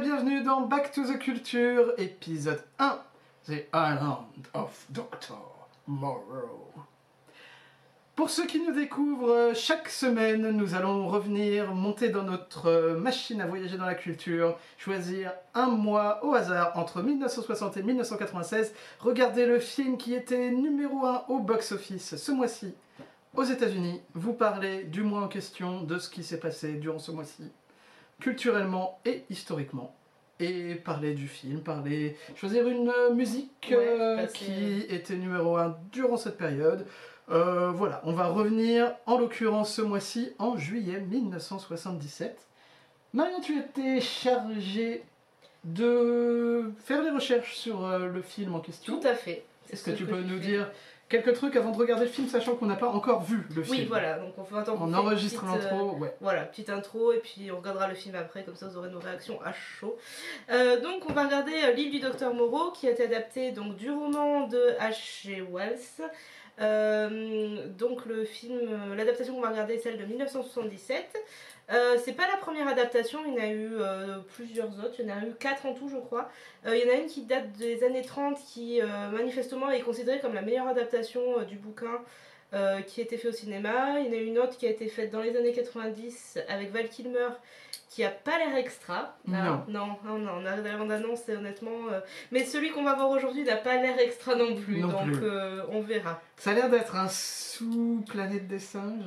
bienvenue 0.00 0.42
dans 0.42 0.60
Back 0.60 0.92
to 0.92 1.04
the 1.04 1.18
Culture, 1.18 1.94
épisode 1.96 2.62
1, 2.78 3.00
The 3.46 3.64
Island 3.72 4.26
of 4.52 4.84
Dr. 4.90 5.38
Moreau. 5.86 6.70
Pour 8.14 8.28
ceux 8.28 8.46
qui 8.46 8.60
nous 8.60 8.74
découvrent, 8.74 9.52
chaque 9.54 9.88
semaine, 9.88 10.50
nous 10.50 10.74
allons 10.74 11.08
revenir, 11.08 11.74
monter 11.74 12.10
dans 12.10 12.24
notre 12.24 12.94
machine 13.00 13.40
à 13.40 13.46
voyager 13.46 13.78
dans 13.78 13.86
la 13.86 13.94
culture, 13.94 14.58
choisir 14.76 15.32
un 15.54 15.68
mois 15.68 16.22
au 16.26 16.34
hasard 16.34 16.72
entre 16.74 17.00
1960 17.00 17.78
et 17.78 17.82
1996, 17.82 18.74
regarder 19.00 19.46
le 19.46 19.58
film 19.58 19.96
qui 19.96 20.12
était 20.12 20.50
numéro 20.50 21.06
1 21.06 21.24
au 21.28 21.38
box-office 21.38 22.16
ce 22.16 22.32
mois-ci 22.32 22.74
aux 23.34 23.44
États-Unis, 23.44 24.02
vous 24.12 24.34
parler 24.34 24.84
du 24.84 25.02
mois 25.02 25.22
en 25.22 25.28
question, 25.28 25.82
de 25.82 25.98
ce 25.98 26.10
qui 26.10 26.22
s'est 26.22 26.40
passé 26.40 26.72
durant 26.72 26.98
ce 26.98 27.12
mois-ci, 27.12 27.50
culturellement 28.20 28.98
et 29.04 29.24
historiquement. 29.30 29.94
Et 30.38 30.74
parler 30.74 31.14
du 31.14 31.28
film, 31.28 31.60
parler, 31.60 32.16
choisir 32.34 32.68
une 32.68 32.92
musique 33.14 33.68
Ouais, 33.70 33.76
euh, 33.78 34.26
qui 34.26 34.80
était 34.90 35.16
numéro 35.16 35.56
1 35.56 35.76
durant 35.92 36.18
cette 36.18 36.36
période. 36.36 36.86
Euh, 37.30 37.70
voilà, 37.70 38.02
on 38.04 38.12
va 38.12 38.26
revenir 38.26 38.94
en 39.06 39.18
l'occurrence 39.18 39.72
ce 39.72 39.82
mois-ci 39.82 40.32
en 40.38 40.56
juillet 40.58 41.00
1977. 41.00 42.38
Marion, 43.14 43.40
tu 43.40 43.58
étais 43.58 44.00
chargée 44.00 45.02
de 45.64 46.70
faire 46.84 47.02
les 47.02 47.10
recherches 47.10 47.56
sur 47.56 47.84
euh, 47.84 48.06
le 48.06 48.22
film 48.22 48.54
en 48.54 48.60
question. 48.60 49.00
Tout 49.00 49.08
à 49.08 49.14
fait. 49.14 49.44
Est-ce 49.70 49.82
que 49.82 49.90
tu 49.90 50.04
peux 50.04 50.20
nous 50.20 50.38
dire 50.38 50.70
quelques 51.08 51.34
trucs 51.34 51.56
avant 51.56 51.70
de 51.70 51.76
regarder 51.76 52.04
le 52.04 52.10
film, 52.10 52.28
sachant 52.28 52.56
qu'on 52.56 52.66
n'a 52.66 52.76
pas 52.76 52.88
encore 52.88 53.22
vu 53.22 53.46
le 53.54 53.62
film 53.62 53.76
Oui, 53.76 53.84
voilà, 53.86 54.18
donc 54.18 54.34
on 54.36 54.44
fait 54.44 54.56
attendre. 54.56 54.82
On 54.82 54.90
fait 54.90 54.96
enregistre 54.96 55.42
petite, 55.42 55.66
euh, 55.66 55.70
l'intro, 55.70 55.96
ouais. 55.98 56.14
Voilà, 56.20 56.42
petite 56.42 56.70
intro 56.70 57.12
et 57.12 57.18
puis 57.18 57.50
on 57.52 57.58
regardera 57.58 57.88
le 57.88 57.94
film 57.94 58.14
après, 58.14 58.44
comme 58.44 58.56
ça 58.56 58.66
vous 58.66 58.76
aurez 58.76 58.90
nos 58.90 58.98
réactions 58.98 59.40
à 59.42 59.52
chaud. 59.52 59.96
Euh, 60.50 60.80
donc 60.80 61.08
on 61.08 61.12
va 61.12 61.24
regarder 61.24 61.52
euh, 61.64 61.72
L'île 61.72 61.90
du 61.90 62.00
docteur 62.00 62.34
Moreau 62.34 62.72
qui 62.72 62.88
a 62.88 62.90
été 62.90 63.04
adapté 63.04 63.52
donc, 63.52 63.76
du 63.76 63.90
roman 63.90 64.46
de 64.48 64.76
H.G. 64.80 65.44
Wells. 65.50 65.78
Euh, 66.58 67.66
donc 67.68 68.06
le 68.06 68.24
film, 68.24 68.94
l'adaptation 68.96 69.34
qu'on 69.34 69.42
va 69.42 69.50
regarder 69.50 69.74
est 69.74 69.78
celle 69.78 69.98
de 69.98 70.04
1977. 70.04 71.16
Euh, 71.72 71.96
c'est 72.04 72.12
pas 72.12 72.28
la 72.28 72.36
première 72.36 72.68
adaptation, 72.68 73.18
il 73.26 73.34
y 73.34 73.38
en 73.40 73.42
a 73.42 73.48
eu 73.48 73.70
euh, 73.74 74.18
plusieurs 74.34 74.68
autres, 74.78 74.94
il 75.00 75.06
y 75.06 75.12
en 75.12 75.16
a 75.16 75.24
eu 75.26 75.34
quatre 75.38 75.66
en 75.66 75.74
tout 75.74 75.88
je 75.88 75.96
crois. 75.96 76.28
Euh, 76.66 76.76
il 76.76 76.86
y 76.86 76.88
en 76.88 76.94
a 76.94 76.96
une 76.98 77.06
qui 77.06 77.22
date 77.22 77.52
des 77.52 77.82
années 77.82 78.02
30 78.02 78.38
qui 78.38 78.80
manifestement 79.12 79.70
est 79.70 79.80
considérée 79.80 80.20
comme 80.20 80.34
la 80.34 80.42
meilleure 80.42 80.68
adaptation 80.68 81.42
du 81.42 81.56
bouquin 81.56 82.00
qui 82.86 83.00
a 83.00 83.04
été 83.04 83.16
fait 83.18 83.28
au 83.28 83.32
cinéma. 83.32 83.98
Il 84.00 84.06
y 84.06 84.08
en 84.08 84.12
a 84.12 84.22
une 84.22 84.38
autre 84.38 84.56
qui 84.56 84.66
a 84.66 84.70
été 84.70 84.86
faite 84.88 85.10
dans 85.10 85.20
les 85.20 85.36
années 85.36 85.52
90 85.52 86.38
avec 86.48 86.70
Val 86.72 86.88
Kilmer 86.88 87.28
qui 87.88 88.04
a 88.04 88.10
pas 88.10 88.38
l'air 88.38 88.54
extra. 88.56 89.16
Ah, 89.32 89.62
non, 89.68 89.96
non, 90.04 90.18
non, 90.18 90.32
on 90.42 90.46
à 90.46 90.56
la 90.56 90.76
bande-annonce 90.76 91.28
et 91.28 91.36
honnêtement. 91.36 91.88
euh, 91.90 92.00
Mais 92.30 92.44
celui 92.44 92.70
qu'on 92.70 92.84
va 92.84 92.94
voir 92.94 93.10
aujourd'hui 93.10 93.42
n'a 93.44 93.56
pas 93.56 93.76
l'air 93.76 93.98
extra 93.98 94.34
non 94.34 94.54
plus, 94.54 94.80
Non 94.80 94.88
donc 94.88 95.12
plus. 95.12 95.20
euh, 95.26 95.62
on 95.70 95.80
verra. 95.80 96.20
Ça 96.36 96.50
a 96.50 96.54
l'air 96.54 96.68
d'être 96.68 96.94
un 96.96 97.08
sous-planète 97.08 98.48
des 98.48 98.58
singes. 98.58 99.04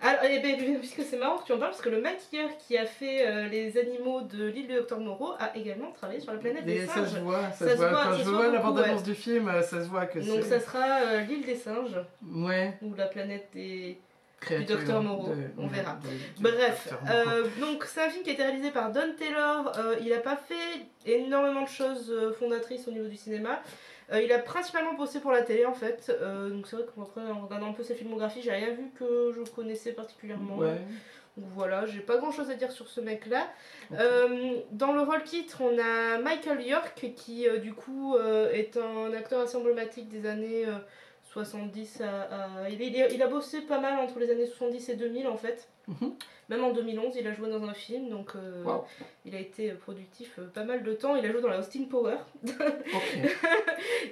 Alors, 0.00 0.20
eh 0.24 0.38
ben, 0.38 0.78
puisque 0.78 1.02
c'est 1.02 1.16
marrant 1.16 1.38
que 1.38 1.46
tu 1.46 1.52
en 1.52 1.58
parles, 1.58 1.72
parce 1.72 1.82
que 1.82 1.88
le 1.88 2.00
maquilleur 2.00 2.50
qui 2.58 2.78
a 2.78 2.86
fait 2.86 3.26
euh, 3.26 3.48
les 3.48 3.76
animaux 3.78 4.20
de 4.20 4.44
l'île 4.46 4.68
du 4.68 4.74
Docteur 4.74 5.00
Moreau 5.00 5.32
a 5.40 5.56
également 5.56 5.90
travaillé 5.90 6.20
sur 6.20 6.32
la 6.32 6.38
planète 6.38 6.62
Et 6.68 6.80
des 6.80 6.86
ça 6.86 7.04
se 7.04 7.10
singes. 7.14 7.22
voit, 7.22 7.50
ça, 7.50 7.64
Ça 7.64 7.64
se 7.66 7.70
se 7.72 7.76
voit. 7.78 7.88
Quand 7.90 8.12
ça 8.12 8.18
je 8.18 8.22
vois 8.30 8.48
la 8.48 8.94
du 9.02 9.14
film, 9.14 9.48
euh, 9.48 9.60
ça 9.62 9.82
se 9.82 9.88
voit 9.88 10.06
que 10.06 10.20
Donc 10.20 10.44
c'est. 10.44 10.50
ça 10.50 10.60
sera 10.60 11.00
euh, 11.00 11.20
l'île 11.22 11.44
des 11.44 11.56
singes, 11.56 11.98
Ouais, 12.32 12.78
ou 12.80 12.94
la 12.94 13.06
planète 13.06 13.48
des... 13.52 13.98
créature 14.40 14.76
Docteur 14.76 15.02
Moreau, 15.02 15.30
de- 15.34 15.50
on 15.58 15.66
verra. 15.66 15.94
de- 16.00 16.08
du 16.08 16.42
Bref, 16.42 16.94
euh, 17.10 17.48
donc 17.60 17.84
c'est 17.84 18.02
un 18.04 18.08
film 18.08 18.22
qui 18.22 18.30
a 18.30 18.32
été 18.34 18.42
réalisé 18.44 18.70
par 18.70 18.92
Don 18.92 19.14
Taylor. 19.18 19.72
Il 20.00 20.10
n'a 20.10 20.18
pas 20.18 20.36
fait 20.36 20.86
énormément 21.12 21.62
de 21.62 21.68
choses 21.68 22.14
fondatrices 22.38 22.86
au 22.86 22.92
niveau 22.92 23.08
du 23.08 23.16
cinéma. 23.16 23.60
Euh, 24.12 24.22
il 24.22 24.32
a 24.32 24.38
principalement 24.38 24.94
bossé 24.94 25.20
pour 25.20 25.32
la 25.32 25.42
télé 25.42 25.66
en 25.66 25.74
fait. 25.74 26.10
Euh, 26.20 26.50
donc 26.50 26.66
c'est 26.66 26.76
vrai 26.76 26.84
qu'après, 26.86 27.20
en 27.30 27.42
regardant 27.42 27.68
un 27.68 27.72
peu 27.72 27.82
sa 27.82 27.94
filmographie, 27.94 28.40
j'ai 28.42 28.52
rien 28.52 28.70
vu 28.70 28.90
que 28.98 29.32
je 29.34 29.50
connaissais 29.50 29.92
particulièrement. 29.92 30.56
Ouais. 30.56 30.80
Donc 31.36 31.46
voilà, 31.54 31.86
j'ai 31.86 32.00
pas 32.00 32.16
grand 32.16 32.32
chose 32.32 32.50
à 32.50 32.54
dire 32.54 32.72
sur 32.72 32.88
ce 32.88 33.00
mec-là. 33.00 33.46
Ok. 33.90 33.98
Euh, 34.00 34.56
dans 34.72 34.92
le 34.92 35.02
rôle 35.02 35.22
titre, 35.22 35.60
on 35.60 35.78
a 35.78 36.18
Michael 36.18 36.62
York 36.62 37.12
qui, 37.14 37.46
du 37.60 37.74
coup, 37.74 38.16
est 38.52 38.76
un 38.76 39.12
acteur 39.12 39.40
assez 39.42 39.56
emblématique 39.56 40.08
des 40.08 40.26
années 40.26 40.66
70 41.32 42.00
à. 42.00 42.22
à- 42.64 42.68
Il, 42.70 42.80
il- 42.80 43.06
il 43.12 43.22
a 43.22 43.26
bossé 43.26 43.60
pas 43.62 43.78
mal 43.80 43.98
entre 43.98 44.18
les 44.18 44.30
années 44.30 44.46
70 44.46 44.88
et 44.88 44.96
2000 44.96 45.26
en 45.28 45.36
fait. 45.36 45.68
Mhm. 45.88 46.14
Même 46.50 46.64
en 46.64 46.70
2011, 46.72 47.14
il 47.18 47.26
a 47.26 47.32
joué 47.34 47.50
dans 47.50 47.62
un 47.64 47.74
film, 47.74 48.08
donc 48.08 48.30
euh, 48.34 48.62
Wow. 48.64 48.84
il 49.26 49.34
a 49.34 49.38
été 49.38 49.70
productif 49.72 50.38
euh, 50.38 50.46
pas 50.46 50.64
mal 50.64 50.82
de 50.82 50.92
temps. 50.94 51.14
Il 51.14 51.24
a 51.26 51.30
joué 51.30 51.42
dans 51.42 51.48
la 51.48 51.58
Austin 51.58 51.84
Power. 51.90 52.16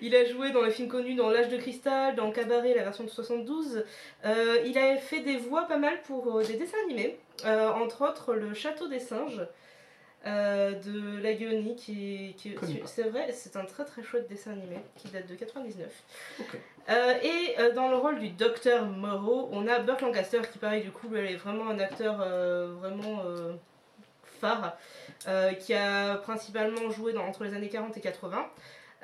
Il 0.03 0.15
a 0.15 0.25
joué 0.25 0.51
dans 0.51 0.63
les 0.63 0.71
films 0.71 0.89
connus 0.89 1.15
dans 1.15 1.31
L'âge 1.31 1.49
de 1.49 1.57
cristal, 1.57 2.15
dans 2.15 2.31
Cabaret, 2.31 2.75
la 2.75 2.83
version 2.85 3.05
de 3.05 3.09
72. 3.09 3.85
Euh, 4.25 4.57
il 4.67 4.77
a 4.79 4.97
fait 4.97 5.21
des 5.21 5.37
voix 5.37 5.63
pas 5.67 5.79
mal 5.79 6.01
pour 6.03 6.37
euh, 6.39 6.45
des 6.45 6.55
dessins 6.55 6.77
animés, 6.85 7.19
entre 7.45 8.07
autres 8.09 8.35
Le 8.35 8.53
Château 8.55 8.89
des 8.89 9.01
singes 9.01 9.41
euh, 10.27 10.73
de 10.73 11.23
La 11.23 11.35
Guionie, 11.35 11.77
qui, 11.77 12.35
qui 12.37 12.57
c'est 12.87 13.09
vrai, 13.09 13.31
c'est 13.33 13.57
un 13.57 13.65
très 13.65 13.85
très 13.85 14.03
chouette 14.03 14.29
dessin 14.29 14.53
animé 14.53 14.77
qui 14.97 15.09
date 15.09 15.29
de 15.29 15.35
99. 15.35 15.89
Ok. 16.41 16.59
Euh, 16.89 17.15
et 17.23 17.61
euh, 17.61 17.73
dans 17.73 17.89
le 17.89 17.97
rôle 17.97 18.19
du 18.19 18.31
docteur 18.31 18.87
Moreau, 18.87 19.49
on 19.53 19.69
a 19.69 19.79
Burt 19.79 20.01
Lancaster 20.01 20.41
qui 20.51 20.59
pareil 20.59 20.83
du 20.83 20.91
coup 20.91 21.09
elle 21.15 21.27
est 21.27 21.37
vraiment 21.37 21.69
un 21.69 21.79
acteur 21.79 22.19
vraiment 22.81 23.23
phare 24.41 24.77
qui 25.61 25.75
a 25.75 26.17
principalement 26.17 26.91
joué 26.91 27.13
dans, 27.13 27.25
entre 27.25 27.45
les 27.45 27.55
années 27.55 27.69
40 27.69 27.97
et 27.97 28.01
80. 28.01 28.47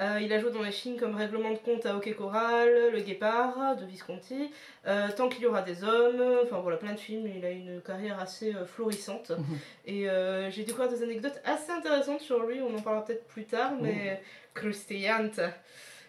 Euh, 0.02 0.18
il 0.20 0.32
a 0.32 0.40
joué 0.40 0.50
dans 0.50 0.62
des 0.64 0.72
films 0.72 0.98
comme 0.98 1.14
Règlement 1.14 1.50
de 1.52 1.58
compte 1.58 1.86
à 1.86 1.94
Hockey 1.96 2.12
Coral, 2.12 2.90
Le 2.92 3.00
Guépard 3.00 3.76
de 3.76 3.84
Visconti, 3.86 4.50
euh, 4.86 5.06
Tant 5.16 5.28
qu'il 5.28 5.42
y 5.42 5.46
aura 5.46 5.62
des 5.62 5.84
hommes, 5.84 6.40
enfin 6.42 6.58
voilà 6.58 6.76
plein 6.76 6.92
de 6.94 6.98
films. 6.98 7.26
Il 7.26 7.44
a 7.44 7.50
une 7.50 7.80
carrière 7.80 8.18
assez 8.18 8.54
euh, 8.54 8.64
florissante 8.66 9.30
Mhm. 9.30 9.58
et 9.86 10.06
j'ai 10.50 10.64
découvert 10.64 10.88
des 10.88 11.02
anecdotes 11.02 11.40
assez 11.44 11.70
intéressantes 11.70 12.20
sur 12.20 12.44
lui. 12.44 12.60
On 12.60 12.76
en 12.76 12.80
parlera 12.82 13.04
peut-être 13.04 13.26
plus 13.28 13.44
tard, 13.44 13.72
mais 13.80 14.20
croustillante. 14.54 15.40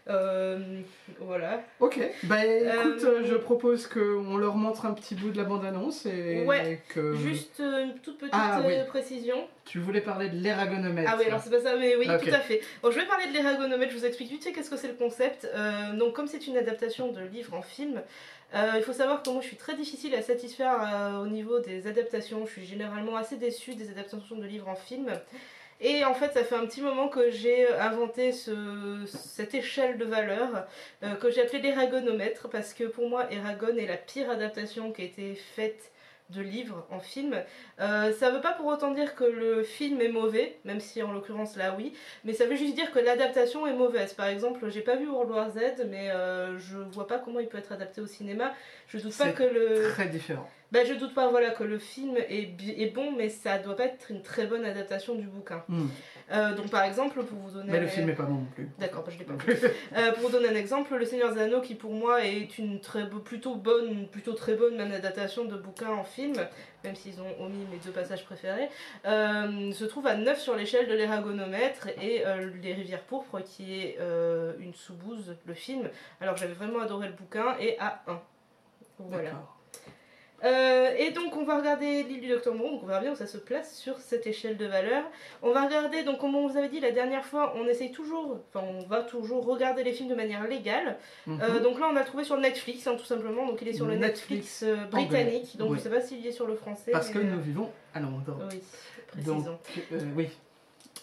Euh, 0.10 0.60
voilà. 1.20 1.64
Ok. 1.80 2.00
Bah 2.24 2.46
écoute, 2.46 3.04
Euh, 3.06 3.24
je 3.26 3.36
propose 3.36 3.88
qu'on 3.88 4.36
leur 4.38 4.56
montre 4.56 4.86
un 4.86 4.94
petit 4.94 5.16
bout 5.16 5.30
de 5.30 5.38
la 5.38 5.46
bande-annonce 5.46 6.06
et 6.06 6.44
Ouais, 6.46 6.82
que. 6.90 7.16
Juste 7.16 7.62
euh, 7.62 7.86
une 7.86 7.94
toute 8.00 8.18
petite 8.18 8.34
Ah, 8.36 8.62
oui. 8.66 8.74
précision. 8.88 9.48
Tu 9.66 9.80
voulais 9.80 10.02
parler 10.02 10.28
de 10.30 10.36
l'eragonomètre. 10.44 11.10
Ah 11.14 11.18
oui, 11.18 11.26
alors 11.26 11.40
c'est 11.42 11.50
pas 11.50 11.62
ça, 11.62 11.76
mais 11.78 11.96
oui, 11.96 12.06
tout 12.06 12.34
à 12.36 12.40
fait. 12.40 12.62
Bon, 12.82 12.92
je 12.92 13.00
vais 13.00 13.06
parler 13.06 13.28
de 13.28 13.34
l'eragonomètre, 13.34 13.94
je 13.94 13.98
vous 13.98 14.06
explique 14.06 14.30
vite 14.30 14.52
qu'est-ce 14.54 14.70
que 14.70 14.76
c'est 14.78 14.90
le 14.90 14.96
concept. 14.96 15.48
Donc, 15.98 16.14
comme 16.14 16.28
c'est 16.28 16.48
une 16.48 16.58
adaptation 16.58 17.12
de 17.14 17.22
livre 17.22 17.54
en 17.54 17.62
film, 17.62 18.02
euh, 18.56 18.74
il 18.76 18.84
faut 18.84 18.94
savoir 18.94 19.24
que 19.24 19.30
moi 19.32 19.42
je 19.42 19.48
suis 19.48 19.56
très 19.58 19.76
difficile 19.76 20.14
à 20.14 20.22
satisfaire 20.22 20.78
euh, 20.80 21.24
au 21.24 21.28
niveau 21.28 21.60
des 21.60 21.88
adaptations. 21.88 22.46
Je 22.46 22.52
suis 22.52 22.66
généralement 22.66 23.16
assez 23.16 23.36
déçue 23.38 23.74
des 23.74 23.90
adaptations 23.90 24.36
de 24.36 24.46
livres 24.46 24.68
en 24.68 24.76
film. 24.76 25.08
Et 25.82 26.06
en 26.06 26.14
fait, 26.14 26.32
ça 26.34 26.44
fait 26.44 26.56
un 26.56 26.66
petit 26.66 26.82
moment 26.82 27.08
que 27.10 27.30
j'ai 27.30 27.68
inventé 27.74 28.32
ce- 28.32 29.04
cette 29.06 29.54
échelle 29.54 29.98
de 29.98 30.06
valeur 30.06 30.66
euh, 31.04 31.16
que 31.16 31.30
j'ai 31.30 31.42
appelée 31.42 31.60
l'eragonomètre 31.62 32.50
parce 32.50 32.74
que 32.74 32.86
pour 32.86 33.10
moi, 33.10 33.26
Eragon 33.32 33.76
est 33.78 33.88
la 33.88 33.98
pire 33.98 34.30
adaptation 34.30 34.92
qui 34.92 35.02
a 35.02 35.06
été 35.06 35.36
faite 35.36 35.92
de 36.30 36.42
livres 36.42 36.88
en 36.90 37.00
film. 37.00 37.36
Euh, 37.82 38.14
ça 38.14 38.32
veut 38.32 38.40
pas 38.40 38.54
pour 38.54 38.68
autant 38.68 38.92
dire 38.92 39.14
que 39.14 39.26
le 39.26 39.62
film 39.62 40.00
est 40.02 40.08
mauvais, 40.08 40.58
même 40.64 40.80
si 40.80 41.04
en 41.04 41.12
l'occurrence 41.12 41.58
là 41.58 41.76
oui, 41.78 41.94
mais 42.24 42.34
ça 42.34 42.46
veut 42.46 42.56
juste 42.56 42.76
dire 42.76 42.92
que 42.92 43.00
l'adaptation 43.00 43.68
est 43.68 43.74
mauvaise. 43.74 44.14
Par 44.14 44.28
exemple, 44.28 44.70
j'ai 44.70 44.82
pas 44.82 44.96
vu 44.96 45.08
World 45.10 45.30
War 45.32 45.52
Z, 45.52 45.86
mais 45.90 46.10
euh, 46.12 46.58
je 46.60 46.78
vois 46.78 47.08
pas 47.08 47.20
comment 47.20 47.40
il 47.40 47.48
peut 47.48 47.58
être 47.58 47.74
adapté 47.74 48.00
au 48.00 48.08
cinéma. 48.08 48.54
Je 48.88 49.00
doute 49.00 49.16
pas 49.18 49.32
que 49.34 49.44
le. 49.44 49.90
Très 49.92 50.08
différent. 50.08 50.50
Bah, 50.74 50.84
je 50.86 50.96
doute 50.96 51.14
pas 51.14 51.30
voilà, 51.30 51.52
que 51.52 51.64
le 51.64 51.78
film 51.78 52.18
est, 52.18 52.94
bon, 52.96 53.12
mais 53.16 53.30
ça 53.30 53.60
doit 53.60 53.76
pas 53.76 53.86
être 53.86 54.10
une 54.10 54.24
très 54.24 54.48
bonne 54.48 54.66
adaptation 54.66 55.14
du 55.14 55.28
bouquin. 55.28 55.64
Hmm. 55.68 55.86
Euh, 56.32 56.56
donc 56.56 56.72
par 56.72 56.82
exemple, 56.82 57.22
pour 57.24 57.38
vous 57.38 57.52
donner. 57.52 57.72
Mais 57.72 57.80
le 57.80 57.86
film 57.86 58.10
est 58.10 58.14
pas 58.14 58.24
bon 58.24 58.34
non 58.34 58.48
plus. 58.56 58.68
D'accord, 58.80 59.04
bah, 59.04 59.12
je 59.14 59.20
l'ai 59.20 59.26
pas 59.26 59.36
vu. 59.36 59.54
Euh, 59.96 60.12
pour 60.14 60.24
vous 60.24 60.32
donner 60.32 60.50
un 60.50 60.56
exemple, 60.56 60.96
Le 60.96 61.06
Seigneur 61.06 61.32
des 61.32 61.42
Anneaux, 61.42 61.62
qui 61.62 61.76
pour 61.76 61.92
moi 61.92 62.26
est 62.26 62.58
une 62.58 62.80
très 62.80 63.08
plutôt 63.08 63.54
bonne, 63.54 64.08
plutôt 64.08 64.34
très 64.34 64.56
bonne 64.56 64.76
même 64.76 64.92
adaptation 64.92 65.46
de 65.46 65.56
bouquin 65.56 65.92
en 65.92 66.04
film, 66.04 66.34
même 66.84 66.96
s'ils 66.96 67.22
ont 67.22 67.46
omis 67.46 67.68
mes 67.72 67.78
deux 67.78 67.92
passages 67.92 68.26
préférés, 68.26 68.70
euh, 69.06 69.72
se 69.72 69.86
trouve 69.86 70.08
à 70.08 70.16
9 70.16 70.40
sur 70.40 70.56
l'échelle 70.56 70.88
de 70.88 70.96
l'Eragonomètre 70.96 71.90
et 72.02 72.24
Les 72.64 72.74
Rivières 72.74 73.04
Pourpres, 73.04 73.44
qui 73.44 73.76
est 73.76 74.00
une 74.60 74.74
sous-bouse, 74.74 75.36
le 75.46 75.54
film. 75.54 75.88
Alors 76.20 76.36
j'avais 76.36 76.54
vraiment 76.54 76.80
adoré 76.80 77.08
le 77.08 77.14
bouquin, 77.14 77.56
et 77.60 77.78
à 77.78 78.02
1. 78.08 78.20
Voilà. 78.98 79.32
Euh, 80.44 80.90
et 80.98 81.12
donc 81.12 81.36
on 81.38 81.46
va 81.46 81.58
regarder 81.58 82.04
l'île 82.04 82.22
du 82.22 82.28
Docteur 82.28 82.54
Moreau, 82.54 82.72
donc 82.72 82.84
on 82.84 82.88
verra 82.88 83.00
bien 83.00 83.14
où 83.14 83.16
ça 83.16 83.28
se 83.28 83.38
place 83.38 83.76
sur 83.76 83.98
cette 84.00 84.28
échelle 84.28 84.58
de 84.58 84.66
valeur. 84.66 85.04
On 85.42 85.52
va 85.52 85.66
regarder, 85.66 86.04
donc 86.04 86.20
comme 86.20 86.36
on 86.36 86.48
vous 86.48 86.58
avait 86.58 86.70
dit 86.70 86.80
la 86.80 86.92
dernière 86.92 87.26
fois, 87.26 87.54
on 87.56 87.66
essaye 87.68 87.92
toujours, 87.92 88.40
enfin 88.50 88.66
on 88.68 88.86
va 88.88 89.02
toujours 89.02 89.46
regarder 89.46 89.84
les 89.84 89.94
films 89.94 90.10
de 90.10 90.16
manière 90.16 90.48
légale. 90.48 90.98
Mhm. 91.28 91.40
Euh, 91.42 91.60
donc 91.60 91.80
là 91.80 91.90
on 91.92 91.96
a 91.96 92.04
trouvé 92.04 92.24
sur 92.24 92.38
Netflix 92.38 92.88
hein, 92.88 92.96
tout 92.98 93.06
simplement, 93.06 93.46
donc 93.46 93.62
il 93.62 93.68
est 93.68 93.74
sur 93.74 93.86
le 93.86 93.96
Netflix 93.96 94.64
Netflix, 94.64 94.64
euh, 94.64 94.86
britannique, 94.86 95.58
donc 95.58 95.72
oui. 95.72 95.78
je 95.78 95.84
sais 95.84 95.90
pas 95.90 96.02
s'il 96.02 96.26
est 96.26 96.32
sur 96.32 96.48
le 96.48 96.56
français. 96.56 96.92
Parce 96.92 97.10
que 97.10 97.20
nous 97.20 97.42
vivons 97.42 97.70
à 97.94 98.00
Londres. 98.00 98.38
Oui, 98.52 98.62
précisons. 99.08 99.40
Donc, 99.40 99.60
euh, 99.92 100.00
oui. 100.16 100.30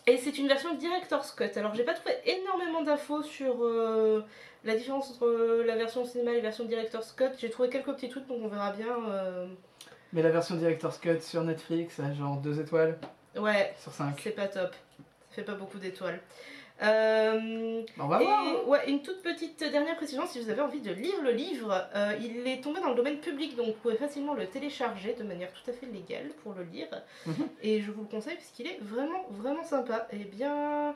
Et 0.07 0.17
c'est 0.17 0.39
une 0.39 0.49
version 0.49 0.75
Director's 0.75 1.33
Cut. 1.33 1.51
Alors 1.57 1.75
j'ai 1.75 1.85
pas 1.85 1.95
trouvé 1.95 2.15
énormément 2.27 2.83
d'infos 2.83 3.23
sur 3.23 3.57
euh, 3.65 4.25
la 4.65 4.75
différence 4.77 5.11
entre 5.11 5.27
euh, 5.27 5.65
la 5.65 5.77
version 5.77 6.05
cinéma 6.05 6.33
et 6.33 6.37
la 6.37 6.43
version 6.43 6.65
Director's 6.65 7.13
Cut. 7.13 7.31
J'ai 7.39 7.51
trouvé 7.51 7.69
quelques 7.69 7.93
petits 7.93 8.09
trucs, 8.09 8.27
donc 8.27 8.39
on 8.43 8.49
verra 8.49 8.73
bien. 8.73 8.97
euh, 9.09 9.47
Mais 10.13 10.23
la 10.23 10.31
version 10.31 10.57
Director's 10.57 10.99
Cut 10.99 11.21
sur 11.21 11.43
Netflix, 11.45 12.01
a 12.01 12.13
genre 12.15 12.37
2 12.39 12.61
étoiles 12.61 12.99
Ouais, 13.37 13.75
sur 13.81 13.93
5. 13.93 14.19
c'est 14.23 14.31
pas 14.31 14.49
top. 14.49 14.73
Ça 15.31 15.37
fait 15.37 15.43
pas 15.45 15.55
beaucoup 15.55 15.79
d'étoiles. 15.79 16.19
Euh, 16.83 17.83
On 17.99 18.07
va 18.07 18.19
voir. 18.19 18.41
hein. 18.41 18.55
Ouais, 18.67 18.89
une 18.89 19.03
toute 19.03 19.23
petite 19.23 19.59
dernière 19.71 19.97
précision, 19.97 20.27
si 20.27 20.41
vous 20.41 20.51
avez 20.51 20.61
envie 20.63 20.81
de 20.81 20.93
lire 20.93 21.21
le 21.23 21.31
livre, 21.31 21.89
euh, 21.95 22.13
il 22.21 22.47
est 22.49 22.63
tombé 22.63 22.81
dans 22.81 22.91
le 22.91 22.95
domaine 22.95 23.19
public, 23.19 23.57
donc 23.57 23.67
vous 23.67 23.73
pouvez 23.83 23.97
facilement 23.97 24.35
le 24.35 24.47
télécharger 24.47 25.15
de 25.19 25.23
manière 25.25 25.53
tout 25.53 25.71
à 25.71 25.75
fait 25.75 25.87
légale 25.87 26.29
pour 26.43 26.55
le 26.55 26.65
lire. 26.65 26.89
Mhm. 27.27 27.35
Et 27.63 27.81
je 27.81 27.91
vous 27.91 28.03
le 28.03 28.09
conseille 28.09 28.35
parce 28.37 28.49
qu'il 28.51 28.67
est 28.67 28.79
vraiment, 28.81 29.27
vraiment 29.31 29.63
sympa. 29.65 30.09
Et 30.13 30.25
bien, 30.25 30.95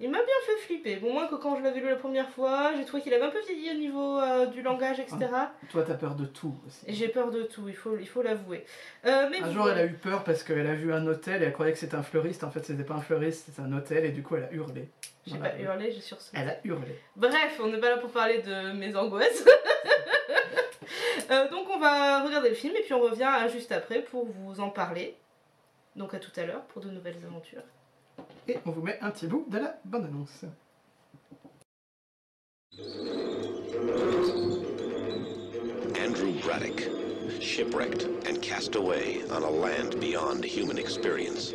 il 0.00 0.08
m'a 0.10 0.18
bien 0.18 0.34
fait 0.46 0.56
flipper. 0.66 0.96
Bon, 0.96 1.12
moins 1.12 1.26
que 1.26 1.34
quand 1.34 1.56
je 1.56 1.62
l'avais 1.62 1.80
lu 1.80 1.88
la 1.88 1.96
première 1.96 2.30
fois, 2.30 2.70
j'ai 2.76 2.84
trouvé 2.84 3.02
qu'il 3.02 3.12
avait 3.12 3.24
un 3.26 3.30
peu 3.30 3.40
vieilli 3.42 3.70
au 3.70 3.78
niveau 3.78 4.18
euh, 4.20 4.46
du 4.46 4.62
langage, 4.62 4.98
etc. 5.00 5.18
Toi, 5.70 5.82
t'as 5.86 5.94
peur 5.94 6.14
de 6.14 6.24
tout 6.24 6.54
aussi. 6.66 6.84
J'ai 6.88 7.08
peur 7.08 7.30
de 7.30 7.42
tout, 7.42 7.68
il 7.68 7.74
faut 7.74 7.96
il 7.98 8.06
faut 8.08 8.22
l'avouer. 8.22 8.64
Euh, 9.04 9.26
Un 9.26 9.46
vous- 9.46 9.52
jour, 9.52 9.68
elle 9.70 9.78
a 9.78 9.84
eu 9.86 9.92
peur 9.94 10.24
parce 10.24 10.42
qu'elle 10.42 10.66
a 10.66 10.74
vu 10.74 10.92
un 10.92 11.06
hôtel 11.06 11.42
et 11.42 11.46
elle 11.46 11.52
croyait 11.52 11.72
que 11.72 11.78
c'était 11.78 11.96
un 11.96 12.02
fleuriste. 12.02 12.44
En 12.44 12.50
fait, 12.50 12.64
c'était 12.64 12.84
pas 12.84 12.94
un 12.94 13.00
fleuriste, 13.00 13.46
c'était 13.46 13.60
un 13.60 13.72
hôtel 13.76 14.04
et 14.04 14.10
du 14.10 14.22
coup, 14.22 14.36
elle 14.36 14.44
a 14.44 14.52
hurlé. 14.52 14.88
J'ai 15.28 15.38
pas 15.38 15.58
hurlé, 15.58 15.92
j'ai 15.92 16.00
sursauté. 16.00 16.38
Elle 16.40 16.48
a 16.48 16.56
hurlé. 16.64 16.98
Bref, 17.16 17.60
on 17.62 17.68
n'est 17.68 17.78
pas 17.78 17.90
là 17.90 17.98
pour 17.98 18.10
parler 18.10 18.42
de 18.42 18.72
mes 18.72 18.94
angoisses. 18.96 19.44
Euh, 21.30 21.46
donc 21.50 21.68
on 21.68 21.78
va 21.78 22.24
regarder 22.24 22.48
le 22.48 22.54
film 22.54 22.74
et 22.74 22.80
puis 22.80 22.94
on 22.94 23.00
revient 23.00 23.24
à 23.24 23.48
juste 23.48 23.70
après 23.70 24.00
pour 24.00 24.24
vous 24.24 24.60
en 24.60 24.70
parler. 24.70 25.14
Donc 25.94 26.14
à 26.14 26.18
tout 26.18 26.30
à 26.36 26.46
l'heure 26.46 26.62
pour 26.68 26.80
de 26.80 26.88
nouvelles 26.88 27.18
aventures. 27.22 27.64
Et 28.46 28.56
on 28.64 28.70
vous 28.70 28.80
met 28.80 28.98
un 29.02 29.10
petit 29.10 29.26
bout 29.26 29.44
de 29.50 29.58
la 29.58 29.78
bonne 29.84 30.06
annonce. 30.06 30.46
Andrew 36.00 36.32
Braddock, 36.42 36.88
shipwrecked 37.42 38.06
and 38.26 38.40
cast 38.40 38.74
away 38.76 39.22
on 39.30 39.42
a 39.42 39.50
land 39.50 40.00
beyond 40.00 40.42
human 40.42 40.78
experience. 40.78 41.52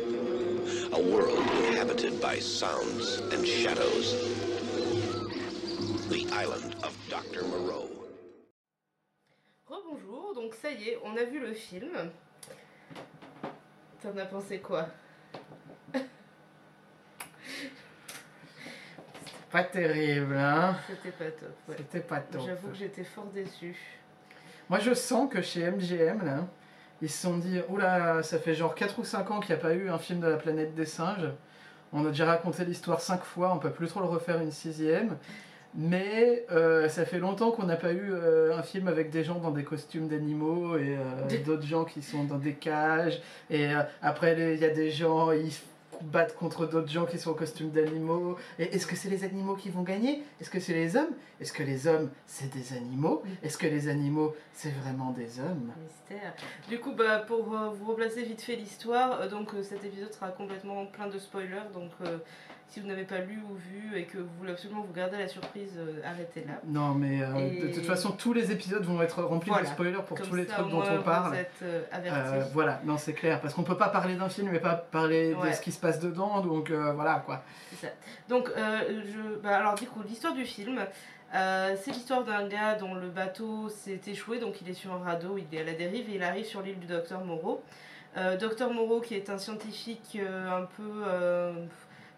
A 0.92 1.00
world 1.00 1.38
inhabited 1.68 2.20
by 2.20 2.38
sounds 2.38 3.20
and 3.32 3.44
shadows. 3.46 4.14
The 6.08 6.26
island 6.32 6.76
of 6.82 6.96
Dr. 7.10 7.44
Moreau. 7.46 7.90
Rebonjour, 9.66 10.34
donc 10.34 10.54
ça 10.54 10.70
y 10.70 10.90
est, 10.90 10.98
on 11.04 11.16
a 11.16 11.24
vu 11.24 11.38
le 11.40 11.52
film. 11.52 12.10
T'en 14.02 14.16
as 14.16 14.26
pensé 14.26 14.60
quoi? 14.60 14.88
Pas 19.50 19.64
terrible, 19.64 20.36
hein? 20.36 20.76
C'était 20.88 21.12
pas 21.12 21.30
top, 21.30 21.56
ouais. 21.68 21.76
C'était 21.76 22.00
pas 22.00 22.20
top. 22.20 22.42
J'avoue 22.46 22.68
que 22.68 22.74
j'étais 22.74 23.04
fort 23.04 23.26
déçue. 23.26 23.76
Moi, 24.68 24.78
je 24.80 24.94
sens 24.94 25.30
que 25.30 25.42
chez 25.42 25.70
MGM, 25.70 26.24
là, 26.24 26.46
ils 27.02 27.10
se 27.10 27.22
sont 27.22 27.38
dit 27.38 27.60
Oula, 27.68 28.22
ça 28.22 28.38
fait 28.38 28.54
genre 28.54 28.74
4 28.74 28.98
ou 28.98 29.04
5 29.04 29.30
ans 29.30 29.40
qu'il 29.40 29.54
n'y 29.54 29.60
a 29.60 29.62
pas 29.62 29.74
eu 29.74 29.90
un 29.90 29.98
film 29.98 30.20
de 30.20 30.28
la 30.28 30.36
planète 30.36 30.74
des 30.74 30.86
singes. 30.86 31.28
On 31.92 32.04
a 32.06 32.08
déjà 32.08 32.26
raconté 32.26 32.64
l'histoire 32.64 33.00
5 33.00 33.22
fois, 33.22 33.52
on 33.54 33.58
peut 33.58 33.70
plus 33.70 33.88
trop 33.88 34.00
le 34.00 34.06
refaire 34.06 34.40
une 34.40 34.50
sixième. 34.50 35.16
Mais 35.76 36.46
euh, 36.52 36.88
ça 36.88 37.04
fait 37.04 37.18
longtemps 37.18 37.50
qu'on 37.50 37.64
n'a 37.64 37.76
pas 37.76 37.92
eu 37.92 38.12
euh, 38.12 38.56
un 38.56 38.62
film 38.62 38.86
avec 38.86 39.10
des 39.10 39.24
gens 39.24 39.40
dans 39.40 39.50
des 39.50 39.64
costumes 39.64 40.06
d'animaux 40.06 40.76
et 40.76 40.96
euh, 40.96 41.38
d'autres 41.44 41.66
gens 41.66 41.84
qui 41.84 42.00
sont 42.00 42.24
dans 42.24 42.38
des 42.38 42.54
cages. 42.54 43.20
Et 43.50 43.68
après, 44.00 44.54
il 44.54 44.60
y 44.60 44.64
a 44.64 44.70
des 44.70 44.90
gens, 44.90 45.32
ils 45.32 45.52
battent 46.02 46.34
contre 46.34 46.66
d'autres 46.66 46.90
gens 46.90 47.06
qui 47.06 47.18
sont 47.18 47.30
en 47.30 47.34
costume 47.34 47.70
d'animaux. 47.70 48.36
Et 48.58 48.74
est-ce 48.74 48.86
que 48.86 48.96
c'est 48.96 49.08
les 49.08 49.24
animaux 49.24 49.54
qui 49.54 49.70
vont 49.70 49.82
gagner? 49.82 50.22
Est-ce 50.40 50.50
que 50.50 50.60
c'est 50.60 50.74
les 50.74 50.96
hommes? 50.96 51.14
Est-ce 51.40 51.52
que 51.52 51.62
les 51.62 51.86
hommes, 51.86 52.10
c'est 52.26 52.52
des 52.52 52.76
animaux? 52.76 53.22
Est-ce 53.42 53.58
que 53.58 53.66
les 53.66 53.88
animaux, 53.88 54.34
c'est 54.52 54.70
vraiment 54.70 55.10
des 55.10 55.40
hommes? 55.40 55.72
Mystère. 55.82 56.34
Du 56.68 56.78
coup, 56.78 56.92
bah, 56.92 57.18
pour 57.18 57.54
euh, 57.54 57.70
vous 57.70 57.86
replacer 57.86 58.22
vite 58.22 58.42
fait 58.42 58.56
l'histoire, 58.56 59.20
euh, 59.20 59.28
donc 59.28 59.54
euh, 59.54 59.62
cet 59.62 59.84
épisode 59.84 60.12
sera 60.12 60.28
complètement 60.28 60.86
plein 60.86 61.08
de 61.08 61.18
spoilers. 61.18 61.70
Donc, 61.72 61.90
euh, 62.02 62.18
si 62.74 62.80
vous 62.80 62.88
n'avez 62.88 63.04
pas 63.04 63.18
lu 63.18 63.40
ou 63.48 63.54
vu 63.54 63.96
et 63.96 64.02
que 64.04 64.18
vous 64.18 64.28
voulez 64.40 64.50
absolument 64.50 64.82
vous 64.82 64.92
garder 64.92 65.16
la 65.16 65.28
surprise, 65.28 65.74
euh, 65.78 66.00
arrêtez 66.04 66.40
là. 66.44 66.54
Non, 66.66 66.92
mais 66.92 67.22
euh, 67.22 67.36
Et- 67.36 67.68
de 67.68 67.72
toute 67.72 67.86
façon, 67.86 68.10
tous 68.10 68.32
les 68.32 68.50
épisodes 68.50 68.82
vont 68.82 69.00
être 69.00 69.22
remplis 69.22 69.50
Voilà. 69.50 69.64
de 69.64 69.70
spoilers 69.70 70.02
pour 70.04 70.16
Comme 70.18 70.26
tous 70.26 70.34
les 70.34 70.44
ça, 70.44 70.54
trucs 70.54 70.70
dont 70.70 70.82
on 70.82 71.02
parle. 71.02 71.34
Vous 71.34 71.38
êtes 71.38 71.52
euh, 71.62 71.82
avertis. 71.92 72.50
voilà, 72.52 72.80
non, 72.84 72.98
c'est 72.98 73.12
clair, 73.12 73.40
parce 73.40 73.54
qu'on 73.54 73.62
peut 73.62 73.76
pas 73.76 73.90
parler 73.90 74.16
d'un 74.16 74.28
film 74.28 74.48
mais 74.50 74.58
pas 74.58 74.74
parler 74.74 75.34
Ouais. 75.34 75.50
de 75.50 75.54
ce 75.54 75.60
qui 75.60 75.70
se 75.70 75.78
passe 75.78 76.00
dedans, 76.00 76.40
donc 76.40 76.72
voilà 76.72 77.22
quoi. 77.24 77.42
C'est 77.70 77.86
ça. 77.86 77.92
Donc, 78.28 78.50
je... 78.56 79.36
bah, 79.40 79.56
alors 79.56 79.76
du 79.76 79.86
coup, 79.86 80.00
l'histoire 80.02 80.34
du 80.34 80.44
film, 80.44 80.80
euh, 81.36 81.76
c'est 81.80 81.92
l'histoire 81.92 82.24
d'un 82.24 82.48
gars 82.48 82.74
dont 82.74 82.94
le 82.94 83.08
bateau 83.08 83.68
s'est 83.68 84.00
échoué, 84.08 84.40
donc 84.40 84.60
il 84.62 84.68
est 84.68 84.74
sur 84.74 84.92
un 84.92 84.98
radeau, 84.98 85.38
il 85.38 85.56
est 85.56 85.60
à 85.60 85.64
la 85.64 85.74
dérive 85.74 86.10
et 86.10 86.16
il 86.16 86.22
arrive 86.24 86.44
sur 86.44 86.60
l'île 86.60 86.80
du 86.80 86.86
docteur 86.86 87.24
Moreau. 87.24 87.62
Docteur 88.38 88.72
Moreau, 88.72 89.00
qui 89.00 89.16
est 89.16 89.28
un 89.28 89.38
scientifique 89.38 90.16
euh, 90.20 90.48
un 90.62 90.66
peu 90.76 91.02
euh, 91.04 91.52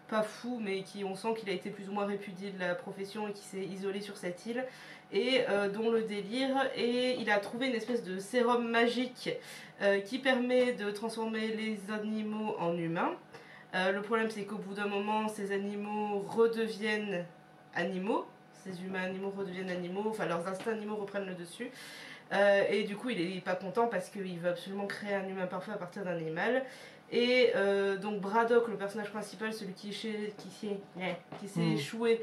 pas 0.07 0.23
fou, 0.23 0.59
mais 0.61 0.81
qui 0.81 1.03
on 1.03 1.15
sent 1.15 1.33
qu'il 1.37 1.49
a 1.49 1.53
été 1.53 1.69
plus 1.69 1.89
ou 1.89 1.91
moins 1.91 2.05
répudié 2.05 2.51
de 2.51 2.59
la 2.59 2.75
profession 2.75 3.27
et 3.27 3.33
qui 3.33 3.43
s'est 3.43 3.63
isolé 3.63 4.01
sur 4.01 4.17
cette 4.17 4.45
île, 4.45 4.65
et 5.11 5.41
euh, 5.49 5.69
dont 5.69 5.89
le 5.89 6.03
délire 6.03 6.69
et 6.75 7.15
il 7.19 7.29
a 7.29 7.39
trouvé 7.39 7.67
une 7.67 7.75
espèce 7.75 8.03
de 8.03 8.19
sérum 8.19 8.67
magique 8.69 9.29
euh, 9.81 9.99
qui 9.99 10.19
permet 10.19 10.73
de 10.73 10.91
transformer 10.91 11.47
les 11.47 11.79
animaux 11.91 12.55
en 12.59 12.77
humains. 12.77 13.11
Euh, 13.75 13.91
le 13.91 14.01
problème, 14.01 14.29
c'est 14.29 14.43
qu'au 14.43 14.57
bout 14.57 14.73
d'un 14.73 14.87
moment, 14.87 15.27
ces 15.27 15.51
animaux 15.51 16.19
redeviennent 16.19 17.25
animaux. 17.75 18.25
Ces 18.63 18.83
humains 18.83 19.03
animaux 19.03 19.29
redeviennent 19.29 19.69
animaux, 19.69 20.05
enfin 20.07 20.25
leurs 20.25 20.45
instincts 20.47 20.71
animaux 20.71 20.95
reprennent 20.95 21.27
le 21.27 21.35
dessus. 21.35 21.69
Et 22.69 22.83
du 22.83 22.97
coup, 22.97 23.09
il 23.09 23.37
est 23.37 23.39
pas 23.39 23.55
content 23.55 23.87
parce 23.87 24.09
qu'il 24.09 24.37
veut 24.39 24.49
absolument 24.49 24.85
créer 24.85 25.13
un 25.13 25.25
humain 25.25 25.47
parfait 25.47 25.71
à 25.71 25.77
partir 25.77 26.03
d'un 26.03 26.17
animal. 26.17 26.65
Et 27.11 27.51
euh, 27.55 27.95
donc 27.97 28.19
Braddock, 28.19 28.67
le 28.67 28.75
personnage 28.75 29.09
principal, 29.11 29.53
celui 29.53 29.73
qui, 29.73 29.93
s'est- 29.93 30.33
qui 30.37 30.49
s'est 30.49 30.79
qui 31.39 31.47
s'est 31.47 31.59
Mm. 31.61 31.73
échoué, 31.75 32.21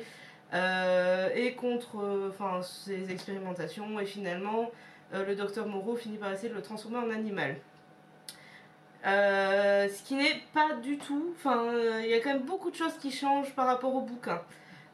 euh, 0.53 1.29
est 1.35 1.53
contre 1.55 2.01
euh, 2.03 2.63
ses 2.63 3.11
expérimentations. 3.11 3.99
Et 3.99 4.05
finalement, 4.05 4.71
euh, 5.14 5.25
le 5.25 5.35
docteur 5.37 5.67
Moreau 5.67 5.97
finit 5.97 6.19
par 6.19 6.33
essayer 6.33 6.50
de 6.50 6.55
le 6.55 6.62
transformer 6.62 6.99
en 6.99 7.11
animal. 7.11 7.57
Ce 9.05 10.03
qui 10.05 10.14
n'est 10.17 10.43
pas 10.53 10.75
du 10.75 10.99
tout. 10.99 11.35
Enfin, 11.37 11.64
il 12.03 12.09
y 12.09 12.14
a 12.14 12.21
quand 12.21 12.33
même 12.33 12.43
beaucoup 12.43 12.71
de 12.71 12.76
choses 12.76 12.95
qui 12.99 13.11
changent 13.11 13.55
par 13.55 13.67
rapport 13.67 13.95
au 13.95 14.00
bouquin. 14.00 14.41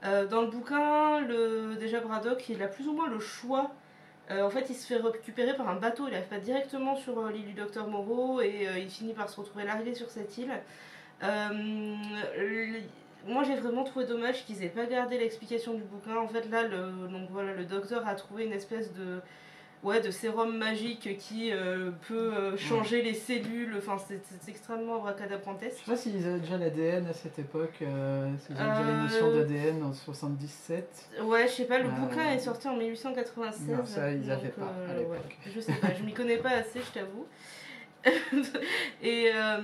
Dans 0.03 0.41
le 0.43 0.49
bouquin, 0.49 1.21
le, 1.21 1.77
déjà 1.77 2.01
Braddock, 2.01 2.49
il 2.49 2.63
a 2.63 2.69
plus 2.69 2.89
ou 2.89 2.93
moins 2.93 3.09
le 3.09 3.21
choix. 3.21 3.71
Euh, 4.31 4.43
en 4.43 4.51
fait, 4.51 4.67
il 4.71 4.77
se 4.77 4.87
fait 4.87 4.97
récupérer 4.97 5.57
par 5.57 5.69
un 5.69 5.77
bateau. 5.77 6.07
Il 6.07 6.13
n'arrive 6.13 6.29
pas 6.29 6.39
directement 6.39 6.97
sur 6.97 7.19
euh, 7.19 7.31
l'île 7.31 7.47
du 7.47 7.53
docteur 7.53 7.89
Moreau 7.89 8.41
et 8.41 8.69
euh, 8.69 8.79
il 8.79 8.89
finit 8.89 9.13
par 9.13 9.29
se 9.29 9.41
retrouver 9.41 9.65
largué 9.65 9.95
sur 9.95 10.11
cette 10.11 10.37
île. 10.39 10.53
Moi, 13.27 13.45
j'ai 13.45 13.55
vraiment 13.55 13.85
trouvé 13.85 14.07
dommage 14.07 14.47
qu'ils 14.47 14.65
aient 14.65 14.69
pas 14.69 14.87
gardé 14.87 15.19
l'explication 15.19 15.75
du 15.75 15.83
bouquin. 15.83 16.17
En 16.17 16.29
fait, 16.29 16.49
là, 16.49 16.63
le 16.63 17.65
docteur 17.65 18.07
a 18.07 18.15
trouvé 18.15 18.47
une 18.47 18.53
espèce 18.53 18.95
de 18.95 19.21
ouais, 19.83 20.01
de 20.01 20.11
sérum 20.11 20.57
magique 20.57 21.17
qui 21.19 21.51
euh, 21.53 21.91
peut 22.09 22.33
euh, 22.35 22.57
changer 22.57 23.03
les 23.03 23.15
cellules. 23.15 23.75
Enfin, 23.79 23.97
c'est 24.07 24.21
extrêmement 24.49 24.95
Je 24.95 24.99
abracadabrantesque. 24.99 25.79
sais 25.85 25.91
pas 25.91 25.97
s'ils 25.97 26.27
avaient 26.27 26.41
déjà 26.41 26.59
l'ADN 26.59 27.07
à 27.07 27.13
cette 27.13 27.39
époque, 27.39 27.75
euh, 27.83 28.31
s'ils 28.47 28.57
avaient 28.57 28.71
déjà 28.71 28.81
Euh, 28.91 28.97
l'émission 28.97 29.31
d'ADN 29.33 29.83
en 29.85 29.93
77. 29.93 31.11
Ouais, 31.23 31.47
je 31.49 31.53
sais 31.53 31.65
pas, 31.65 31.79
le 31.79 31.87
Euh, 31.89 31.93
bouquin 31.93 32.31
est 32.33 32.39
sorti 32.39 32.69
en 32.69 32.77
1896. 32.77 33.69
Non, 33.77 33.85
ça, 33.85 34.11
ils 34.13 34.31
avaient 34.31 34.49
pas 34.49 34.63
à 34.67 34.99
ouais, 35.01 35.19
je 35.55 35.61
sais 35.61 35.73
pas, 35.75 35.89
je 35.99 36.03
m'y 36.05 36.13
connais 36.15 36.39
pas 36.39 36.51
assez, 36.51 36.81
je 36.81 36.99
t'avoue. 37.01 37.27
et, 39.03 39.31
euh, 39.35 39.59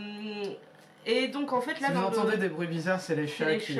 et 1.06 1.28
donc, 1.28 1.52
en 1.52 1.60
fait, 1.60 1.80
là, 1.80 1.88
si 1.88 1.94
vous 1.94 2.00
le- 2.00 2.06
entendez 2.06 2.36
des 2.36 2.48
bruits 2.48 2.66
bizarres, 2.66 3.00
c'est 3.00 3.14
les 3.16 3.26
chats 3.26 3.50
les 3.50 3.58
qui, 3.58 3.74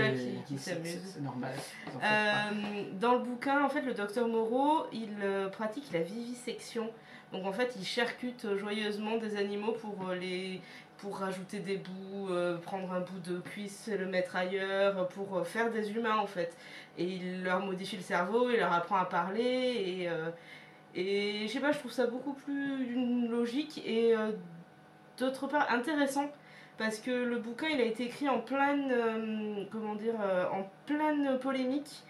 qui- 0.47 0.59
s'amusent. 0.59 1.01
C'est 1.15 1.23
normal. 1.23 1.53
en. 1.95 1.99
Euh, 2.05 2.83
dans 3.01 3.15
le 3.15 3.19
bouquin, 3.21 3.65
en 3.65 3.69
fait, 3.69 3.83
le 3.83 3.95
docteur 3.95 4.29
Moreau, 4.29 4.87
il 4.93 5.11
euh, 5.23 5.49
pratique 5.49 5.93
la 5.93 6.01
vivisection. 6.01 6.91
Donc, 7.33 7.45
en 7.45 7.53
fait, 7.53 7.75
il 7.79 7.85
charcute 7.85 8.47
joyeusement 8.57 9.17
des 9.17 9.37
animaux 9.37 9.73
pour 9.73 10.09
euh, 10.09 10.15
les 10.15 10.61
pour 10.99 11.19
rajouter 11.19 11.59
des 11.59 11.77
bouts, 11.77 12.29
euh, 12.31 12.57
prendre 12.57 12.91
un 12.91 13.01
bout 13.01 13.19
de 13.19 13.39
cuisse, 13.41 13.91
le 13.99 14.07
mettre 14.07 14.35
ailleurs, 14.35 15.09
pour 15.09 15.37
euh, 15.37 15.45
faire 15.45 15.71
des 15.71 15.91
humains 15.93 16.17
en 16.17 16.27
fait. 16.27 16.57
Et 16.97 17.05
il 17.05 17.43
leur 17.45 17.61
modifie 17.61 17.97
le 17.97 18.03
cerveau, 18.03 18.49
il 18.49 18.57
leur 18.57 18.73
apprend 18.73 18.97
à 18.97 19.05
parler 19.05 19.43
et 19.43 20.09
euh, 20.09 20.31
et 20.95 21.47
je 21.47 21.53
sais 21.53 21.61
pas, 21.61 21.73
je 21.73 21.79
trouve 21.81 21.93
ça 21.93 22.07
beaucoup 22.07 22.33
plus 22.33 22.91
une 22.95 23.29
logique 23.31 23.83
et 23.85 24.17
euh, 24.17 24.31
d'autre 25.19 25.47
part 25.49 25.71
intéressant 25.71 26.31
parce 26.79 26.99
que 26.99 27.11
le 27.11 27.39
bouquin 27.39 27.69
il 27.69 27.81
a 27.81 27.85
été 27.85 28.05
écrit 28.05 28.29
en 28.29 28.41
pleine 28.41 28.91
euh, 28.93 29.65
comment 29.71 29.95
dire 29.95 30.15
euh, 30.21 30.45
en 30.53 30.69
pleine 30.87 31.39
polémique 31.39 32.03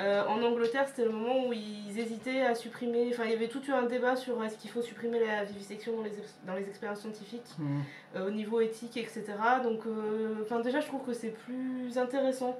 euh, 0.00 0.24
en 0.26 0.42
Angleterre, 0.42 0.86
c'était 0.88 1.04
le 1.04 1.12
moment 1.12 1.46
où 1.46 1.52
ils 1.52 1.98
hésitaient 1.98 2.42
à 2.42 2.54
supprimer. 2.54 3.08
Enfin, 3.12 3.24
il 3.24 3.30
y 3.30 3.34
avait 3.34 3.48
tout 3.48 3.60
un 3.72 3.82
débat 3.82 4.16
sur 4.16 4.42
est-ce 4.42 4.56
qu'il 4.56 4.70
faut 4.70 4.82
supprimer 4.82 5.20
la 5.20 5.44
vivisection 5.44 5.96
dans 5.96 6.02
les, 6.02 6.12
dans 6.46 6.54
les 6.54 6.68
expériences 6.68 7.00
scientifiques, 7.00 7.50
euh, 8.16 8.26
au 8.26 8.30
niveau 8.30 8.60
éthique, 8.60 8.96
etc. 8.96 9.24
Donc, 9.62 9.80
enfin, 10.42 10.60
déjà, 10.60 10.80
je 10.80 10.86
trouve 10.86 11.04
que 11.04 11.12
c'est 11.12 11.34
plus 11.34 11.98
intéressant. 11.98 12.58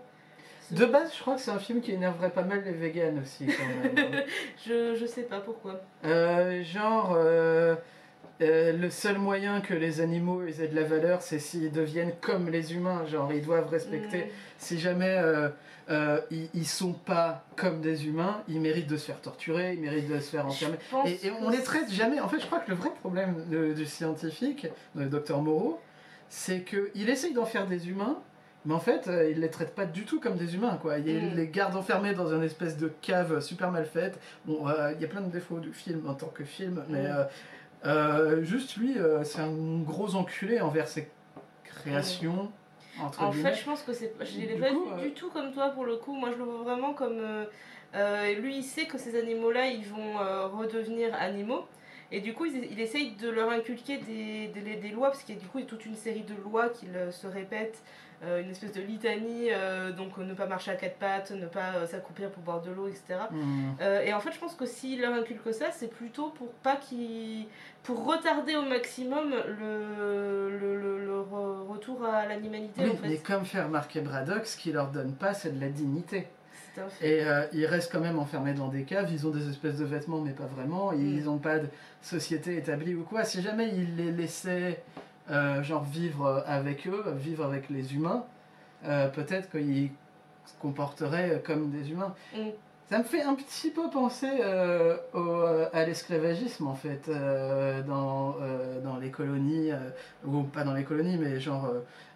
De 0.70 0.86
base, 0.86 1.14
je 1.14 1.20
crois 1.20 1.34
que 1.34 1.40
c'est 1.40 1.50
un 1.50 1.58
film 1.58 1.80
qui 1.80 1.92
énerverait 1.92 2.30
pas 2.30 2.42
mal 2.42 2.62
les 2.64 2.72
véganes 2.72 3.18
aussi, 3.20 3.46
quand 3.46 3.94
même. 3.94 4.24
Je, 4.66 4.94
je 4.94 5.06
sais 5.06 5.22
pas 5.22 5.40
pourquoi. 5.40 5.80
Genre, 6.02 7.16
euh, 8.40 8.72
le 8.72 8.90
seul 8.90 9.18
moyen 9.18 9.60
que 9.60 9.74
les 9.74 10.00
animaux 10.00 10.42
aient 10.42 10.68
de 10.68 10.74
la 10.74 10.84
valeur, 10.84 11.22
c'est 11.22 11.38
s'ils 11.38 11.70
deviennent 11.70 12.12
comme 12.20 12.48
les 12.48 12.74
humains. 12.74 13.04
Genre, 13.06 13.32
ils 13.32 13.42
doivent 13.44 13.68
respecter. 13.68 14.18
Mm. 14.24 14.28
Si 14.58 14.78
jamais 14.80 15.16
euh, 15.18 15.48
euh, 15.90 16.20
ils, 16.30 16.48
ils 16.54 16.66
sont 16.66 16.92
pas 16.92 17.44
comme 17.56 17.80
des 17.80 18.06
humains, 18.06 18.42
ils 18.48 18.60
méritent 18.60 18.88
de 18.88 18.96
se 18.96 19.06
faire 19.06 19.20
torturer, 19.20 19.74
ils 19.74 19.80
méritent 19.80 20.08
de 20.08 20.18
se 20.18 20.30
faire 20.30 20.46
enfermer. 20.46 20.76
Et, 21.06 21.26
et 21.26 21.32
on 21.40 21.50
les 21.50 21.62
traite 21.62 21.90
jamais. 21.92 22.20
En 22.20 22.28
fait, 22.28 22.40
je 22.40 22.46
crois 22.46 22.60
que 22.60 22.70
le 22.70 22.76
vrai 22.76 22.90
problème 23.00 23.44
de- 23.50 23.72
du 23.74 23.86
scientifique, 23.86 24.66
de 24.94 25.04
Dr 25.04 25.40
Moreau, 25.42 25.80
c'est 26.28 26.62
qu'il 26.62 27.08
essaye 27.10 27.34
d'en 27.34 27.44
faire 27.46 27.66
des 27.66 27.88
humains, 27.90 28.18
mais 28.64 28.74
en 28.74 28.80
fait, 28.80 29.08
euh, 29.08 29.28
il 29.30 29.40
les 29.40 29.50
traite 29.50 29.74
pas 29.74 29.84
du 29.86 30.04
tout 30.04 30.20
comme 30.20 30.36
des 30.36 30.54
humains. 30.54 30.78
Quoi. 30.80 30.98
Il 30.98 31.30
Mm. 31.32 31.34
les 31.36 31.48
garde 31.48 31.76
enfermés 31.76 32.14
dans 32.14 32.32
une 32.32 32.44
espèce 32.44 32.76
de 32.76 32.90
cave 33.02 33.40
super 33.40 33.70
mal 33.70 33.84
faite. 33.86 34.18
Bon, 34.46 34.66
euh, 34.68 34.92
il 34.94 35.02
y 35.02 35.04
a 35.04 35.08
plein 35.08 35.20
de 35.20 35.30
défauts 35.32 35.58
du 35.58 35.72
film 35.72 36.08
en 36.08 36.14
tant 36.14 36.28
que 36.28 36.44
film, 36.44 36.82
mais 36.88 37.02
Mm. 37.02 37.06
euh, 37.06 37.24
euh, 37.84 38.42
juste 38.42 38.76
lui, 38.76 38.98
euh, 38.98 39.24
c'est 39.24 39.40
un 39.40 39.80
gros 39.80 40.14
enculé 40.14 40.60
envers 40.60 40.88
ses 40.88 41.10
créations. 41.64 42.50
Entre 43.00 43.22
En 43.22 43.30
guillemets. 43.30 43.50
fait, 43.52 43.60
je 43.60 43.64
pense 43.64 43.82
que 43.82 43.92
c'est. 43.92 44.12
Je 44.20 44.40
l'ai 44.40 44.56
pas 44.58 44.70
coup, 44.70 44.84
vu 44.84 44.90
euh, 44.92 45.02
du 45.02 45.12
tout 45.12 45.30
comme 45.30 45.52
toi 45.52 45.70
pour 45.70 45.84
le 45.84 45.96
coup. 45.96 46.14
Moi, 46.14 46.30
je 46.32 46.36
le 46.36 46.44
vois 46.44 46.62
vraiment 46.62 46.92
comme. 46.92 47.18
euh, 47.18 47.44
euh, 47.94 48.34
lui, 48.34 48.56
il 48.58 48.62
sait 48.64 48.86
que 48.86 48.98
ces 48.98 49.18
animaux-là, 49.18 49.66
ils 49.68 49.84
vont 49.86 50.18
euh, 50.20 50.46
redevenir 50.46 51.14
animaux. 51.14 51.64
Et 52.10 52.20
du 52.20 52.34
coup, 52.34 52.44
il, 52.44 52.70
il 52.70 52.78
essaye 52.80 53.12
de 53.12 53.30
leur 53.30 53.50
inculquer 53.50 53.96
des, 53.98 54.48
des, 54.48 54.76
des 54.76 54.88
lois, 54.90 55.08
parce 55.10 55.22
qu'il 55.22 55.34
y 55.34 55.38
a 55.38 55.40
du 55.40 55.46
coup 55.48 55.60
toute 55.62 55.86
une 55.86 55.94
série 55.96 56.22
de 56.22 56.34
lois 56.34 56.68
qui 56.68 56.86
se 57.10 57.26
répètent, 57.26 57.80
euh, 57.80 57.82
une 58.40 58.50
espèce 58.50 58.72
de 58.72 58.80
litanie, 58.80 59.48
euh, 59.50 59.90
donc 59.92 60.10
euh, 60.18 60.24
ne 60.24 60.34
pas 60.34 60.46
marcher 60.46 60.70
à 60.70 60.76
quatre 60.76 60.96
pattes, 60.96 61.30
ne 61.32 61.46
pas 61.46 61.74
euh, 61.76 61.86
s'accroupir 61.86 62.30
pour 62.30 62.42
boire 62.42 62.60
de 62.62 62.70
l'eau, 62.70 62.86
etc. 62.88 63.02
Mm. 63.30 63.70
Euh, 63.80 64.02
et 64.02 64.12
en 64.14 64.20
fait, 64.20 64.32
je 64.32 64.38
pense 64.38 64.54
que 64.54 64.66
s'il 64.66 65.00
leur 65.00 65.12
inculque 65.14 65.52
ça, 65.52 65.72
c'est 65.72 65.88
plutôt 65.90 66.28
pour 66.30 66.48
pas 66.62 66.76
qu'ils. 66.76 67.46
pour 67.82 68.04
retarder 68.04 68.54
au 68.56 68.62
maximum 68.62 69.30
le, 69.30 70.48
le, 70.58 70.78
le- 70.78 71.04
le 71.04 71.20
re- 71.20 71.66
retour 71.68 72.04
à 72.04 72.26
l'animalité 72.26 72.82
Oui, 72.84 72.90
en 72.90 72.96
fait. 72.96 73.08
mais 73.08 73.16
comme 73.18 73.44
fait 73.44 73.62
remarquer 73.62 74.00
Braddock, 74.00 74.46
ce 74.46 74.56
qu'il 74.56 74.74
leur 74.74 74.88
donne 74.90 75.12
pas, 75.14 75.34
c'est 75.34 75.56
de 75.56 75.60
la 75.60 75.68
dignité. 75.68 76.28
Et 77.02 77.22
euh, 77.26 77.44
ils 77.52 77.66
restent 77.66 77.92
quand 77.92 78.00
même 78.00 78.18
enfermés 78.18 78.54
dans 78.54 78.68
des 78.68 78.84
caves, 78.84 79.12
ils 79.12 79.26
ont 79.26 79.30
des 79.30 79.46
espèces 79.50 79.76
de 79.76 79.84
vêtements, 79.84 80.20
mais 80.20 80.32
pas 80.32 80.46
vraiment, 80.46 80.92
ils 80.92 81.20
Mm. 81.20 81.24
n'ont 81.24 81.38
pas 81.38 81.58
de 81.58 81.66
société 82.00 82.56
établie 82.56 82.94
ou 82.94 83.02
quoi. 83.02 83.24
Si 83.24 83.42
jamais 83.42 83.68
ils 83.74 83.94
les 83.96 84.10
laissaient, 84.10 84.82
euh, 85.30 85.62
genre, 85.62 85.84
vivre 85.84 86.42
avec 86.46 86.86
eux, 86.88 87.04
vivre 87.16 87.44
avec 87.44 87.70
les 87.70 87.94
humains, 87.94 88.24
euh, 88.84 89.08
peut-être 89.08 89.50
qu'ils 89.50 89.90
se 90.44 90.54
comporteraient 90.60 91.42
comme 91.46 91.70
des 91.70 91.90
humains. 91.90 92.14
Mm. 92.36 92.48
Ça 92.90 92.98
me 92.98 93.04
fait 93.04 93.22
un 93.22 93.34
petit 93.34 93.70
peu 93.70 93.88
penser 93.88 94.28
euh, 94.42 94.96
au- 95.14 95.64
à 95.72 95.84
l'esclavagisme, 95.86 96.66
en 96.66 96.74
fait, 96.74 97.08
dans, 97.86 98.36
dans 98.84 98.96
les 98.98 99.10
colonies, 99.10 99.70
ou 100.26 100.42
pas 100.42 100.62
dans 100.64 100.74
les 100.74 100.84
colonies, 100.84 101.16
mais 101.16 101.40
genre, 101.40 101.68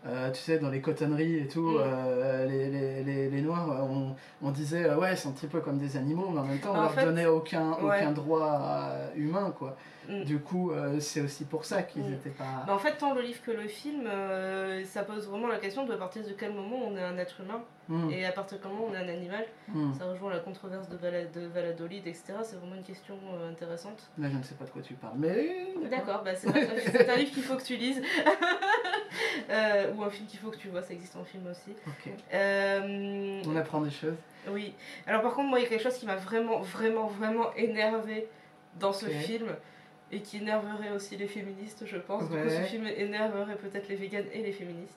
euh, 0.07 0.31
tu 0.31 0.41
sais, 0.41 0.59
dans 0.59 0.71
les 0.71 0.81
cotonneries 0.81 1.39
et 1.39 1.49
tout, 1.49 1.71
Mm. 1.71 1.81
euh, 1.81 2.47
les, 2.47 2.71
les, 2.71 3.03
les, 3.03 3.31
les 3.31 3.41
Noirs, 3.43 3.87
on, 3.91 4.15
on 4.43 4.51
disait, 4.51 4.85
euh, 4.85 4.97
ouais, 4.99 5.17
c'est 5.17 5.29
un 5.29 5.33
petit 5.33 5.47
peu 5.47 5.61
comme 5.61 5.79
des 5.79 5.97
animaux, 5.97 6.29
mais 6.33 6.41
en 6.41 6.45
même 6.45 6.59
temps, 6.61 6.73
on 6.75 6.79
En 6.79 6.83
leur 6.83 6.93
fait, 6.93 7.05
donnait 7.05 7.27
aucun, 7.27 7.73
ouais. 7.73 7.99
aucun 7.99 8.13
droit 8.13 8.61
euh, 8.63 9.09
humain, 9.17 9.53
quoi. 9.57 9.77
Mm. 10.09 10.23
Du 10.23 10.39
coup, 10.39 10.71
c'est 11.01 11.21
aussi 11.21 11.45
pour 11.45 11.65
ça 11.65 11.83
qu'ils 11.83 12.03
Mm. 12.05 12.11
n'étaient 12.11 12.31
pas... 12.31 12.63
Mais 12.67 12.73
en 12.73 12.79
fait, 12.79 12.93
tant 12.97 13.13
le 13.15 13.23
livre 13.23 13.43
que 13.43 13.51
le 13.51 13.67
film, 13.67 14.09
ça 14.85 15.03
pose 15.03 15.29
vraiment 15.29 15.49
la 15.49 15.59
question 15.59 15.85
de 15.85 15.93
à 15.93 15.97
partir 15.97 16.23
de 16.25 16.31
quel 16.33 16.53
moment 16.53 16.77
on 16.87 16.97
est 16.97 17.03
un 17.03 17.19
être 17.19 17.41
humain 17.41 17.63
et 18.11 18.25
à 18.27 18.33
partir 18.33 18.59
de 18.59 18.63
quel 18.63 18.73
moment 18.73 18.87
on 18.91 18.95
est 18.95 18.99
un 18.99 19.09
animal. 19.09 19.45
Ça 19.99 20.05
rejoint 20.07 20.33
la 20.33 20.39
controverse 20.41 20.89
de, 20.89 20.97
Vala- 20.97 21.25
de 21.35 21.47
Valladolid, 21.49 22.07
etc. 22.07 22.35
C'est 22.45 22.57
vraiment 22.57 22.77
une 22.77 22.83
question 22.85 23.15
intéressante. 23.51 24.09
Là, 24.19 24.29
je 24.31 24.37
ne 24.37 24.43
sais 24.45 24.55
pas 24.55 24.65
de 24.65 24.71
quoi 24.71 24.83
tu 24.83 24.95
parles, 24.95 25.17
mais... 25.19 25.75
D'accord, 25.91 26.23
bah 26.25 26.35
c'est 26.37 26.49
un 27.11 27.17
livre 27.17 27.33
qu'il 27.33 27.43
faut 27.43 27.57
que 27.57 27.65
tu 27.65 27.77
lises. 27.77 28.01
Euh, 29.51 29.93
ou 29.95 30.03
un 30.03 30.11
film 30.11 30.27
qu'il 30.27 30.41
faut 30.41 30.51
que 30.51 30.57
tu 30.57 30.69
vois, 30.69 30.83
ça 30.83 30.93
existe 30.93 31.15
en 31.15 31.25
film 31.25 31.45
aussi. 31.47 31.77
Euh, 32.35 33.43
on 33.47 33.57
apprend 33.57 33.81
des 33.81 33.91
choses. 33.91 34.17
Oui. 34.49 34.75
Alors 35.07 35.23
par 35.23 35.35
contre, 35.35 35.49
moi, 35.49 35.61
il 35.61 35.63
y 35.63 35.67
a 35.67 35.69
quelque 35.69 35.83
chose 35.83 35.97
qui 35.97 36.07
m'a 36.07 36.17
vraiment, 36.17 36.61
vraiment, 36.61 37.07
vraiment 37.07 37.55
énervé 37.55 38.27
dans 38.81 38.93
ce 38.93 39.07
film 39.07 39.49
et 40.13 40.21
qui 40.21 40.37
énerverait 40.37 40.91
aussi 40.95 41.17
les 41.17 41.27
féministes, 41.27 41.85
je 41.87 41.97
pense. 41.97 42.23
Du 42.23 42.29
coup, 42.29 42.35
Ouais. 42.37 42.49
ce 42.51 42.63
film 42.63 42.87
énerverait 42.87 43.57
peut-être 43.57 43.89
les 43.89 43.97
véganes 43.97 44.27
et 44.33 44.43
les 44.43 44.53
féministes. 44.53 44.97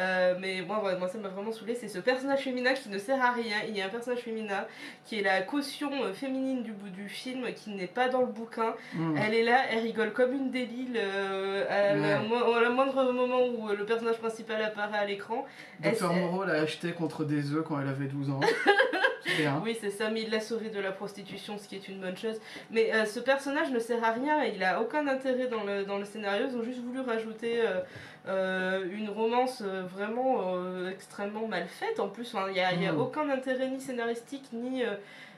Euh, 0.00 0.36
mais 0.40 0.62
moi, 0.62 0.82
ouais, 0.84 0.96
moi, 0.96 1.08
ça 1.08 1.18
m'a 1.18 1.28
vraiment 1.28 1.50
saoulé. 1.50 1.74
C'est 1.74 1.88
ce 1.88 1.98
personnage 1.98 2.40
féminin 2.44 2.72
qui 2.74 2.88
ne 2.88 2.98
sert 2.98 3.20
à 3.24 3.32
rien. 3.32 3.56
Il 3.68 3.76
y 3.76 3.80
a 3.80 3.86
un 3.86 3.88
personnage 3.88 4.20
féminin 4.20 4.64
qui 5.04 5.18
est 5.18 5.22
la 5.22 5.42
caution 5.42 5.90
euh, 6.04 6.12
féminine 6.12 6.62
du, 6.62 6.72
du 6.72 7.08
film, 7.08 7.52
qui 7.54 7.70
n'est 7.70 7.88
pas 7.88 8.08
dans 8.08 8.20
le 8.20 8.26
bouquin. 8.28 8.74
Mm. 8.94 9.16
Elle 9.16 9.34
est 9.34 9.42
là, 9.42 9.60
elle 9.70 9.80
rigole 9.80 10.12
comme 10.12 10.32
une 10.32 10.50
débile 10.52 10.96
euh, 10.96 11.64
à, 11.68 11.94
la, 11.96 12.20
Ouais. 12.20 12.28
mo- 12.28 12.52
à 12.54 12.60
la 12.62 12.70
moindre 12.70 13.12
moment 13.12 13.44
où 13.46 13.68
euh, 13.70 13.76
le 13.76 13.84
personnage 13.86 14.18
principal 14.18 14.62
apparaît 14.62 14.98
à 14.98 15.04
l'écran. 15.04 15.44
Docteur 15.80 16.12
Moreau 16.12 16.44
l'a 16.44 16.60
acheté 16.62 16.92
contre 16.92 17.24
des 17.24 17.52
œufs 17.52 17.64
quand 17.66 17.80
elle 17.80 17.88
avait 17.88 18.06
12 18.06 18.30
ans. 18.30 18.40
Bien. 19.36 19.60
Oui, 19.64 19.76
c'est 19.80 19.90
ça, 19.90 20.10
mais 20.10 20.22
il 20.22 20.30
l'a 20.30 20.40
sauvé 20.40 20.70
de 20.70 20.80
la 20.80 20.92
prostitution, 20.92 21.58
ce 21.58 21.68
qui 21.68 21.76
est 21.76 21.88
une 21.88 22.00
bonne 22.00 22.16
chose. 22.16 22.40
Mais 22.70 22.92
euh, 22.94 23.04
ce 23.04 23.20
personnage 23.20 23.70
ne 23.70 23.78
sert 23.78 24.02
à 24.02 24.12
rien, 24.12 24.42
il 24.44 24.62
a 24.64 24.80
aucun 24.80 25.06
intérêt 25.06 25.48
dans 25.48 25.64
le, 25.64 25.84
dans 25.84 25.98
le 25.98 26.04
scénario. 26.04 26.46
Ils 26.50 26.56
ont 26.56 26.62
juste 26.64 26.80
voulu 26.82 27.00
rajouter 27.00 27.60
euh, 27.60 27.80
euh, 28.26 28.84
une 28.92 29.10
romance 29.10 29.62
vraiment 29.62 30.42
extrêmement 30.90 31.46
mal 31.46 31.66
faite. 31.66 32.00
En 32.00 32.08
plus, 32.08 32.34
il 32.48 32.52
n'y 32.54 32.60
a, 32.60 32.72
y 32.74 32.86
a 32.86 32.92
Mm. 32.92 33.00
aucun 33.00 33.28
intérêt 33.30 33.68
ni 33.68 33.80
scénaristique, 33.80 34.48
ni. 34.52 34.82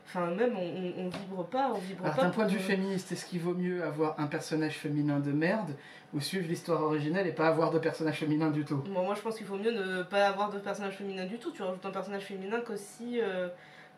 Enfin, 0.06 0.26
même, 0.30 0.56
on, 0.56 0.60
on, 0.62 1.06
on 1.06 1.08
vibre 1.08 1.44
pas, 1.46 1.70
on 1.72 1.78
vibre 1.78 2.02
Alors 2.04 2.16
pas. 2.16 2.22
d'un 2.22 2.30
point 2.30 2.44
de 2.46 2.50
vue 2.50 2.58
féministe, 2.58 3.12
est-ce 3.12 3.24
qu'il 3.26 3.38
vaut 3.40 3.54
mieux 3.54 3.84
avoir 3.84 4.18
un 4.18 4.26
personnage 4.26 4.74
féminin 4.78 5.20
de 5.20 5.30
merde 5.30 5.70
ou 6.12 6.18
suivre 6.20 6.48
l'histoire 6.48 6.82
originelle 6.82 7.28
et 7.28 7.32
pas 7.32 7.46
avoir 7.46 7.70
de 7.70 7.78
personnage 7.78 8.16
féminin 8.16 8.50
du 8.50 8.64
tout? 8.64 8.78
Bon, 8.88 9.04
moi, 9.04 9.14
je 9.14 9.20
pense 9.20 9.36
qu'il 9.36 9.46
faut 9.46 9.56
mieux 9.56 9.70
ne 9.70 10.02
pas 10.02 10.26
avoir 10.26 10.50
de 10.50 10.58
personnage 10.58 10.94
féminin 10.96 11.26
du 11.26 11.38
tout. 11.38 11.52
Tu 11.52 11.62
rajoutes 11.62 11.86
un 11.86 11.90
personnage 11.92 12.24
féminin 12.24 12.60
qu'aussi. 12.66 13.20
euh, 13.22 13.48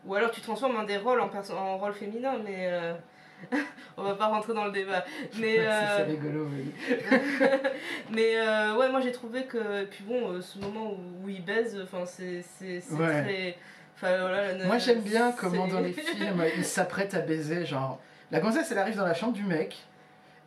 Ou 0.05 0.15
alors 0.15 0.31
tu 0.31 0.41
transformes 0.41 0.75
un 0.77 0.83
des 0.83 0.97
rôles 0.97 1.21
en, 1.21 1.29
en 1.57 1.77
rôle 1.77 1.93
féminin, 1.93 2.33
mais. 2.43 2.67
euh, 2.71 2.93
On 3.97 4.03
va 4.03 4.15
pas 4.15 4.27
rentrer 4.27 4.53
dans 4.53 4.65
le 4.65 4.71
débat. 4.71 5.03
Mais, 5.39 5.57
C'est- 5.57 5.67
euh, 5.67 5.97
C'est 5.97 6.03
rigolo. 6.03 6.47
oui. 6.51 6.71
mais 8.11 8.37
euh, 8.37 8.75
ouais, 8.77 8.89
moi 8.89 9.01
j'ai 9.01 9.11
trouvé 9.11 9.43
que. 9.45 9.83
Et 9.83 9.85
puis 9.85 10.03
bon, 10.03 10.31
euh, 10.31 10.41
ce 10.41 10.57
moment 10.59 10.91
où, 10.93 11.25
où 11.25 11.29
il 11.29 11.43
baise, 11.43 11.79
enfin, 11.83 12.05
c'est 12.05 12.43
Ouais. 12.91 13.21
très. 13.23 13.57
Enfin, 13.95 14.17
voilà, 14.19 14.53
la- 14.53 14.65
Moi 14.65 14.77
j'aime 14.77 15.01
bien 15.01 15.31
comment 15.31 15.67
dans 15.67 15.79
les 15.79 15.93
films 15.93 16.43
ils 16.57 16.65
s'apprêtent 16.65 17.13
à 17.13 17.19
baiser. 17.19 17.65
Genre, 17.65 17.99
la 18.31 18.39
gonzesse 18.39 18.71
elle 18.71 18.79
arrive 18.79 18.95
dans 18.97 19.05
la 19.05 19.13
chambre 19.13 19.33
du 19.33 19.43
mec 19.43 19.77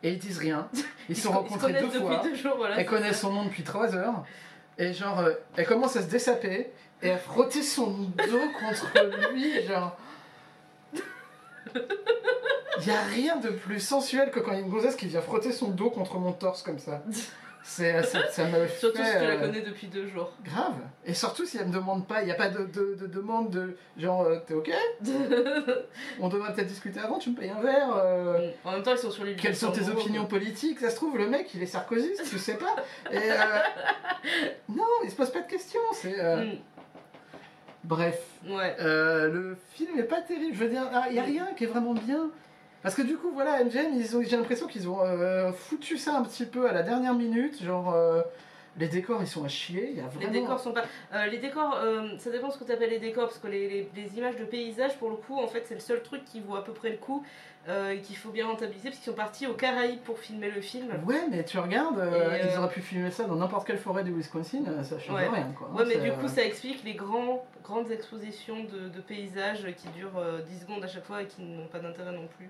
et 0.03 0.11
ils 0.11 0.19
disent 0.19 0.37
rien. 0.39 0.67
Ils 1.09 1.15
se 1.15 1.23
sont 1.23 1.31
rencontrés 1.31 1.73
deux 1.73 1.89
fois. 1.89 2.21
deux 2.23 2.35
jours, 2.35 2.55
voilà, 2.57 2.79
Elle 2.79 2.85
connaît 2.85 3.13
ça. 3.13 3.21
son 3.21 3.31
nom 3.31 3.45
depuis 3.45 3.63
3 3.63 3.95
heures. 3.95 4.23
Et 4.79 4.93
genre, 4.93 5.19
euh, 5.19 5.33
elle 5.55 5.65
commence 5.65 5.95
à 5.95 6.01
se 6.03 6.07
dessaper 6.09 6.69
et 7.01 7.11
à 7.11 7.17
frotter 7.17 7.61
son 7.63 7.87
dos 7.91 8.49
contre 8.59 9.31
lui. 9.33 9.61
Genre. 9.65 9.95
Il 12.83 12.91
a 12.91 13.01
rien 13.03 13.37
de 13.37 13.49
plus 13.49 13.79
sensuel 13.79 14.31
que 14.31 14.39
quand 14.39 14.51
il 14.51 14.59
y 14.59 14.61
a 14.61 14.63
une 14.63 14.69
gonzesse 14.69 14.95
qui 14.95 15.07
vient 15.07 15.21
frotter 15.21 15.51
son 15.51 15.69
dos 15.69 15.89
contre 15.89 16.17
mon 16.19 16.31
torse 16.31 16.61
comme 16.61 16.79
ça. 16.79 17.01
C'est, 17.63 18.01
ça, 18.03 18.29
ça 18.29 18.45
me 18.45 18.65
fait. 18.65 18.77
Surtout 18.79 19.03
si 19.03 19.11
tu 19.11 19.17
la 19.25 19.31
euh, 19.31 19.39
connais 19.39 19.61
depuis 19.61 19.87
deux 19.87 20.07
jours. 20.07 20.31
Grave. 20.45 20.75
Et 21.05 21.13
surtout 21.13 21.45
si 21.45 21.57
elle 21.57 21.67
me 21.67 21.73
demande 21.73 22.07
pas, 22.07 22.21
il 22.21 22.25
n'y 22.27 22.31
a 22.31 22.35
pas 22.35 22.47
de, 22.47 22.59
de- 22.65 22.95
de 22.95 23.07
demande 23.07 23.49
de 23.49 23.75
genre, 23.97 24.21
euh, 24.21 24.37
t'es 24.47 24.53
ok? 24.53 24.71
On 26.21 26.29
devrait 26.29 26.53
peut-être 26.53 26.67
discuter 26.67 27.01
avant, 27.01 27.17
tu 27.19 27.31
me 27.31 27.35
payes 27.35 27.49
un 27.49 27.59
verre 27.61 27.89
euh, 27.97 28.51
en 28.63 28.71
même 28.71 28.83
temps, 28.83 28.93
ils 28.93 28.97
sont 28.97 29.11
sur 29.11 29.25
les 29.25 29.35
Quelles 29.35 29.55
sont 29.55 29.71
tes 29.71 29.89
opinions 29.89 30.25
politiques? 30.27 30.79
Ça 30.79 30.89
se 30.89 30.95
trouve, 30.95 31.17
le 31.17 31.27
mec, 31.27 31.53
il 31.55 31.61
est 31.63 31.65
sarkozyste, 31.65 32.23
tu 32.29 32.39
sais 32.39 32.55
pas. 32.57 32.75
Et 33.11 33.17
euh, 33.17 33.59
Non, 34.69 34.85
il 35.03 35.09
se 35.11 35.15
pose 35.15 35.31
pas 35.31 35.41
de 35.41 35.49
questions. 35.49 35.81
C'est. 35.91 36.17
euh, 36.23 36.53
Bref. 37.87 38.21
Ouais. 38.47 38.75
Euh, 38.79 39.29
le 39.31 39.57
film 39.73 39.97
est 39.97 40.03
pas 40.03 40.21
terrible. 40.21 40.53
Je 40.53 40.59
veux 40.63 40.69
dire, 40.69 40.83
il 41.07 41.13
n'y 41.13 41.19
a 41.19 41.23
rien 41.23 41.47
qui 41.57 41.63
est 41.63 41.67
vraiment 41.67 41.93
bien. 41.93 42.29
Parce 42.83 42.93
que 42.95 43.01
du 43.01 43.17
coup, 43.17 43.31
voilà, 43.33 43.63
MGM, 43.63 43.93
ils 43.95 44.15
ont, 44.15 44.21
j'ai 44.23 44.37
l'impression 44.37 44.67
qu'ils 44.67 44.87
ont 44.87 45.01
euh, 45.01 45.51
foutu 45.51 45.97
ça 45.97 46.15
un 46.17 46.23
petit 46.23 46.45
peu 46.45 46.69
à 46.69 46.73
la 46.73 46.83
dernière 46.83 47.13
minute. 47.15 47.61
Genre, 47.63 47.93
euh, 47.93 48.21
Les 48.77 48.87
décors, 48.87 49.19
ils 49.21 49.27
sont 49.27 49.43
à 49.43 49.47
chier. 49.47 49.89
Il 49.91 49.97
y 49.97 50.01
a 50.01 50.09
Les 50.21 50.27
décors 50.27 50.59
sont 50.59 50.71
pas. 50.73 50.83
euh, 51.13 51.25
les 51.25 51.39
décors, 51.39 51.75
ça 52.19 52.29
dépend 52.29 52.51
ce 52.51 52.59
que 52.59 52.63
tu 52.65 52.71
appelles 52.71 52.91
les 52.91 52.99
décors, 52.99 53.25
parce 53.27 53.39
que 53.39 53.47
les, 53.47 53.67
les- 53.67 53.89
les 53.95 54.17
images 54.19 54.35
de 54.37 54.45
paysage, 54.45 54.97
pour 54.99 55.09
le 55.09 55.15
coup, 55.15 55.35
en 55.39 55.47
fait, 55.47 55.63
c'est 55.65 55.73
le 55.73 55.79
seul 55.79 56.03
truc 56.03 56.23
qui 56.25 56.41
vaut 56.41 56.55
à 56.55 56.63
peu 56.63 56.73
près 56.73 56.91
le 56.91 56.97
coup 56.97 57.25
euh, 57.67 57.91
et 57.91 57.99
qu'il 58.01 58.15
faut 58.17 58.29
bien 58.29 58.47
rentabiliser, 58.47 58.89
parce 58.89 58.99
qu'ils 59.01 59.11
sont 59.11 59.17
partis 59.17 59.47
aux 59.47 59.53
Caraïbes 59.53 59.99
pour 60.01 60.19
filmer 60.19 60.49
le 60.49 60.61
film. 60.61 60.87
Ouais, 61.05 61.27
mais 61.29 61.43
tu 61.43 61.57
regardes, 61.59 61.99
euh, 61.99 62.35
Et, 62.35 62.41
euh, 62.43 62.49
ils 62.51 62.57
auraient 62.57 62.69
pu 62.69 62.81
filmer 62.81 63.11
ça 63.11 63.25
dans 63.25 63.35
n'importe 63.35 63.67
quelle 63.67 63.77
forêt 63.77 64.03
du 64.03 64.11
Wisconsin, 64.13 64.59
ça 64.83 64.97
change 64.99 65.15
Ouais. 65.19 65.27
rien 65.27 65.51
quoi. 65.57 65.69
Ouais, 65.73 65.85
mais 65.85 65.97
du 65.97 66.11
coup, 66.13 66.27
ça 66.27 66.43
explique 66.45 66.83
les 66.83 66.93
grands, 66.93 67.45
grandes 67.63 67.91
expositions 67.91 68.63
de, 68.63 68.87
de 68.89 69.01
paysages 69.01 69.67
qui 69.75 69.87
durent 69.89 70.17
euh, 70.17 70.39
10 70.41 70.59
secondes 70.61 70.83
à 70.83 70.87
chaque 70.87 71.05
fois 71.05 71.21
et 71.23 71.25
qui 71.25 71.41
n'ont 71.41 71.67
pas 71.67 71.79
d'intérêt 71.79 72.11
non 72.13 72.27
plus. 72.37 72.49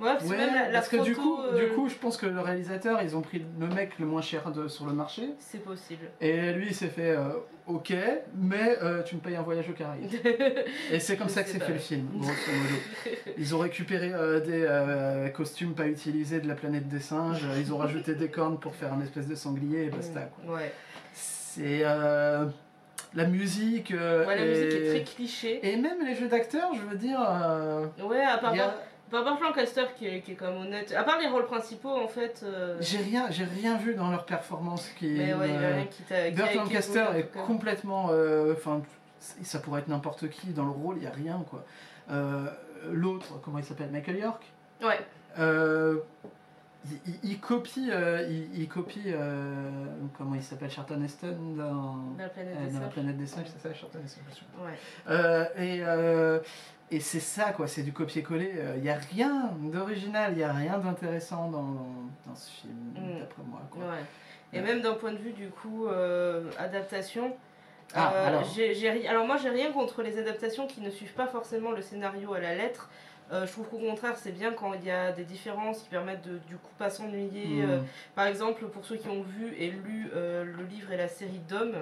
Ouais, 0.00 0.12
parce 0.14 0.24
que 0.24 0.30
Ouais, 0.30 0.36
même 0.38 0.54
la, 0.54 0.66
la 0.68 0.72
parce 0.72 0.88
que 0.88 0.96
du 1.02 1.14
coup, 1.14 1.38
euh, 1.40 1.58
du 1.58 1.72
coup, 1.74 1.88
je 1.88 1.94
pense 1.94 2.16
que 2.16 2.26
le 2.26 2.40
réalisateur, 2.40 3.00
ils 3.02 3.14
ont 3.16 3.20
pris 3.20 3.44
le 3.60 3.66
mec 3.68 3.98
le 3.98 4.06
moins 4.06 4.22
cher 4.22 4.50
de, 4.50 4.66
sur 4.68 4.86
le 4.86 4.92
marché, 4.92 5.22
c'est 5.38 5.62
possible. 5.62 6.06
et 6.20 6.52
lui, 6.54 6.68
il 6.68 6.74
s'est 6.74 6.88
fait 6.88 7.10
euh, 7.10 7.28
ok, 7.66 7.92
mais 8.34 8.78
euh, 8.82 9.02
tu 9.02 9.16
me 9.16 9.20
payes 9.20 9.36
un 9.36 9.42
voyage 9.42 9.68
au 9.68 9.72
Caraïbes. 9.74 10.10
Et 10.92 10.98
c'est 11.00 11.16
comme 11.16 11.28
Je 11.28 11.34
ça 11.34 11.42
que 11.44 11.56
pas, 11.58 11.64
fait 11.66 11.72
le 11.74 11.78
film, 11.78 12.06
grosso 12.16 12.32
modo. 12.32 13.16
Ils 13.38 13.54
ont 13.54 13.58
récupéré 13.58 14.12
euh, 14.12 14.40
des 14.40 14.64
euh, 14.66 15.28
costumes 15.28 15.74
pas 15.74 15.86
utilisés 15.86 16.40
de 16.40 16.48
la 16.48 16.54
planète 16.54 16.88
des 16.88 17.00
singes, 17.00 17.44
euh, 17.44 17.58
ils 17.60 17.72
ont 17.72 17.78
rajouté 17.78 18.14
des 18.14 18.28
cornes 18.30 18.58
pour 18.58 18.74
faire 18.74 18.92
un 18.92 19.00
espèce 19.02 19.28
de 19.28 19.34
sanglier 19.34 19.84
et 19.84 19.90
basta. 19.90 20.22
Quoi. 20.44 20.54
ouais. 20.56 20.72
C'est 21.12 21.80
euh, 21.84 22.46
la 23.14 23.24
musique. 23.26 23.90
euh, 23.92 24.24
ouais, 24.26 24.36
la 24.36 24.44
et... 24.46 24.48
musique 24.48 24.72
est 24.80 24.88
très 24.90 25.02
cliché. 25.04 25.60
Et 25.68 25.76
même 25.76 26.04
les 26.06 26.14
jeux 26.14 26.28
d'acteurs, 26.28 26.70
je 26.74 26.80
veux 26.80 26.96
dire. 26.96 27.20
euh, 27.20 27.86
Ouais, 28.04 28.22
à 28.22 28.38
part, 28.38 28.54
il 28.54 28.62
y 29.12 29.16
a- 29.16 29.20
à 29.20 29.22
part 29.24 29.40
Lancaster 29.40 29.84
qui 29.98 30.06
est, 30.06 30.20
qui 30.20 30.32
est 30.32 30.34
quand 30.34 30.52
même 30.52 30.62
honnête. 30.62 30.94
À 30.96 31.02
part 31.04 31.18
les 31.18 31.28
rôles 31.28 31.46
principaux, 31.46 31.96
en 31.96 32.08
fait. 32.08 32.42
euh, 32.44 32.76
J'ai 32.80 32.98
rien, 32.98 33.30
j'ai 33.30 33.44
rien 33.44 33.76
vu 33.76 33.94
dans 33.94 34.10
leur 34.10 34.24
performance 34.24 34.88
qui. 34.98 35.08
Mais 35.08 35.34
ouais, 35.34 35.56
rien 35.56 35.86
qui 35.86 36.02
t'a. 36.04 36.30
Burt 36.30 36.54
Lancaster 36.54 37.06
est 37.16 37.30
complètement. 37.46 38.08
euh, 38.10 38.54
Enfin, 38.56 38.82
ça 39.20 39.58
pourrait 39.58 39.80
être 39.80 39.88
n'importe 39.88 40.28
qui 40.30 40.48
dans 40.48 40.64
le 40.64 40.70
rôle, 40.70 40.96
il 40.98 41.02
y 41.04 41.06
a 41.06 41.10
rien 41.10 41.44
quoi. 41.50 41.64
Euh, 42.10 42.46
L'autre, 42.90 43.38
comment 43.42 43.58
il 43.58 43.64
s'appelle, 43.64 43.90
Michael 43.90 44.16
York? 44.18 44.42
Ouais, 44.82 44.98
Euh, 45.38 45.98
il, 46.90 46.98
il- 47.24 47.30
il 47.32 47.38
copie, 47.40 47.90
euh, 47.92 48.26
il, 48.30 48.62
il 48.62 48.68
copie, 48.68 49.02
euh, 49.08 49.68
comment 50.16 50.34
il 50.34 50.42
s'appelle, 50.42 50.70
Charlton 50.70 51.02
Heston 51.04 51.36
dans, 51.56 51.98
la 52.18 52.28
planète 52.30 52.56
euh, 52.58 52.66
des 52.66 52.72
dans 52.72 52.80
la 52.80 52.86
planète 52.86 53.16
des 53.18 53.26
singes, 53.26 53.46
c'est 53.52 53.68
ça, 53.68 53.74
Charlton 53.74 53.98
Heston. 54.02 54.22
Ouais. 54.64 54.70
Euh, 55.10 55.44
et 55.58 55.82
euh, 55.84 56.38
et 56.90 57.00
c'est 57.00 57.20
ça, 57.20 57.52
quoi, 57.52 57.66
c'est 57.66 57.82
du 57.82 57.92
copier-coller. 57.92 58.52
Il 58.76 58.82
n'y 58.82 58.90
a 58.90 58.96
rien 58.96 59.50
d'original, 59.60 60.32
il 60.32 60.38
n'y 60.38 60.42
a 60.44 60.52
rien 60.52 60.78
d'intéressant 60.78 61.48
dans, 61.50 61.62
dans, 62.26 62.34
ce 62.34 62.50
film, 62.50 62.74
Mm. 62.94 63.18
d'après 63.20 63.42
moi. 63.44 63.60
Quoi. 63.70 63.82
Ouais. 63.84 64.04
Et 64.52 64.56
Ouais. 64.58 64.62
même 64.66 64.80
d'un 64.82 64.94
point 64.94 65.12
de 65.12 65.18
vue 65.18 65.32
du 65.32 65.48
coup 65.48 65.86
euh, 65.86 66.50
adaptation. 66.58 67.36
Ah, 67.94 68.12
euh, 68.14 68.26
alors. 68.28 68.44
j'ai- 68.44 68.74
j'ai 68.74 68.90
ri- 68.90 69.06
alors 69.08 69.26
moi 69.26 69.36
j'ai 69.36 69.48
rien 69.50 69.72
contre 69.72 70.02
les 70.02 70.18
adaptations 70.18 70.66
qui 70.66 70.80
ne 70.80 70.90
suivent 70.90 71.14
pas 71.14 71.26
forcément 71.26 71.70
le 71.72 71.82
scénario 71.82 72.32
à 72.34 72.40
la 72.40 72.54
lettre. 72.54 72.88
Euh, 73.32 73.46
je 73.46 73.52
trouve 73.52 73.68
qu'au 73.68 73.78
contraire 73.78 74.16
c'est 74.16 74.32
bien 74.32 74.52
quand 74.52 74.72
il 74.74 74.84
y 74.84 74.90
a 74.90 75.12
des 75.12 75.24
différences 75.24 75.82
qui 75.82 75.88
permettent 75.88 76.22
de 76.26 76.38
du 76.48 76.56
coup 76.56 76.72
pas 76.78 76.90
s'ennuyer. 76.90 77.62
Mm. 77.64 77.70
Euh, 77.70 77.78
par 78.16 78.26
exemple 78.26 78.64
pour 78.66 78.84
ceux 78.84 78.96
qui 78.96 79.08
ont 79.08 79.22
vu 79.22 79.54
et 79.58 79.70
lu 79.70 80.08
euh, 80.14 80.44
le 80.44 80.64
livre 80.64 80.90
et 80.92 80.96
la 80.96 81.08
série 81.08 81.40
Dom 81.48 81.72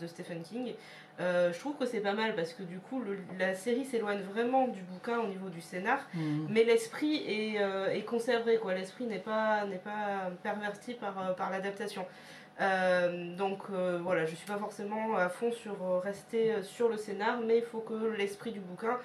de 0.00 0.06
Stephen 0.08 0.42
King, 0.42 0.74
euh, 1.20 1.52
je 1.52 1.58
trouve 1.58 1.76
que 1.76 1.86
c'est 1.86 2.00
pas 2.00 2.12
mal 2.14 2.34
parce 2.34 2.52
que 2.52 2.62
du 2.64 2.78
coup 2.78 3.00
le- 3.00 3.18
la 3.38 3.54
série 3.54 3.84
s'éloigne 3.84 4.20
vraiment 4.20 4.66
du 4.68 4.80
bouquin 4.82 5.18
au 5.20 5.28
niveau 5.28 5.48
du 5.48 5.60
scénar. 5.60 6.00
Mm. 6.14 6.46
Mais 6.50 6.64
l'esprit 6.64 7.16
est, 7.26 7.60
euh, 7.62 7.88
est 7.92 8.02
conservé, 8.02 8.56
quoi. 8.58 8.74
L'esprit 8.74 9.04
n'est 9.06 9.18
pas, 9.20 9.64
n'est 9.66 9.76
pas 9.78 10.30
perverti 10.42 10.94
par, 10.94 11.14
euh, 11.20 11.32
par 11.32 11.50
l'adaptation. 11.50 12.04
Euh, 12.60 13.34
donc 13.36 13.62
euh, 13.72 13.98
voilà, 14.02 14.24
je 14.26 14.34
suis 14.34 14.46
pas 14.46 14.58
forcément 14.58 15.16
à 15.16 15.28
fond 15.28 15.50
sur 15.50 15.72
euh, 15.82 15.98
rester 15.98 16.62
sur 16.62 16.88
le 16.88 16.96
scénar, 16.96 17.40
mais 17.44 17.58
il 17.58 17.64
faut 17.64 17.80
que 17.80 18.14
l'esprit 18.16 18.52
du 18.52 18.60
bouquin, 18.60 18.98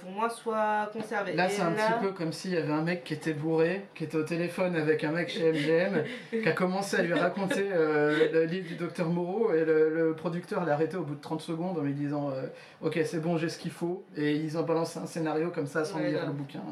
pour 0.00 0.10
moi, 0.10 0.28
soit 0.30 0.90
conservé. 0.92 1.34
Là, 1.34 1.48
c'est 1.48 1.62
un 1.62 1.70
là- 1.70 1.92
petit 1.92 2.06
peu 2.06 2.12
comme 2.12 2.32
s'il 2.32 2.52
y 2.52 2.56
avait 2.56 2.72
un 2.72 2.82
mec 2.82 3.04
qui 3.04 3.14
était 3.14 3.32
bourré, 3.34 3.86
qui 3.94 4.02
était 4.04 4.16
au 4.16 4.24
téléphone 4.24 4.74
avec 4.74 5.04
un 5.04 5.12
mec 5.12 5.28
chez 5.28 5.52
MGM, 5.52 6.02
qui 6.42 6.48
a 6.48 6.52
commencé 6.52 6.96
à 6.96 7.02
lui 7.02 7.12
raconter 7.12 7.68
le 7.68 8.44
livre 8.46 8.66
du 8.66 8.74
docteur 8.74 9.08
Moreau, 9.08 9.52
et 9.52 9.64
le, 9.64 9.94
le 9.94 10.14
producteur 10.14 10.64
l'a 10.64 10.72
arrêté 10.72 10.96
au 10.96 11.02
bout 11.04 11.14
de 11.14 11.20
30 11.20 11.40
secondes 11.42 11.78
en 11.78 11.82
lui 11.82 11.92
disant 11.92 12.32
Ok, 12.80 12.98
c'est 13.04 13.20
bon, 13.20 13.36
j'ai 13.36 13.48
ce 13.48 13.58
qu'il 13.58 13.70
faut. 13.70 14.04
Et 14.16 14.32
ils 14.34 14.58
ont 14.58 14.62
balancé 14.62 14.98
un 14.98 15.06
scénario 15.06 15.50
comme 15.50 15.66
ça 15.68 15.84
sans 15.84 15.98
Ouais, 15.98 16.08
lire 16.08 16.20
là. 16.22 16.26
le 16.26 16.32
bouquin. 16.32 16.62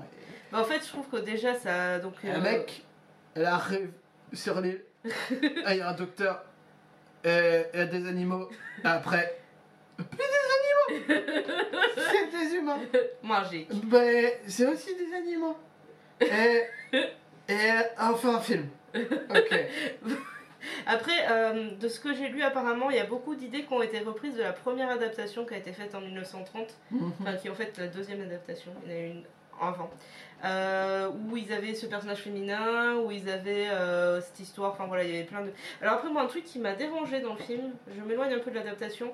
Bah, 0.50 0.58
en 0.60 0.64
fait, 0.64 0.80
je 0.82 0.88
trouve 0.88 1.06
que 1.08 1.18
déjà, 1.24 1.54
ça. 1.54 1.98
Donc, 2.00 2.14
Un 2.24 2.40
mec, 2.40 2.84
elle 3.36 3.44
arrive 3.46 3.90
sur 4.32 4.60
l'île, 4.60 4.80
Ah, 5.64 5.74
il 5.74 5.78
y 5.78 5.80
a 5.80 5.88
un 5.88 5.94
docteur, 5.94 6.44
et 7.24 7.64
il 7.72 7.78
y 7.78 7.82
a 7.82 7.86
des 7.86 8.06
animaux. 8.06 8.48
Après, 8.82 9.38
plus 9.96 10.06
des 10.16 10.98
animaux 11.02 11.20
C'est 11.96 12.30
des 12.30 12.54
humains 12.56 12.80
Magique. 13.22 13.68
Ben, 13.86 14.30
c'est 14.46 14.66
aussi 14.66 14.94
des 14.96 15.14
animaux. 15.14 15.56
Et, 16.20 16.62
et 17.48 17.70
enfin 17.98 18.36
un 18.36 18.40
film. 18.40 18.68
Ok. 18.94 19.66
Après, 20.86 21.30
euh, 21.30 21.70
de 21.76 21.88
ce 21.88 22.00
que 22.00 22.14
j'ai 22.14 22.28
lu, 22.28 22.42
apparemment, 22.42 22.90
il 22.90 22.96
y 22.96 23.00
a 23.00 23.04
beaucoup 23.06 23.34
d'idées 23.34 23.64
qui 23.64 23.72
ont 23.72 23.82
été 23.82 24.00
reprises 24.00 24.34
de 24.36 24.42
la 24.42 24.52
première 24.52 24.90
adaptation 24.90 25.44
qui 25.44 25.54
a 25.54 25.58
été 25.58 25.72
faite 25.72 25.94
en 25.94 26.00
1930. 26.00 26.68
Mhm. 26.90 27.12
enfin 27.20 27.36
qui 27.36 27.48
est 27.48 27.50
en 27.50 27.54
fait 27.54 27.76
la 27.78 27.88
deuxième 27.88 28.22
adaptation, 28.22 28.72
il 28.86 28.92
y 28.92 28.94
en 28.94 28.96
a 28.96 29.00
une 29.00 29.22
avant, 29.60 29.90
euh, 30.44 31.08
où 31.30 31.36
ils 31.36 31.52
avaient 31.52 31.74
ce 31.74 31.86
personnage 31.86 32.18
féminin, 32.18 32.96
où 32.96 33.10
ils 33.10 33.28
avaient 33.30 33.68
euh, 33.68 34.20
cette 34.20 34.40
histoire, 34.40 34.72
enfin 34.72 34.86
voilà, 34.86 35.04
il 35.04 35.10
y 35.10 35.14
avait 35.14 35.24
plein 35.24 35.42
de... 35.42 35.50
Alors 35.80 35.94
après 35.94 36.10
moi 36.10 36.22
un 36.22 36.26
truc 36.26 36.44
qui 36.44 36.58
m'a 36.58 36.74
dérangé 36.74 37.20
dans 37.20 37.32
le 37.34 37.40
film, 37.40 37.72
je 37.96 38.00
m'éloigne 38.02 38.32
un 38.34 38.38
peu 38.40 38.50
de 38.50 38.56
l'adaptation, 38.56 39.12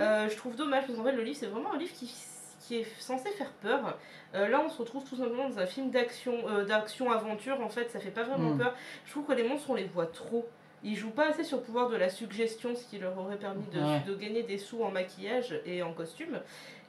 euh, 0.00 0.28
je 0.28 0.36
trouve 0.36 0.56
dommage 0.56 0.86
parce 0.86 0.98
qu'en 0.98 1.04
fait 1.04 1.12
le 1.12 1.22
livre 1.22 1.36
c'est 1.38 1.46
vraiment 1.46 1.72
un 1.74 1.78
livre 1.78 1.92
qui, 1.92 2.12
qui 2.60 2.78
est 2.78 2.86
censé 3.00 3.30
faire 3.30 3.52
peur. 3.62 3.98
Là 4.34 4.62
on 4.64 4.68
se 4.70 4.78
retrouve 4.78 5.04
tout 5.04 5.16
simplement 5.16 5.48
dans 5.50 5.58
un 5.58 5.66
film 5.66 5.90
d'action, 5.90 6.34
euh, 6.48 6.64
d'action 6.64 7.10
aventure 7.12 7.60
en 7.60 7.68
fait, 7.68 7.90
ça 7.90 8.00
fait 8.00 8.10
pas 8.10 8.22
vraiment 8.22 8.50
Mm. 8.54 8.58
peur. 8.58 8.74
Je 9.04 9.10
trouve 9.10 9.26
que 9.26 9.32
les 9.34 9.42
monstres 9.46 9.68
on 9.70 9.74
les 9.74 9.84
voit 9.84 10.06
trop. 10.06 10.48
Ils 10.84 10.96
jouent 10.96 11.10
pas 11.10 11.28
assez 11.28 11.44
sur 11.44 11.58
le 11.58 11.62
pouvoir 11.62 11.88
de 11.90 11.96
la 11.96 12.08
suggestion, 12.08 12.74
ce 12.74 12.84
qui 12.86 12.98
leur 12.98 13.16
aurait 13.18 13.36
permis 13.36 13.64
de, 13.72 13.78
Ouais. 13.80 14.02
de 14.06 14.14
gagner 14.14 14.42
des 14.42 14.58
sous 14.58 14.82
en 14.82 14.90
maquillage 14.90 15.54
et 15.64 15.82
en 15.82 15.92
costume. 15.92 16.40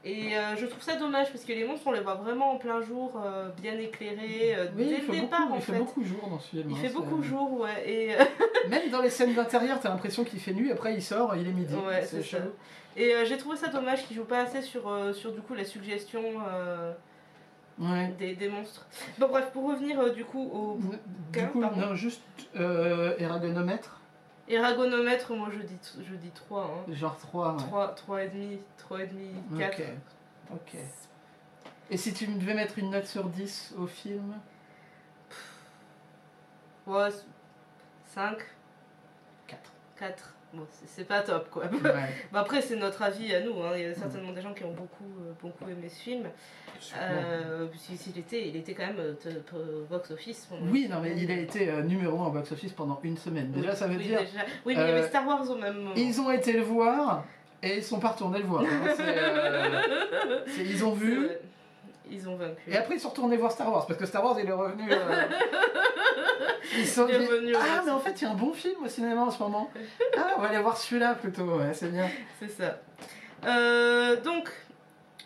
Et 0.05 0.35
euh, 0.37 0.57
je 0.57 0.65
trouve 0.65 0.81
ça 0.83 0.95
dommage 0.97 1.31
parce 1.31 1.45
que 1.45 1.53
les 1.53 1.63
monstres 1.63 1.87
on 1.87 1.91
les 1.93 2.01
voit 2.01 2.15
vraiment 2.15 2.51
en 2.51 2.57
plein 2.57 2.81
jour, 2.81 3.13
euh, 3.23 3.47
bien 3.61 3.77
éclairés, 3.79 4.53
euh, 4.55 4.65
Oui, 4.75 4.85
dès 4.89 4.97
il 4.97 5.07
le 5.07 5.21
départ 5.21 5.41
beaucoup, 5.41 5.53
en 5.53 5.55
il 5.55 5.61
fait 5.61 5.71
fait. 5.71 5.77
beaucoup 5.79 6.03
jour 6.03 6.27
dans 6.29 6.39
ce 6.39 6.49
film. 6.49 6.69
Il 6.71 6.73
hein, 6.75 6.79
fait 6.81 6.89
beaucoup 6.93 7.21
jour, 7.23 7.61
ouais. 7.61 7.89
Et, 7.89 8.09
Même 8.69 8.89
dans 8.89 9.01
les 9.01 9.09
scènes 9.09 9.33
d'intérieur, 9.33 9.79
t'as 9.79 9.89
l'impression 9.89 10.23
qu'il 10.25 10.39
fait 10.41 10.53
nuit, 10.53 10.71
après 10.71 10.93
il 10.93 11.01
sort, 11.01 11.35
il 11.37 11.47
est 11.47 11.51
midi. 11.51 11.73
Ouais, 11.75 12.03
c'est 12.03 12.21
chelou. 12.23 12.49
et 12.97 13.13
j'ai 13.25 13.37
trouvé 13.37 13.55
ça 13.55 13.67
dommage 13.69 14.05
qu'ils 14.05 14.17
jouent 14.17 14.25
pas 14.25 14.41
assez 14.41 14.61
sur, 14.61 14.91
sur 15.13 15.31
du 15.31 15.39
coup 15.39 15.53
la 15.53 15.63
suggestion 15.63 16.21
Ouais. 17.79 18.09
des, 18.19 18.35
des 18.35 18.49
monstres. 18.49 18.85
Bon 19.17 19.27
bref, 19.27 19.51
pour 19.51 19.67
revenir 19.69 19.99
euh, 19.99 20.11
du 20.11 20.23
coup 20.25 20.49
au 20.53 20.79
Du 21.31 21.47
coup, 21.47 21.61
non, 21.61 21.95
juste 21.95 22.21
euh, 22.55 23.15
eragonomètre, 23.17 23.99
eragonomètre, 24.47 25.33
moi 25.33 25.49
je 25.51 25.59
dis, 25.59 25.77
je 26.07 26.15
dis 26.15 26.29
3, 26.31 26.63
hein. 26.63 26.93
genre 26.93 27.17
3. 27.17 27.53
Ouais. 27.53 27.57
3, 27.57 27.95
3 27.95 28.23
et 28.23 28.29
demi, 28.29 28.59
3 28.77 29.01
et 29.03 29.07
demi, 29.07 29.29
4. 29.57 29.79
Ok. 29.79 29.85
Ok. 30.53 30.75
Et 31.89 31.97
si 31.97 32.13
tu 32.13 32.27
devais 32.27 32.53
mettre 32.53 32.77
une 32.77 32.91
note 32.91 33.05
sur 33.07 33.25
10 33.25 33.73
au 33.77 33.87
film? 33.87 34.33
Ouais, 36.85 37.09
5, 38.13 38.37
4. 39.47 39.59
4. 39.97 40.33
Bon, 40.53 40.65
c'est- 40.85 41.03
pas 41.03 41.21
top 41.21 41.49
quoi. 41.49 41.63
Ouais. 41.65 41.69
Bah 42.31 42.41
après, 42.41 42.61
c'est 42.61 42.75
notre 42.75 43.01
avis 43.01 43.33
à 43.33 43.41
nous. 43.41 43.61
hein. 43.63 43.71
Il 43.75 43.81
y 43.81 43.85
a 43.85 43.93
certainement 43.95 44.31
des 44.31 44.41
gens 44.41 44.53
qui 44.53 44.63
ont 44.63 44.71
beaucoup, 44.73 45.03
euh, 45.21 45.31
beaucoup 45.41 45.67
aimé 45.69 45.89
ce 45.89 45.99
film. 45.99 46.25
Euh, 46.99 47.67
il 47.89 48.19
était, 48.19 48.47
il 48.49 48.55
était 48.55 48.73
quand 48.73 48.85
même 48.85 48.99
euh, 48.99 49.13
euh, 49.55 49.83
box 49.89 50.11
office. 50.11 50.45
pendant 50.49 50.65
Oui, 50.71 50.87
non, 50.89 50.99
mais 51.01 51.15
il 51.17 51.31
a 51.31 51.35
été 51.37 51.71
numéro 51.83 52.21
1 52.21 52.27
au 52.27 52.31
box-office 52.31 52.73
pendant 52.73 52.99
une 53.03 53.17
semaine. 53.17 53.51
Déjà, 53.51 53.71
Oui, 53.71 53.75
ça 53.77 53.87
veut 53.87 53.97
oui, 53.97 54.03
dire. 54.07 54.19
déjà. 54.19 54.45
Oui, 54.65 54.73
mais 54.75 54.83
il 54.83 54.87
y 54.89 54.91
avait 54.91 55.07
Star 55.07 55.25
Wars 55.27 55.49
au 55.49 55.55
même 55.55 55.75
moment. 55.77 55.93
Ils 55.95 56.19
ont 56.21 56.29
été 56.29 56.53
le 56.53 56.61
voir 56.61 57.23
et 57.63 57.77
ils 57.77 57.83
sont 57.83 57.99
pas 57.99 58.09
retournés 58.09 58.39
le 58.39 58.45
voir. 58.45 58.63
hein. 58.63 58.95
Euh, 58.99 60.39
ils 60.59 60.83
ont 60.85 60.93
vu. 60.93 61.29
Ils 62.13 62.29
ont 62.29 62.35
vaincu. 62.35 62.61
et 62.69 62.77
après 62.77 62.95
ils 62.95 62.99
sont 62.99 63.09
retournés 63.09 63.37
voir 63.37 63.51
Star 63.51 63.71
Wars 63.71 63.85
parce 63.87 63.99
que 63.99 64.05
Star 64.05 64.23
Wars 64.23 64.37
il 64.39 64.47
est 64.47 64.51
revenu. 64.51 64.83
euh, 64.91 65.23
Ils 66.77 66.87
sont 66.87 67.05
dit, 67.05 67.13
Ah, 67.55 67.81
mais 67.85 67.91
en 67.91 67.99
fait, 67.99 68.21
il 68.21 68.23
y 68.23 68.27
a 68.27 68.31
un 68.31 68.35
bon 68.35 68.53
film 68.53 68.83
au 68.83 68.87
cinéma 68.87 69.21
en 69.21 69.31
ce 69.31 69.41
moment. 69.43 69.69
Ah, 70.17 70.33
on 70.37 70.41
va 70.41 70.47
aller 70.47 70.59
voir 70.59 70.77
celui-là 70.77 71.13
plutôt. 71.15 71.43
Ouais, 71.57 71.73
c'est 71.73 71.91
bien. 71.91 72.07
C'est 72.39 72.49
ça. 72.49 72.79
Euh, 73.45 74.15
donc. 74.21 74.49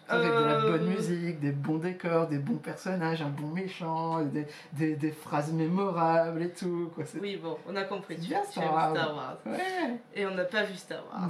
Avec 0.10 0.30
de 0.30 0.34
la 0.34 0.63
euh, 0.63 0.72
bonne 0.72 0.88
musique, 0.88 1.39
des 1.39 1.52
bons 1.52 1.78
décors, 1.78 2.28
des 2.28 2.38
bons 2.38 2.58
personnages, 2.58 3.22
un 3.22 3.30
bon 3.30 3.48
méchant, 3.48 4.22
des, 4.22 4.48
des, 4.74 4.96
des 4.96 5.12
phrases 5.12 5.52
mémorables 5.52 6.41
et 6.43 6.52
tout. 6.52 6.91
Quoi. 6.96 7.04
Oui, 7.22 7.36
bon, 7.36 7.58
on 7.67 7.76
a 7.76 7.84
compris. 7.84 8.15
Tu, 8.15 8.30
bien, 8.30 8.43
Star 8.43 8.74
Wars. 8.74 8.91
Star 8.91 9.15
Wars. 9.15 9.38
Ouais. 9.46 10.00
Et 10.15 10.26
on 10.26 10.32
n'a 10.32 10.46
pas 10.46 10.63
vu 10.63 10.76
Star 10.76 11.04
Wars. 11.12 11.30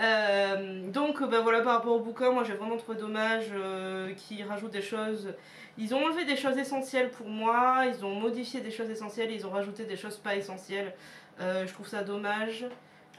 Euh, 0.00 0.90
donc, 0.90 1.22
bah 1.28 1.40
voilà, 1.42 1.60
par 1.60 1.74
rapport 1.74 1.94
au 1.94 2.00
bouquin, 2.00 2.32
moi 2.32 2.42
j'ai 2.44 2.54
vraiment 2.54 2.76
trouvé 2.76 2.98
dommage 2.98 3.46
euh, 3.52 4.12
qu'ils 4.14 4.44
rajoutent 4.44 4.72
des 4.72 4.82
choses. 4.82 5.34
Ils 5.76 5.94
ont 5.94 6.04
enlevé 6.04 6.24
des 6.24 6.36
choses 6.36 6.56
essentielles 6.56 7.10
pour 7.10 7.28
moi, 7.28 7.84
ils 7.86 8.04
ont 8.04 8.14
modifié 8.14 8.60
des 8.60 8.70
choses 8.70 8.90
essentielles, 8.90 9.30
ils 9.32 9.46
ont 9.46 9.50
rajouté 9.50 9.84
des 9.84 9.96
choses 9.96 10.16
pas 10.16 10.36
essentielles. 10.36 10.94
Euh, 11.40 11.66
je 11.66 11.72
trouve 11.72 11.88
ça 11.88 12.02
dommage. 12.02 12.64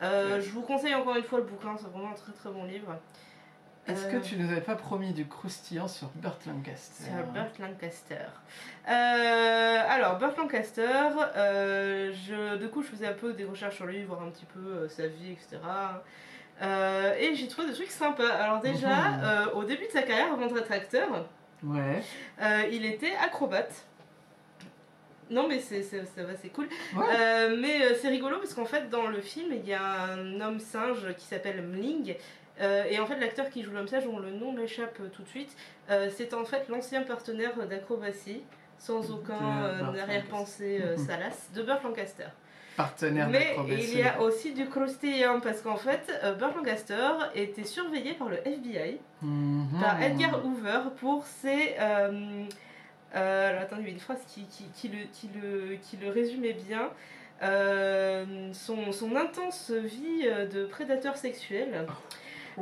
Euh, 0.01 0.41
je 0.41 0.49
vous 0.49 0.61
conseille 0.61 0.95
encore 0.95 1.15
une 1.15 1.23
fois 1.23 1.39
le 1.39 1.45
bouquin, 1.45 1.75
c'est 1.77 1.87
vraiment 1.87 2.11
un 2.11 2.15
très 2.15 2.31
très 2.33 2.49
bon 2.49 2.63
livre. 2.63 2.97
Est-ce 3.87 4.07
Euh, 4.07 4.11
que 4.19 4.25
tu 4.25 4.35
nous 4.37 4.51
avais 4.51 4.61
pas 4.61 4.75
promis 4.75 5.13
du 5.13 5.27
croustillant 5.27 5.87
sur 5.87 6.07
Burt 6.15 6.43
Lancaster 6.47 7.03
Sur 7.03 7.23
Burt 7.31 7.59
Lancaster. 7.59 8.25
Euh, 8.89 9.77
alors, 9.87 10.17
Burt 10.17 10.35
Lancaster, 10.37 10.87
euh, 11.37 12.11
je, 12.13 12.55
du 12.57 12.67
coup, 12.69 12.81
je 12.81 12.87
faisais 12.87 13.07
un 13.07 13.13
peu 13.13 13.33
des 13.33 13.45
recherches 13.45 13.75
sur 13.75 13.85
lui, 13.85 14.03
voir 14.03 14.23
un 14.23 14.29
petit 14.31 14.45
peu 14.45 14.59
euh, 14.59 14.89
sa 14.89 15.05
vie, 15.07 15.31
etc. 15.33 15.57
Euh, 16.61 17.13
et 17.19 17.35
j'ai 17.35 17.47
trouvé 17.47 17.67
des 17.67 17.73
trucs 17.73 17.91
sympas. 17.91 18.27
Alors, 18.27 18.59
déjà, 18.59 18.87
Mhm. 18.89 19.21
euh, 19.23 19.51
au 19.53 19.63
début 19.65 19.85
de 19.85 19.91
sa 19.91 20.01
carrière, 20.01 20.33
avant 20.33 20.47
d'être 20.47 20.71
acteur, 20.71 21.27
Ouais. 21.63 22.01
euh, 22.41 22.63
il 22.71 22.85
était 22.85 23.13
acrobate. 23.23 23.85
Non, 25.29 25.47
mais 25.47 25.59
c'est 25.59 25.81
c'est- 25.81 26.05
ça 26.05 26.23
va, 26.23 26.35
c'est 26.35 26.49
cool. 26.49 26.67
Ouais. 26.95 27.03
Euh, 27.19 27.57
mais 27.59 27.83
euh, 27.83 27.95
c'est 27.99 28.09
rigolo 28.09 28.37
parce 28.37 28.53
qu'en 28.53 28.65
fait, 28.65 28.89
dans 28.89 29.07
le 29.07 29.21
film, 29.21 29.53
il 29.53 29.65
y 29.67 29.73
a 29.73 29.81
un 30.13 30.39
homme 30.41 30.59
singe 30.59 31.13
qui 31.17 31.25
s'appelle 31.25 31.61
Mling. 31.63 32.15
Euh, 32.61 32.85
et 32.89 32.99
en 32.99 33.05
fait, 33.05 33.19
l'acteur 33.19 33.49
qui 33.49 33.63
joue 33.63 33.71
l'homme 33.71 33.87
singe, 33.87 34.05
dont 34.05 34.19
le 34.19 34.31
nom 34.31 34.51
m'échappe 34.53 34.97
euh, 35.01 35.09
tout 35.09 35.23
de 35.23 35.27
suite, 35.27 35.55
euh, 35.89 36.09
c'est 36.15 36.33
en 36.33 36.45
fait 36.45 36.69
l'ancien 36.69 37.01
partenaire 37.03 37.51
d'acrobatie, 37.67 38.43
sans 38.77 39.11
aucun 39.11 39.93
arrière-pensée 39.99 40.81
salace, 41.07 41.49
de 41.53 41.63
Burt 41.63 41.83
Lancaster. 41.83 42.27
Partenaire 42.77 43.29
Mais 43.29 43.55
il 43.69 43.97
y 43.97 44.03
a 44.03 44.21
aussi 44.21 44.53
du 44.53 44.67
croustillant 44.67 45.39
parce 45.39 45.61
qu'en 45.61 45.77
fait, 45.77 46.11
Burt 46.37 46.55
Lancaster 46.57 47.09
était 47.33 47.63
surveillé 47.63 48.13
par 48.13 48.27
le 48.29 48.37
FBI 48.45 48.99
Mhm. 49.21 49.79
par 49.81 50.01
Edgar 50.01 50.45
Hoover 50.45 50.79
pour 50.97 51.25
ses. 51.25 51.75
Euh, 51.79 52.43
alors 53.13 53.61
attends, 53.61 53.77
il 53.77 53.81
y 53.81 53.83
avait 53.83 53.91
une 53.93 53.99
phrase 53.99 54.19
qui, 54.27 54.45
qui, 54.45 54.65
qui 54.75 54.89
le, 54.89 55.05
qui, 55.13 55.29
le, 55.41 55.75
qui 55.77 55.95
le 55.97 56.09
résumait 56.09 56.53
bien. 56.53 56.89
Euh, 57.43 58.49
son, 58.53 58.91
son 58.91 59.15
intense 59.15 59.71
vie 59.71 60.27
de 60.53 60.65
prédateur 60.65 61.15
sexuel 61.17 61.85
Oh, 61.87 61.93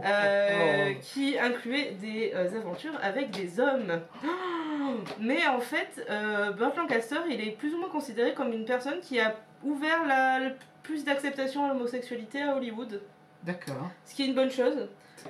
euh, 0.04 0.92
oh, 0.92 1.00
qui 1.02 1.38
incluait 1.38 1.92
des 2.02 2.32
euh, 2.34 2.60
aventures 2.60 2.98
avec 3.02 3.32
des 3.32 3.60
hommes. 3.60 4.02
Mais 5.20 5.46
en 5.48 5.60
fait, 5.60 6.06
euh, 6.10 6.52
Burt 6.52 6.76
Lancaster, 6.76 7.18
il 7.30 7.42
est 7.42 7.52
plus 7.52 7.74
ou 7.74 7.78
moins 7.78 7.90
considéré 7.90 8.34
comme 8.34 8.52
une 8.54 8.66
personne 8.66 9.00
qui 9.02 9.20
a 9.20 9.36
ouvert 9.64 10.06
la, 10.08 10.40
le 10.40 10.56
plus 10.82 11.04
d'acceptation 11.04 11.66
à 11.66 11.74
l'homosexualité 11.74 12.42
à 12.42 12.56
Hollywood. 12.56 13.02
D'accord. 13.44 13.90
Ce 14.06 14.16
qui 14.16 14.24
est 14.24 14.28
une 14.28 14.36
bonne 14.36 14.52
chose. 14.52 14.88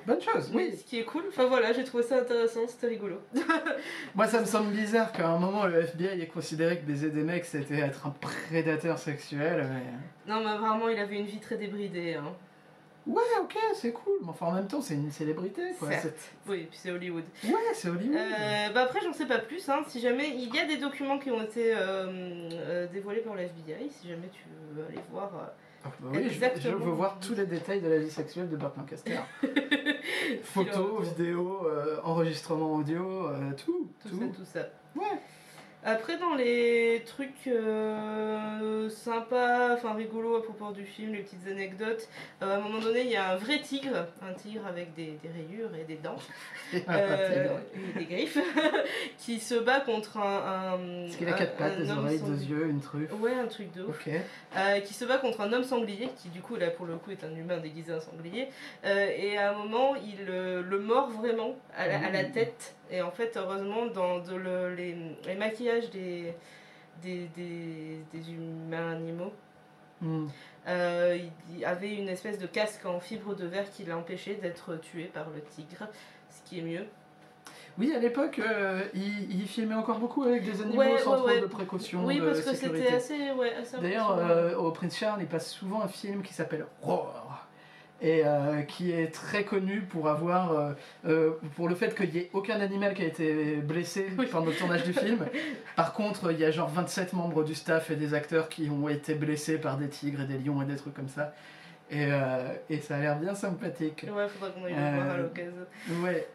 Bonne 0.08 0.21
chose, 0.21 0.52
oui. 0.54 0.76
Ce 0.76 0.84
qui 0.84 0.99
est 0.99 1.04
cool. 1.04 1.23
Enfin 1.30 1.45
voilà, 1.45 1.71
j'ai 1.71 1.84
trouvé 1.84 2.04
ça 2.04 2.17
intéressant, 2.17 2.62
c'était 2.67 2.88
rigolo. 2.88 3.21
Moi, 4.15 4.28
ça 4.28 4.39
me 4.39 4.45
semble 4.45 4.71
bizarre 4.71 5.12
qu'à 5.12 5.28
un 5.30 5.38
moment, 5.38 5.65
le 5.65 5.82
FBI 5.82 6.21
ait 6.21 6.28
considéré 6.28 6.80
que 6.80 6.86
baiser 6.86 7.10
des 7.10 7.23
mecs, 7.23 7.45
c'était 7.45 7.80
être 7.80 8.08
un 8.08 8.10
prédateur 8.10 8.97
sexuel. 8.97 9.67
Mais... 9.69 10.34
Non, 10.34 10.43
mais 10.43 10.58
vraiment, 10.58 10.89
il 10.89 10.97
avait 10.97 11.17
une 11.19 11.26
vie 11.26 11.39
très 11.39 11.58
débridée. 11.58 12.15
Hein. 12.15 12.34
Ouais, 13.05 13.21
ok, 13.41 13.57
c'est 13.75 13.91
cool. 13.91 14.13
Mais 14.21 14.29
enfin, 14.29 14.45
en 14.47 14.51
même 14.53 14.67
temps, 14.67 14.81
c'est 14.81 14.93
une 14.93 15.11
célébrité, 15.11 15.61
quoi. 15.77 15.89
Oui, 16.47 16.67
puis 16.69 16.79
c'est 16.81 16.91
Hollywood. 16.91 17.25
Ouais, 17.43 17.53
c'est 17.73 17.89
Hollywood. 17.89 18.15
Euh, 18.17 18.69
bah 18.73 18.83
après, 18.83 19.01
j'en 19.01 19.11
sais 19.11 19.25
pas 19.25 19.39
plus. 19.39 19.67
Hein. 19.69 19.83
Si 19.87 19.99
jamais 19.99 20.29
il 20.29 20.53
y 20.55 20.59
a 20.59 20.65
des 20.65 20.77
documents 20.77 21.19
qui 21.19 21.29
ont 21.29 21.41
été 21.41 21.73
euh, 21.75 22.49
euh, 22.53 22.87
dévoilés 22.87 23.19
par 23.21 23.35
la 23.35 23.43
FBI, 23.43 23.89
si 23.89 24.07
jamais 24.07 24.29
tu 24.31 24.43
veux 24.73 24.85
aller 24.85 24.99
voir. 25.11 25.31
euh, 25.35 25.45
Ah, 25.85 25.91
bah 25.99 26.09
oui, 26.13 26.29
je, 26.29 26.69
veux 26.69 26.91
voir 26.91 27.19
tous 27.19 27.35
les 27.35 27.45
détails 27.45 27.81
de 27.81 27.89
la 27.89 27.97
vie 27.99 28.11
sexuelle 28.11 28.49
de 28.49 28.55
Burt 28.55 28.77
Lancaster. 28.77 29.19
Photos, 30.43 31.03
vidéos, 31.09 31.67
enregistrements 32.03 32.73
audio, 32.75 33.27
tout. 33.57 33.89
tout, 34.01 34.09
Tout, 34.09 34.19
ça, 34.19 34.25
tout 34.27 34.45
ça. 34.45 34.59
Ouais. 34.95 35.19
Après, 35.86 36.17
dans 36.17 36.34
les 36.36 37.04
trucs 37.06 37.48
euh, 37.48 38.89
sympas, 38.89 39.74
enfin 39.74 39.93
rigolos 39.93 40.38
à 40.38 40.43
propos 40.43 40.72
du 40.72 40.86
film, 40.86 41.13
les 41.13 41.19
petites 41.22 41.46
anecdotes, 41.48 42.08
euh, 42.41 42.54
à 42.54 42.58
un 42.58 42.62
moment 42.62 42.80
donné, 42.80 43.02
il 43.02 43.10
y 43.10 43.15
a 43.15 43.32
un 43.32 43.36
vrai 43.36 43.60
tigre, 43.62 44.08
un 44.22 44.34
tigre 44.34 44.65
avec 44.65 44.93
des, 44.96 45.17
des 45.22 45.30
rayures 45.30 45.76
et 45.76 45.84
des 45.84 45.96
dents, 45.98 46.15
euh, 46.89 47.58
et 47.96 48.00
des 48.00 48.06
griffes, 48.06 48.38
qui 49.17 49.39
se 49.39 49.56
bat 49.56 49.82
contre 49.82 50.17
un. 50.17 50.78
un 50.80 51.06
Est-ce 51.08 51.17
qu'il 51.17 51.28
a 51.28 51.34
quatre 51.34 51.56
pattes, 51.58 51.78
des 51.78 51.91
oreilles, 51.91 52.19
sanglier. 52.19 52.38
deux 52.38 52.43
yeux, 52.46 52.67
une 52.69 52.82
truffe 52.82 53.12
Ouais, 53.19 53.34
un 53.34 53.48
truc 53.48 53.72
de 53.74 53.84
ouf. 53.84 54.08
Ok. 54.08 54.13
Euh, 54.58 54.80
qui 54.80 54.93
se 54.93 55.06
bat 55.06 55.17
contre 55.17 55.41
un 55.41 55.52
homme 55.52 55.63
sanglier, 55.63 56.10
qui 56.17 56.30
du 56.30 56.41
coup 56.41 56.56
là 56.56 56.69
pour 56.69 56.86
le 56.86 56.96
coup 56.96 57.12
est 57.12 57.24
un 57.24 57.36
humain 57.36 57.58
déguisé 57.58 57.93
en 57.93 58.00
sanglier, 58.00 58.48
et 58.86 59.38
à 59.38 59.52
un 59.52 59.54
moment 59.58 59.96
il 59.96 60.26
le 60.26 60.80
mord 60.80 61.10
vraiment 61.10 61.56
à 61.76 61.88
la, 61.88 61.98
à 61.98 62.10
la 62.10 62.24
Mmh. 62.24 62.32
tête, 62.32 62.76
et 62.91 63.02
en 63.02 63.12
fait 63.12 63.36
heureusement 63.38 63.86
dans 63.88 64.19
de 64.19 64.36
le- 64.36 64.74
les, 64.76 64.96
les 65.26 65.36
maquillages 65.36 65.89
des, 65.89 66.34
des, 67.02 67.28
des, 67.36 68.00
des 68.13 68.32
humains 68.32 68.91
animaux, 68.93 69.32
Hmm. 70.02 70.28
euh, 70.67 71.17
il 71.54 71.60
y 71.60 71.63
avait 71.63 71.96
une 71.96 72.10
espèce 72.10 72.38
de 72.38 72.46
casque 72.48 72.86
en 72.86 73.00
fibre 73.00 73.36
de 73.36 73.46
verre 73.46 73.69
qui 73.72 73.86
l'a 73.86 73.96
empêché 73.96 74.36
d'être 74.36 74.76
tué 74.82 75.06
par 75.06 75.30
le 75.30 75.39
tigre, 75.41 75.88
ce 76.30 76.41
qui 76.50 76.60
est 76.60 76.62
mieux. 76.63 76.86
Oui, 77.78 77.93
à 77.96 78.00
l'époque, 78.00 78.39
euh, 78.39 78.84
il, 78.93 79.32
il 79.39 79.48
filmait 79.48 79.76
encore 79.76 80.00
beaucoup 80.00 80.24
avec 80.24 80.43
des 80.43 80.62
animaux 80.62 80.80
Ouais, 80.80 80.98
sans 80.98 81.12
ouais, 81.12 81.17
trop 81.19 81.28
ouais. 81.28 81.39
de 81.41 81.46
précautions 81.46 82.04
Oui 82.06 82.19
de 82.19 82.26
parce 82.26 82.41
que 82.41 82.54
sécurité. 82.54 82.84
c'était 82.84 82.96
assez, 83.62 83.78
D'ailleurs, 83.82 84.12
euh, 84.17 84.56
au 84.58 84.72
Prince 84.72 84.98
Charles, 84.98 85.22
il 85.22 85.28
passe 85.28 85.50
souvent 85.50 85.82
un 85.82 85.88
film 85.88 86.22
qui 86.22 86.34
s'appelle 86.34 86.65
Roar. 86.82 87.42
Et 88.05 88.21
euh, 88.25 88.63
qui 88.63 88.91
est 88.91 89.13
très 89.13 89.45
connu 89.45 89.79
pour 89.81 90.09
avoir 90.09 90.51
euh, 90.51 90.73
euh, 91.05 91.31
pour 91.55 91.69
le 91.69 91.75
fait 91.75 91.95
qu'il 91.95 92.09
n'y 92.11 92.17
ait 92.17 92.29
aucun 92.33 92.59
animal 92.59 92.93
qui 92.93 93.01
a 93.01 93.05
été 93.05 93.55
blessé 93.55 94.07
Oui. 94.19 94.27
pendant 94.29 94.47
le 94.47 94.53
tournage 94.53 94.83
du 94.83 94.91
film. 94.91 95.25
Par 95.77 95.93
contre, 95.93 96.31
il 96.33 96.37
y 96.39 96.43
a 96.43 96.51
genre 96.51 96.67
27 96.69 97.13
membres 97.13 97.45
du 97.45 97.55
staff 97.55 97.89
et 97.91 97.95
des 97.95 98.13
acteurs 98.13 98.49
qui 98.49 98.69
ont 98.69 98.89
été 98.89 99.15
blessés 99.15 99.57
par 99.57 99.77
des 99.77 99.87
tigres 99.87 100.19
et 100.21 100.25
des 100.25 100.37
lions 100.37 100.61
et 100.61 100.65
des 100.65 100.75
trucs 100.75 100.93
comme 100.93 101.07
ça. 101.07 101.33
Et, 101.89 102.07
euh, 102.11 102.53
et 102.69 102.79
ça 102.79 102.97
a 102.97 102.99
l'air 102.99 103.17
bien 103.19 103.35
sympathique. 103.35 104.05
Ouais, 104.13 104.27
faudra 104.27 104.49
qu'on 104.49 104.65
aille 104.65 104.73
le 104.75 104.95
voir 105.01 105.09
à 105.11 105.17
l'occasion. 105.17 105.65
Ouais. 106.03 106.27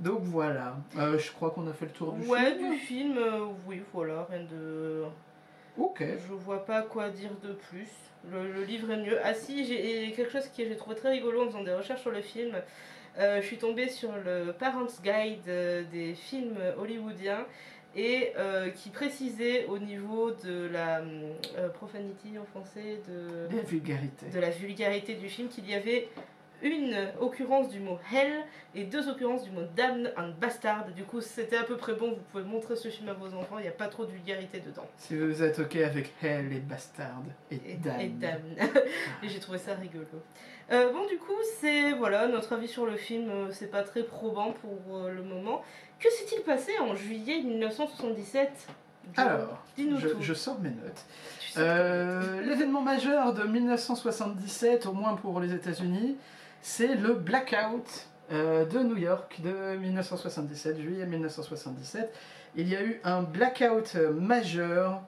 Donc 0.00 0.20
voilà. 0.24 0.76
Je 0.96 1.30
crois 1.32 1.50
qu'on 1.50 1.66
a 1.66 1.72
fait 1.72 1.86
le 1.86 1.92
tour 1.92 2.12
du 2.12 2.26
Ouais, 2.28 2.54
film. 2.56 2.70
du 2.72 2.76
film, 2.78 3.18
oui, 3.66 3.82
voilà, 3.94 4.26
rien 4.30 4.42
de. 4.50 5.04
Ok. 5.78 6.02
Je 6.28 6.34
vois 6.34 6.64
pas 6.66 6.82
quoi 6.82 7.08
dire 7.08 7.30
de 7.42 7.52
plus. 7.70 7.88
Le, 8.30 8.52
le 8.52 8.64
livre 8.64 8.90
est 8.90 8.96
mieux. 8.98 9.18
Ah 9.24 9.34
si, 9.34 9.64
j'ai 9.64 10.12
quelque 10.12 10.30
chose 10.30 10.46
que 10.48 10.64
j'ai 10.64 10.76
trouvé 10.76 10.96
très 10.96 11.10
rigolo 11.10 11.42
en 11.42 11.46
faisant 11.46 11.62
des 11.62 11.74
recherches 11.74 12.02
sur 12.02 12.10
le 12.10 12.22
film. 12.22 12.54
Euh, 13.18 13.40
je 13.40 13.46
suis 13.46 13.58
tombée 13.58 13.88
sur 13.88 14.12
le 14.12 14.52
Parents 14.52 14.86
Guide 15.02 15.48
euh, 15.48 15.82
des 15.90 16.14
films 16.14 16.58
hollywoodiens 16.78 17.44
et 17.96 18.32
euh, 18.38 18.70
qui 18.70 18.90
précisait 18.90 19.66
au 19.66 19.78
niveau 19.78 20.30
de 20.30 20.68
la 20.72 21.00
euh, 21.00 21.68
profanity 21.70 22.38
en 22.38 22.44
français, 22.44 23.00
de, 23.08 23.48
La 23.56 23.62
vulgarité. 23.62 24.26
de 24.32 24.38
la 24.38 24.50
vulgarité 24.50 25.14
du 25.14 25.28
film, 25.28 25.48
qu'il 25.48 25.68
y 25.68 25.74
avait 25.74 26.08
une 26.62 26.96
occurrence 27.20 27.68
du 27.68 27.80
mot 27.80 27.98
hell 28.12 28.32
et 28.74 28.84
deux 28.84 29.08
occurrences 29.08 29.44
du 29.44 29.50
mot 29.50 29.62
damn 29.76 30.08
and 30.16 30.30
bastard. 30.40 30.86
Du 30.94 31.04
coup, 31.04 31.20
c'était 31.20 31.56
à 31.56 31.62
peu 31.64 31.76
près 31.76 31.94
bon. 31.94 32.10
Vous 32.10 32.22
pouvez 32.32 32.44
montrer 32.44 32.76
ce 32.76 32.88
film 32.88 33.08
à 33.08 33.12
vos 33.14 33.34
enfants. 33.34 33.58
Il 33.58 33.62
n'y 33.62 33.68
a 33.68 33.72
pas 33.72 33.88
trop 33.88 34.04
de 34.04 34.10
vulgarité 34.12 34.60
dedans. 34.60 34.86
Si 34.96 35.16
vous 35.16 35.42
êtes 35.42 35.58
ok 35.58 35.76
avec 35.76 36.12
Hell 36.22 36.52
et 36.52 36.60
Bastard 36.60 37.22
et, 37.50 37.56
Et, 37.66 37.74
Damn. 37.76 38.00
et 38.00 38.08
damn. 38.08 38.40
et 39.22 39.28
j'ai 39.28 39.40
trouvé 39.40 39.58
ça 39.58 39.74
rigolo. 39.74 40.04
Euh, 40.72 40.92
bon, 40.92 41.06
du 41.06 41.18
coup, 41.18 41.32
c'est 41.60 41.92
voilà 41.92 42.28
notre 42.28 42.52
avis 42.54 42.68
sur 42.68 42.86
le 42.86 42.96
film. 42.96 43.28
euh, 43.30 43.48
C'est 43.50 43.70
pas 43.70 43.82
très 43.82 44.02
probant 44.04 44.52
pour 44.52 44.96
euh, 44.98 45.10
le 45.12 45.22
moment. 45.22 45.62
Que 45.98 46.08
s'est-il 46.10 46.42
passé 46.42 46.72
en 46.80 46.94
juillet 46.94 47.42
1977 47.42 48.50
Joe 49.16 49.26
Alors, 49.26 49.64
dis-nous 49.76 49.98
je, 49.98 50.08
je 50.20 50.34
sors 50.34 50.60
mes 50.60 50.68
notes. 50.70 51.04
Tu 51.40 51.48
sais 51.52 51.60
Euh, 51.60 52.40
L'événement 52.46 52.82
majeur 52.82 53.32
de 53.34 53.42
1977, 53.44 54.86
au 54.86 54.92
moins 54.92 55.14
pour 55.16 55.40
les 55.40 55.52
États-Unis, 55.52 56.16
c'est 56.62 56.94
le 56.94 57.14
blackout 57.14 58.08
euh, 58.32 58.64
de 58.64 58.78
New 58.80 58.96
York 58.96 59.40
de 59.42 59.76
1977, 59.76 60.80
juillet 60.80 61.06
1977. 61.06 62.12
Il 62.56 62.68
y 62.68 62.76
a 62.76 62.82
eu 62.82 63.00
un 63.04 63.22
blackout 63.22 63.92
euh, 63.96 64.12
majeur 64.12 65.02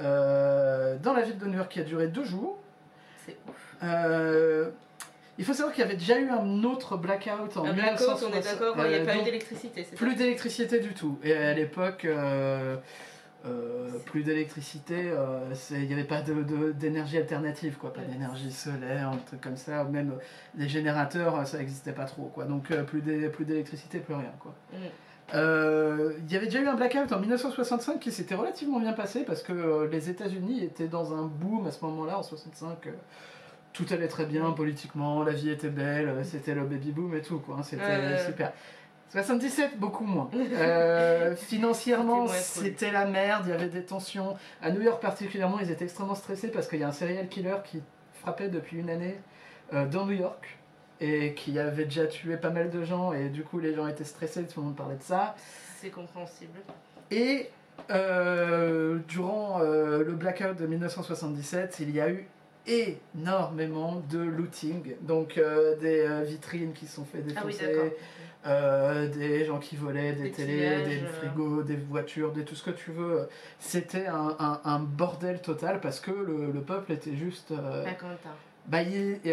euh, 0.00 0.96
dans 1.02 1.12
la 1.12 1.22
ville 1.22 1.38
de 1.38 1.46
New 1.46 1.56
York 1.56 1.70
qui 1.70 1.80
a 1.80 1.84
duré 1.84 2.08
deux 2.08 2.24
jours. 2.24 2.58
c'est 3.24 3.36
ouf. 3.48 3.76
Euh, 3.82 4.70
il 5.36 5.44
faut 5.44 5.52
savoir 5.52 5.74
qu'il 5.74 5.82
y 5.82 5.86
avait 5.86 5.96
déjà 5.96 6.18
eu 6.18 6.30
un 6.30 6.62
autre 6.62 6.96
blackout 6.96 7.56
en 7.56 7.64
Un 7.64 7.72
blackout, 7.72 8.22
on 8.22 8.32
est 8.32 8.40
1960, 8.40 8.42
d'accord, 8.42 8.76
il 8.86 8.88
n'y 8.88 8.94
a 8.94 9.04
pas 9.04 9.16
eu 9.16 9.22
d'électricité, 9.24 9.82
plus 9.96 10.14
d'électricité 10.14 10.78
du 10.78 10.94
tout. 10.94 11.18
Et 11.24 11.34
à 11.34 11.52
l'époque, 11.54 12.06
euh, 13.46 13.90
plus 14.06 14.22
d'électricité, 14.22 15.10
euh, 15.10 15.40
il 15.70 15.86
n'y 15.86 15.92
avait 15.92 16.04
pas 16.04 16.22
d'énergie 16.22 17.18
alternative, 17.18 17.76
quoi. 17.78 17.92
Pas 17.92 18.00
d'énergie 18.02 18.50
solaire, 18.52 19.10
un 19.10 19.16
truc 19.18 19.40
comme 19.40 19.56
ça. 19.56 19.84
ou 19.84 19.90
Même 19.90 20.12
euh, 20.12 20.22
les 20.56 20.68
générateurs, 20.68 21.46
ça 21.46 21.58
n'existait 21.58 21.92
pas 21.92 22.04
trop, 22.06 22.30
quoi. 22.34 22.44
Donc 22.44 22.70
euh, 22.70 22.82
plus 22.84 23.02
d'é- 23.02 23.28
plus 23.28 23.44
d'électricité, 23.44 23.98
plus 23.98 24.14
rien, 24.14 24.32
quoi. 24.40 24.54
Mm. 24.72 24.76
Il 26.26 26.32
y 26.32 26.36
avait 26.36 26.46
déjà 26.46 26.60
eu 26.60 26.66
un 26.66 26.74
blackout 26.74 27.10
en 27.12 27.18
1965 27.20 27.98
qui 27.98 28.12
s'était 28.12 28.34
relativement 28.34 28.78
bien 28.80 28.92
passé 28.92 29.24
parce 29.24 29.42
que 29.42 29.88
les 29.90 30.10
États-Unis 30.10 30.62
étaient 30.64 30.86
dans 30.88 31.14
un 31.14 31.22
boom 31.26 31.66
à 31.66 31.70
ce 31.70 31.84
moment-là, 31.84 32.18
en 32.18 32.22
65. 32.22 32.86
euh, 32.86 32.90
tout 33.72 33.86
allait 33.90 34.06
très 34.06 34.24
bien 34.26 34.52
politiquement, 34.52 35.24
la 35.24 35.32
vie 35.32 35.50
était 35.50 35.68
belle, 35.70 36.14
c'était 36.24 36.54
le 36.54 36.62
baby 36.64 36.92
boom 36.92 37.12
et 37.16 37.22
tout, 37.22 37.40
quoi. 37.40 37.56
hein, 37.58 37.62
C'était 37.64 38.18
super. 38.24 38.52
77, 39.10 39.78
beaucoup 39.78 40.04
moins. 40.04 40.28
Euh, 40.34 41.36
financièrement, 41.36 42.26
C'était 42.26 42.90
la 42.90 43.06
merde, 43.06 43.44
il 43.46 43.50
y 43.50 43.52
avait 43.52 43.68
des 43.68 43.84
tensions. 43.84 44.36
À 44.60 44.70
New 44.70 44.82
York 44.82 45.00
particulièrement, 45.00 45.60
ils 45.60 45.70
étaient 45.70 45.84
extrêmement 45.84 46.16
stressés 46.16 46.48
parce 46.48 46.66
qu'il 46.66 46.80
y 46.80 46.82
a 46.82 46.88
un 46.88 46.92
serial 46.92 47.28
killer 47.28 47.56
qui 47.64 47.80
frappait 48.14 48.48
depuis 48.48 48.78
une 48.78 48.90
année 48.90 49.16
euh, 49.72 49.86
dans 49.86 50.06
New 50.06 50.16
York 50.16 50.58
et 51.00 51.34
qui 51.34 51.58
avait 51.58 51.84
déjà 51.84 52.06
tué 52.06 52.36
pas 52.36 52.50
mal 52.50 52.70
de 52.70 52.82
gens 52.82 53.12
et 53.12 53.28
du 53.28 53.42
coup 53.44 53.58
les 53.58 53.74
gens 53.74 53.86
étaient 53.86 54.04
stressés, 54.04 54.44
tout 54.44 54.60
le 54.60 54.66
monde 54.66 54.76
parlait 54.76 54.96
de 54.96 55.02
ça. 55.02 55.36
C'est 55.80 55.90
compréhensible. 55.90 56.58
Et 57.10 57.50
euh, 57.90 58.98
durant 59.06 59.60
le 59.60 60.12
blackout 60.12 60.56
de 60.56 60.66
1977, 60.66 61.76
il 61.80 61.90
y 61.90 62.00
a 62.00 62.10
eu 62.10 62.26
énormément 62.66 64.02
de 64.10 64.18
looting, 64.18 64.96
donc 65.02 65.40
des 65.80 66.22
vitrines 66.24 66.72
qui 66.72 66.86
sont 66.86 67.04
fait 67.04 67.22
Ah 67.36 67.42
oui, 67.44 67.52
défoncer. 67.52 67.92
Euh, 68.46 69.08
des 69.08 69.44
gens 69.44 69.58
qui 69.58 69.76
volaient, 69.76 70.12
des, 70.12 70.24
Des 70.24 70.30
télés, 70.32 70.82
des 70.84 71.02
euh. 71.02 71.12
frigos, 71.12 71.62
des 71.62 71.76
voitures, 71.76 72.32
des 72.32 72.44
tout 72.44 72.54
ce 72.54 72.62
que 72.62 72.70
tu 72.70 72.90
veux. 72.92 73.28
C'était 73.58 74.06
un, 74.06 74.36
un- 74.38 74.60
un 74.64 74.78
bordel 74.80 75.40
total 75.40 75.80
parce 75.80 76.00
que 76.00 76.10
le, 76.10 76.50
le 76.52 76.60
peuple 76.60 76.92
était 76.92 77.16
juste... 77.16 77.52
euh, 77.52 77.84
bah, 78.66 78.78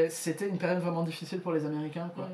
c'était 0.10 0.48
une 0.48 0.58
période 0.58 0.80
vraiment 0.80 1.04
difficile 1.04 1.40
pour 1.40 1.52
les 1.52 1.66
Américains. 1.66 2.10
Quoi. 2.16 2.26
Mm. 2.26 2.30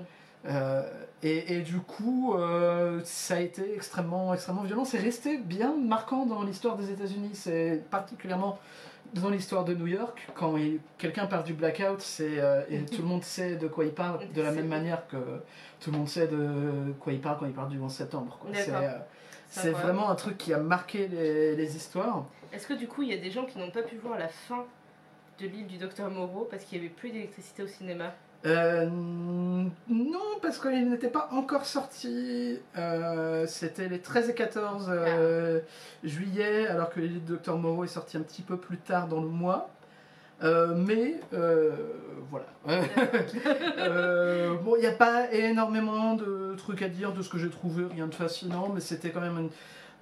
Euh, 0.50 0.82
et, 1.24 1.56
et 1.58 1.62
du 1.62 1.80
coup, 1.80 2.36
euh, 2.36 3.02
ça 3.04 3.36
a 3.36 3.40
été 3.40 3.74
extrêmement, 3.74 4.34
extrêmement 4.34 4.64
violent. 4.64 4.86
C'est 4.86 5.00
resté 5.00 5.40
bien 5.40 5.76
marquant 5.76 6.26
dans 6.26 6.44
l'histoire 6.44 6.78
des 6.78 6.92
États-Unis. 6.92 7.32
C'est 7.34 7.84
particulièrement 7.90 8.60
dans 9.14 9.30
l'histoire 9.30 9.66
de 9.66 9.74
New 9.74 9.88
York. 9.88 10.28
Quand 10.36 10.56
quelqu'un 10.98 11.26
parle 11.26 11.44
du 11.44 11.54
blackout, 11.54 12.02
c'est 12.02 12.40
euh, 12.40 12.62
et 12.70 12.86
tout 12.86 13.02
le 13.02 13.08
monde 13.08 13.24
sait 13.24 13.56
de 13.56 13.68
quoi 13.68 13.86
il 13.86 13.92
parle, 13.92 14.20
de 14.34 14.42
la 14.42 14.52
même 14.52 14.68
manière 14.68 15.08
que 15.08 15.18
tout 15.80 15.92
le 15.92 15.98
monde 15.98 16.08
sait 16.08 16.28
de 16.28 16.94
quoi 17.00 17.14
il 17.14 17.20
parle 17.20 17.38
quand 17.40 17.46
il 17.46 17.54
parle 17.54 17.70
du 17.70 17.80
11 17.80 17.92
septembre. 17.92 18.40
C'est 19.50 19.70
euh, 19.70 19.72
vraiment 19.72 20.10
un 20.10 20.16
truc 20.16 20.38
qui 20.38 20.54
a 20.54 20.58
marqué 20.58 21.08
les, 21.08 21.56
les 21.56 21.76
histoires. 21.76 22.26
Est-ce 22.52 22.68
que 22.68 22.74
du 22.74 22.88
coup, 22.88 23.04
il 23.04 23.10
y 23.10 23.14
a 23.14 23.18
des 23.18 23.32
gens 23.32 23.46
qui 23.46 23.58
n'ont 23.58 23.72
pas 23.72 23.82
pu 23.82 23.96
voir 23.96 24.18
la 24.18 24.28
fin 24.28 24.66
de 25.40 25.48
l'île 25.48 25.68
du 25.68 25.78
docteur 25.78 26.10
Moreau 26.10 26.48
parce 26.50 26.64
qu'il 26.64 26.80
n'y 26.80 26.86
avait 26.86 26.94
plus 26.96 27.12
d'électricité 27.12 27.64
au 27.64 27.68
cinéma 27.68 28.14
Euh, 28.46 28.86
non, 28.88 30.20
parce 30.42 30.60
qu'il 30.60 30.90
n'était 30.90 31.10
pas 31.10 31.28
encore 31.32 31.66
sorti. 31.66 32.60
Euh, 32.78 33.46
C'était 33.48 33.88
les 33.90 34.00
13 34.00 34.30
et 34.30 34.34
14 34.36 34.88
euh, 34.90 35.60
juillet, 36.04 36.68
alors 36.68 36.90
que 36.90 37.00
le 37.00 37.08
Dr 37.20 37.58
Moreau 37.58 37.84
est 37.84 37.88
sorti 37.88 38.16
un 38.18 38.22
petit 38.22 38.44
peu 38.44 38.58
plus 38.58 38.78
tard 38.78 39.08
dans 39.08 39.22
le 39.22 39.28
mois. 39.28 39.70
Mais 40.42 41.20
voilà. 42.30 42.46
Bon, 44.64 44.76
il 44.76 44.82
n'y 44.82 44.86
a 44.88 44.92
pas 44.92 45.32
énormément 45.34 46.14
de 46.16 46.54
trucs 46.58 46.82
à 46.82 46.90
dire 46.90 47.14
de 47.14 47.22
ce 47.22 47.30
que 47.30 47.38
j'ai 47.38 47.50
trouvé, 47.50 47.86
rien 47.92 48.08
de 48.08 48.14
fascinant, 48.16 48.70
mais 48.74 48.82
c'était 48.82 49.10
quand 49.12 49.22
même 49.22 49.38
une- 49.38 49.50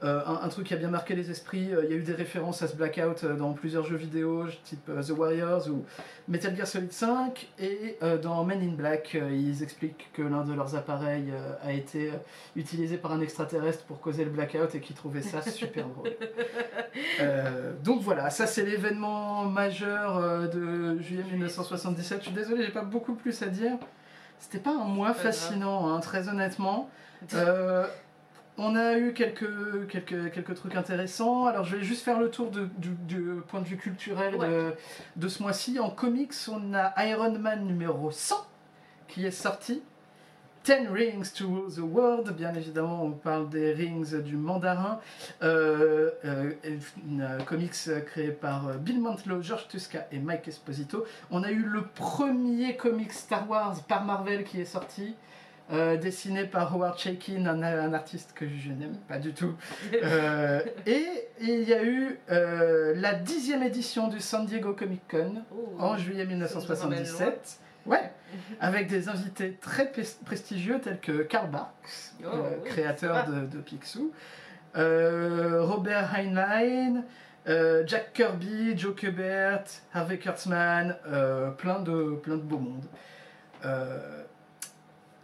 euh, 0.05 0.21
un, 0.25 0.41
un 0.43 0.47
truc 0.49 0.67
qui 0.67 0.73
a 0.73 0.77
bien 0.77 0.89
marqué 0.89 1.15
les 1.15 1.31
esprits. 1.31 1.73
Euh, 1.73 1.83
Il 1.83 1.89
y 1.89 1.93
a 1.93 1.97
eu 1.97 2.03
des 2.03 2.13
références 2.13 2.61
à 2.61 2.67
ce 2.67 2.75
blackout 2.75 3.23
euh, 3.23 3.35
dans 3.35 3.53
plusieurs 3.53 3.83
jeux 3.85 3.95
vidéo, 3.95 4.45
type 4.63 4.85
The 4.85 5.09
Warriors 5.09 5.67
ou 5.67 5.83
Metal 6.27 6.55
Gear 6.55 6.67
Solid 6.67 6.91
5. 6.91 7.47
Et 7.59 7.97
dans 8.21 8.43
Men 8.43 8.61
in 8.61 8.73
Black, 8.73 9.17
ils 9.31 9.63
expliquent 9.63 10.09
que 10.13 10.21
l'un 10.21 10.43
de 10.43 10.53
leurs 10.53 10.75
appareils 10.75 11.33
a 11.63 11.71
été 11.71 12.11
utilisé 12.55 12.97
par 12.97 13.11
un 13.11 13.21
extraterrestre 13.21 13.83
pour 13.85 13.99
causer 13.99 14.23
le 14.23 14.31
blackout 14.31 14.73
et 14.75 14.79
qu'ils 14.79 14.95
trouvaient 14.95 15.21
ça 15.21 15.41
super 15.49 15.87
drôle. 15.87 16.11
Donc 17.83 18.01
voilà, 18.01 18.29
ça 18.29 18.47
c'est 18.47 18.63
l'événement 18.63 19.45
majeur 19.45 20.49
de 20.49 20.99
juillet 20.99 21.23
1977. 21.31 22.19
Je 22.19 22.25
suis 22.25 22.33
désolé, 22.33 22.63
j'ai 22.63 22.71
pas 22.71 22.83
beaucoup 22.83 23.13
plus 23.15 23.41
à 23.41 23.47
dire. 23.47 23.77
C'était 24.39 24.59
pas 24.59 24.71
un 24.71 24.85
mois 24.85 25.13
fascinant, 25.13 25.89
hein, 25.89 25.99
très 25.99 26.27
honnêtement. 26.29 26.89
Euh, 27.33 27.87
on 28.57 28.75
a 28.75 28.97
eu 28.97 29.13
quelques, 29.13 29.87
quelques, 29.89 30.31
quelques 30.31 30.55
trucs 30.55 30.75
intéressants. 30.75 31.45
Alors 31.45 31.63
je 31.65 31.75
vais 31.77 31.83
juste 31.83 32.03
faire 32.03 32.19
le 32.19 32.29
tour 32.31 32.51
de- 32.51 32.69
du, 32.77 32.89
du 33.07 33.21
point 33.47 33.59
de 33.61 33.65
vue 33.67 33.77
culturel 33.77 34.37
de, 34.37 34.73
de 35.15 35.27
ce 35.27 35.41
mois-ci. 35.43 35.79
En 35.79 35.89
comics, 35.89 36.33
on 36.49 36.73
a 36.73 36.93
Iron 37.05 37.37
Man 37.39 37.65
numéro 37.65 38.11
100 38.11 38.35
qui 39.07 39.25
est 39.25 39.31
sorti. 39.31 39.81
Ten 40.63 40.87
Rings 40.91 41.31
to 41.37 41.47
Rule 41.47 41.71
the 41.71 41.77
World, 41.77 42.35
bien 42.35 42.51
évidemment, 42.55 43.03
on 43.03 43.11
parle 43.11 43.49
des 43.49 43.71
rings 43.73 44.19
du 44.23 44.35
mandarin. 44.35 44.99
Euh, 45.43 46.09
euh, 46.25 46.51
une 47.07 47.21
euh, 47.21 47.37
comics 47.43 47.75
créé 48.07 48.31
par 48.31 48.69
euh, 48.69 48.73
Bill 48.77 48.99
Mantlo, 48.99 49.43
George 49.43 49.67
Tuska 49.67 50.07
et 50.11 50.17
Mike 50.17 50.47
Esposito. 50.47 51.05
On 51.29 51.43
a 51.43 51.51
eu 51.51 51.61
le 51.61 51.83
premier 51.83 52.75
comic 52.77 53.13
Star 53.13 53.47
Wars 53.47 53.75
par 53.87 54.05
Marvel 54.05 54.43
qui 54.43 54.59
est 54.59 54.65
sorti, 54.65 55.13
euh, 55.71 55.97
dessiné 55.97 56.45
par 56.45 56.73
Howard 56.75 56.97
Chaykin, 56.99 57.45
un, 57.47 57.63
un 57.63 57.93
artiste 57.93 58.33
que 58.35 58.45
je 58.47 58.69
n'aime 58.69 58.97
pas 59.07 59.17
du 59.17 59.33
tout. 59.33 59.55
Euh, 60.03 60.61
et 60.85 61.05
il 61.41 61.63
y 61.67 61.73
a 61.73 61.83
eu 61.83 62.19
euh, 62.31 62.93
la 62.97 63.13
dixième 63.15 63.63
édition 63.63 64.07
du 64.07 64.19
San 64.19 64.45
Diego 64.45 64.73
Comic 64.73 65.01
Con 65.09 65.43
Oh. 65.51 65.75
en 65.79 65.97
juillet 65.97 66.25
1977. 66.25 67.59
Ouais, 67.85 68.11
avec 68.59 68.87
des 68.87 69.09
invités 69.09 69.53
très 69.61 69.91
prestigieux 70.25 70.79
tels 70.81 70.99
que 70.99 71.21
Karl 71.23 71.49
Barks, 71.49 72.13
Oh, 72.23 72.27
oui, 72.63 72.69
créateur 72.69 73.25
de, 73.25 73.45
de 73.45 73.57
Picsou, 73.61 74.11
Robert 74.75 76.13
Heinlein, 76.15 77.03
Jack 77.85 78.13
Kirby, 78.13 78.77
Joe 78.77 78.95
Kubert, 78.95 79.63
Harvey 79.93 80.17
Kurtzman, 80.17 80.95
plein, 81.57 81.79
de, 81.79 82.15
plein 82.21 82.35
de 82.37 82.41
beaux 82.41 82.59
mondes. 82.59 82.85
Euh, 83.63 84.23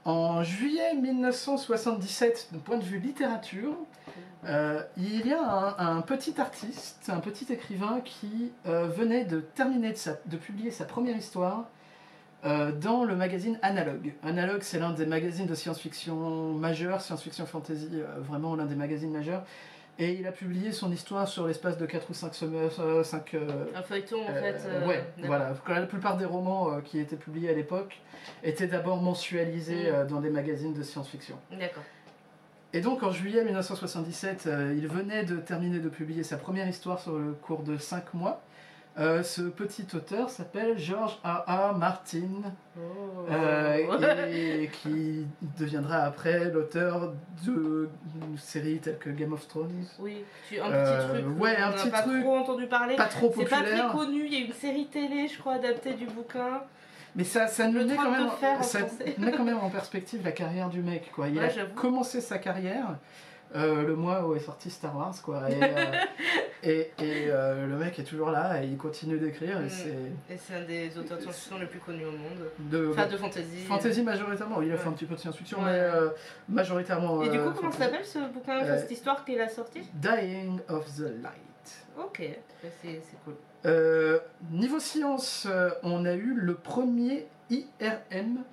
en 0.05 0.43
juillet 0.43 0.95
1977, 0.95 2.49
d'un 2.51 2.59
point 2.59 2.77
de 2.77 2.83
vue 2.83 2.99
littérature, 2.99 3.75
euh, 4.45 4.81
il 4.97 5.27
y 5.27 5.33
a 5.33 5.75
un, 5.77 6.01
petit 6.01 6.41
artiste, 6.41 7.11
un 7.13 7.19
petit 7.19 7.51
écrivain 7.53 8.01
qui 8.03 8.51
euh, 8.65 8.87
venait 8.87 9.25
de 9.25 9.39
terminer 9.39 9.93
de, 10.25 10.37
publier 10.37 10.71
sa 10.71 10.85
première 10.85 11.15
histoire 11.15 11.65
euh, 12.43 12.71
dans 12.71 13.03
le 13.03 13.15
magazine 13.15 13.59
Analog. 13.61 14.13
Analog, 14.23 14.61
c'est 14.63 14.79
l'un 14.79 14.93
des 14.93 15.05
magazines 15.05 15.45
de 15.45 15.53
science-fiction 15.53 16.53
majeurs, 16.53 17.01
science-fiction 17.01 17.45
fantasy, 17.45 18.01
vraiment 18.17 18.55
l'un 18.55 18.65
des 18.65 18.75
magazines 18.75 19.11
majeurs. 19.11 19.43
Et 19.99 20.13
il 20.13 20.25
a 20.25 20.31
publié 20.31 20.71
son 20.71 20.91
histoire 20.91 21.27
sur 21.27 21.45
l'espace 21.47 21.77
de 21.77 21.85
4 21.85 22.09
ou 22.09 22.13
5 22.13 22.33
semaines. 22.33 22.69
5, 23.03 23.35
Un 23.75 23.81
feuilleton 23.83 24.25
en 24.25 24.29
euh, 24.31 24.41
fait. 24.41 24.67
euh, 24.67 24.87
ouais, 24.87 25.03
d'accord. 25.17 25.27
voilà. 25.65 25.79
La 25.81 25.85
plupart 25.85 26.17
des 26.17 26.25
romans 26.25 26.71
euh, 26.73 26.81
qui 26.81 26.97
étaient 26.99 27.15
publiés 27.17 27.49
à 27.49 27.53
l'époque 27.53 27.99
étaient 28.43 28.67
d'abord 28.67 29.01
mensualisés 29.01 29.91
Mm. 29.91 29.93
euh, 29.95 30.05
dans 30.05 30.19
des 30.21 30.29
magazines 30.31 30.73
de 30.73 30.81
science-fiction. 30.81 31.35
D'accord. 31.51 31.83
Et 32.73 32.79
donc 32.81 33.03
en 33.03 33.11
juillet 33.11 33.43
1977, 33.43 34.47
euh, 34.47 34.73
il 34.75 34.87
venait 34.87 35.23
de 35.25 35.35
terminer 35.35 35.79
de 35.79 35.89
publier 35.89 36.23
sa 36.23 36.37
première 36.37 36.67
histoire 36.69 36.99
sur 36.99 37.17
le 37.19 37.33
cours 37.33 37.63
de 37.63 37.77
5 37.77 38.13
mois. 38.13 38.41
Euh, 38.99 39.23
ce 39.23 39.41
petit 39.43 39.87
auteur 39.95 40.29
s'appelle 40.29 40.77
George. 40.77 41.17
R. 41.23 41.77
Martin, 41.77 42.27
Oh. 42.77 43.25
euh, 43.31 43.77
et 44.29 44.69
qui 44.81 45.25
deviendra 45.57 45.97
après 45.99 46.45
l'auteur 46.51 47.13
de 47.45 47.89
séries 48.37 48.79
telles 48.79 48.97
que 48.97 49.09
Game 49.09 49.31
of 49.31 49.47
Thrones. 49.47 49.85
Oui, 49.99 50.23
tu, 50.49 50.59
un 50.59 50.65
petit 50.65 50.73
Euh, 50.73 51.21
truc. 51.21 51.39
ouais, 51.41 51.55
on 51.59 51.63
un 51.67 51.71
petit 51.71 51.89
pas 51.89 52.01
truc. 52.01 52.21
trop 52.21 52.37
entendu 52.37 52.67
parler. 52.67 52.95
Pas 52.97 53.05
trop 53.05 53.31
C'est 53.33 53.43
pas 53.45 53.57
très 53.57 53.63
populaire, 53.63 53.91
connu, 53.93 54.25
il 54.25 54.33
y 54.33 54.43
a 54.43 54.45
une 54.45 54.53
série 54.53 54.87
télé, 54.87 55.27
je 55.29 55.39
crois, 55.39 55.53
adaptée 55.53 55.93
du 55.93 56.05
bouquin. 56.07 56.61
mais 57.15 57.23
ça, 57.23 57.47
ça 57.47 57.67
nous 57.67 57.79
Le 57.79 57.85
met 57.85 57.95
quand 57.95 58.11
même, 58.11 58.27
en 58.27 58.31
ça 58.31 58.55
français. 58.55 59.15
met 59.17 59.31
quand 59.31 59.43
même 59.45 59.57
en 59.59 59.69
perspective 59.69 60.21
la 60.23 60.31
carrière 60.33 60.67
du 60.69 60.81
mec. 60.81 61.11
Quoi. 61.13 61.29
Il 61.29 61.37
Ouais, 61.39 61.45
a 61.59 61.65
commencé 61.75 62.19
sa 62.21 62.37
carrière 62.39 62.97
euh, 63.55 63.83
le 63.83 63.95
mois 63.95 64.25
où 64.25 64.35
est 64.35 64.39
sorti 64.39 64.69
Star 64.69 64.95
Wars, 64.95 65.13
quoi. 65.23 65.49
Et, 65.49 65.61
euh, 65.61 65.91
et, 66.63 66.79
et, 66.99 67.25
euh, 67.29 67.67
le 67.67 67.75
mec 67.77 67.97
est 67.99 68.03
toujours 68.03 68.29
là 68.31 68.63
et 68.63 68.67
il 68.67 68.77
continue 68.77 69.17
d'écrire. 69.19 69.59
Et 69.61 69.65
Mm. 69.65 69.69
c'est 69.69 70.33
Et 70.33 70.37
c'est 70.37 70.55
un 70.55 70.63
des 70.63 70.97
auteurs 70.97 71.17
de 71.17 71.23
science-fiction 71.23 71.57
les 71.59 71.65
plus 71.65 71.79
connus 71.79 72.05
au 72.05 72.11
monde. 72.11 72.49
de 72.59 72.89
Enfin, 72.91 73.07
de 73.07 73.17
fantasy. 73.17 73.63
fantasy 73.67 74.03
majoritairement. 74.03 74.61
Il 74.61 74.71
a 74.71 74.77
fait 74.77 74.87
un 74.87 74.93
petit 74.93 75.05
peu 75.05 75.15
de 75.15 75.19
science-fiction, 75.19 75.63
Ouais. 75.63 75.71
mais 75.71 75.89
majoritairement. 76.49 77.21
Et 77.23 77.29
du 77.29 77.39
coup, 77.39 77.51
comment 77.55 77.71
s'appelle 77.71 78.05
ce 78.05 78.19
bouquin, 78.31 78.63
cette 78.77 78.91
histoire 78.91 79.25
qu'il 79.25 79.39
a 79.41 79.47
sortie 79.49 79.81
Dying 79.95 80.59
of 80.69 80.85
the 80.95 81.11
Light. 81.21 81.85
Ok, 81.99 82.21
bah, 82.63 82.69
c'est 82.81 83.01
cool. 83.25 83.35
Niveau 84.51 84.79
science, 84.79 85.47
on 85.83 86.05
a 86.05 86.13
eu 86.13 86.33
le 86.35 86.53
premier 86.55 87.27
IRM 87.49 88.43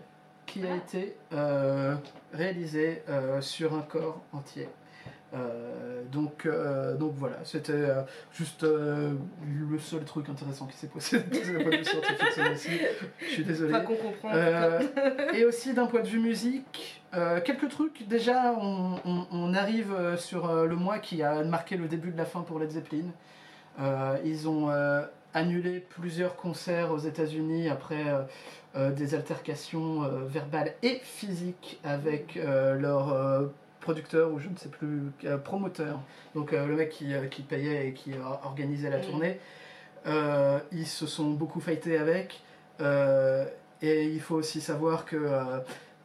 qui 0.46 0.64
a 0.66 0.70
Ah. 0.72 0.76
été 0.76 1.14
euh, 1.34 1.94
réalisé 2.32 3.02
euh, 3.08 3.40
sur 3.40 3.74
un 3.74 3.82
corps 3.82 4.22
entier. 4.32 4.68
Euh, 5.34 6.02
donc, 6.10 6.46
euh, 6.46 6.96
donc 6.96 7.12
voilà, 7.16 7.36
c'était 7.44 7.72
euh, 7.74 8.00
juste 8.32 8.62
le 8.62 9.78
seul 9.78 10.04
truc 10.04 10.28
intéressant 10.30 10.66
qui 10.66 10.76
s'est 10.76 10.86
passé. 10.88 11.20
Je 13.20 13.26
suis 13.26 13.44
désolé. 13.44 13.74
Enfin, 13.74 13.84
qu'on 13.84 13.96
comprend. 13.96 14.30
et 15.34 15.44
aussi 15.44 15.74
d'un 15.74 15.86
point 15.86 16.00
de 16.00 16.08
vue 16.08 16.20
musique, 16.20 17.02
quelques 17.44 17.68
trucs. 17.68 18.06
Déjà, 18.08 18.54
on, 18.58 18.96
on- 19.04 19.26
on 19.30 19.54
arrive 19.54 19.94
sur 20.16 20.50
le 20.64 20.76
mois 20.76 20.98
qui 20.98 21.22
a 21.22 21.42
marqué 21.44 21.76
le 21.76 21.88
début 21.88 22.10
de 22.10 22.16
la 22.18 22.24
fin 22.24 22.40
pour 22.42 22.58
Led 22.58 22.70
Zeppelin. 22.70 23.10
Ils 24.24 24.48
ont 24.48 24.70
annulé 25.34 25.80
plusieurs 25.80 26.36
concerts 26.36 26.90
aux 26.90 26.98
États-Unis 26.98 27.68
après 27.68 28.04
des 28.76 29.14
altercations 29.14 30.00
verbales 30.26 30.72
et 30.82 31.00
physiques 31.02 31.80
avec 31.84 32.38
leur 32.42 33.50
producteur 33.92 34.30
ou 34.32 34.38
je 34.38 34.48
ne 34.50 34.56
sais 34.56 34.68
plus, 34.68 35.00
euh, 35.24 35.38
promoteur. 35.38 35.98
Donc 36.34 36.52
euh, 36.52 36.66
le 36.66 36.76
mec 36.76 36.90
qui, 36.90 37.14
euh, 37.14 37.24
qui 37.26 37.40
payait 37.42 37.88
et 37.88 37.92
qui 37.94 38.12
organisait 38.44 38.90
la 38.90 38.98
Mm. 38.98 39.02
tournée. 39.02 39.40
Ils 40.72 40.86
se 40.86 41.06
sont 41.06 41.30
beaucoup 41.30 41.60
fightés 41.60 41.96
avec. 41.98 42.42
Et 43.80 44.04
il 44.04 44.20
faut 44.20 44.34
aussi 44.36 44.60
savoir 44.60 45.04
que. 45.06 45.16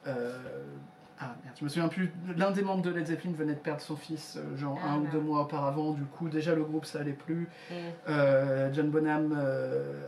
ah 0.05 1.35
merde, 1.43 1.55
je 1.59 1.63
me 1.63 1.69
souviens 1.69 1.87
plus. 1.89 2.11
L'un 2.37 2.51
des 2.51 2.61
membres 2.63 2.81
de 2.83 2.89
Led 2.91 3.05
Zeppelin 3.07 3.31
venait 3.37 3.53
de 3.53 3.59
perdre 3.59 3.81
son 3.81 3.95
fils, 3.95 4.37
euh, 4.37 4.57
genre 4.57 4.77
Ah, 4.83 4.93
un 4.93 4.99
ou 4.99 5.07
deux 5.11 5.19
mois 5.21 5.41
auparavant. 5.41 5.91
Du 5.91 6.03
coup, 6.03 6.27
déjà 6.29 6.53
le 6.55 6.63
groupe 6.63 6.85
ça 6.85 6.99
allait 6.99 7.11
plus. 7.13 7.47
Mm. 7.69 7.73
Euh, 8.09 8.73
John 8.73 8.89
Bonham, 8.89 9.33
euh, 9.37 10.01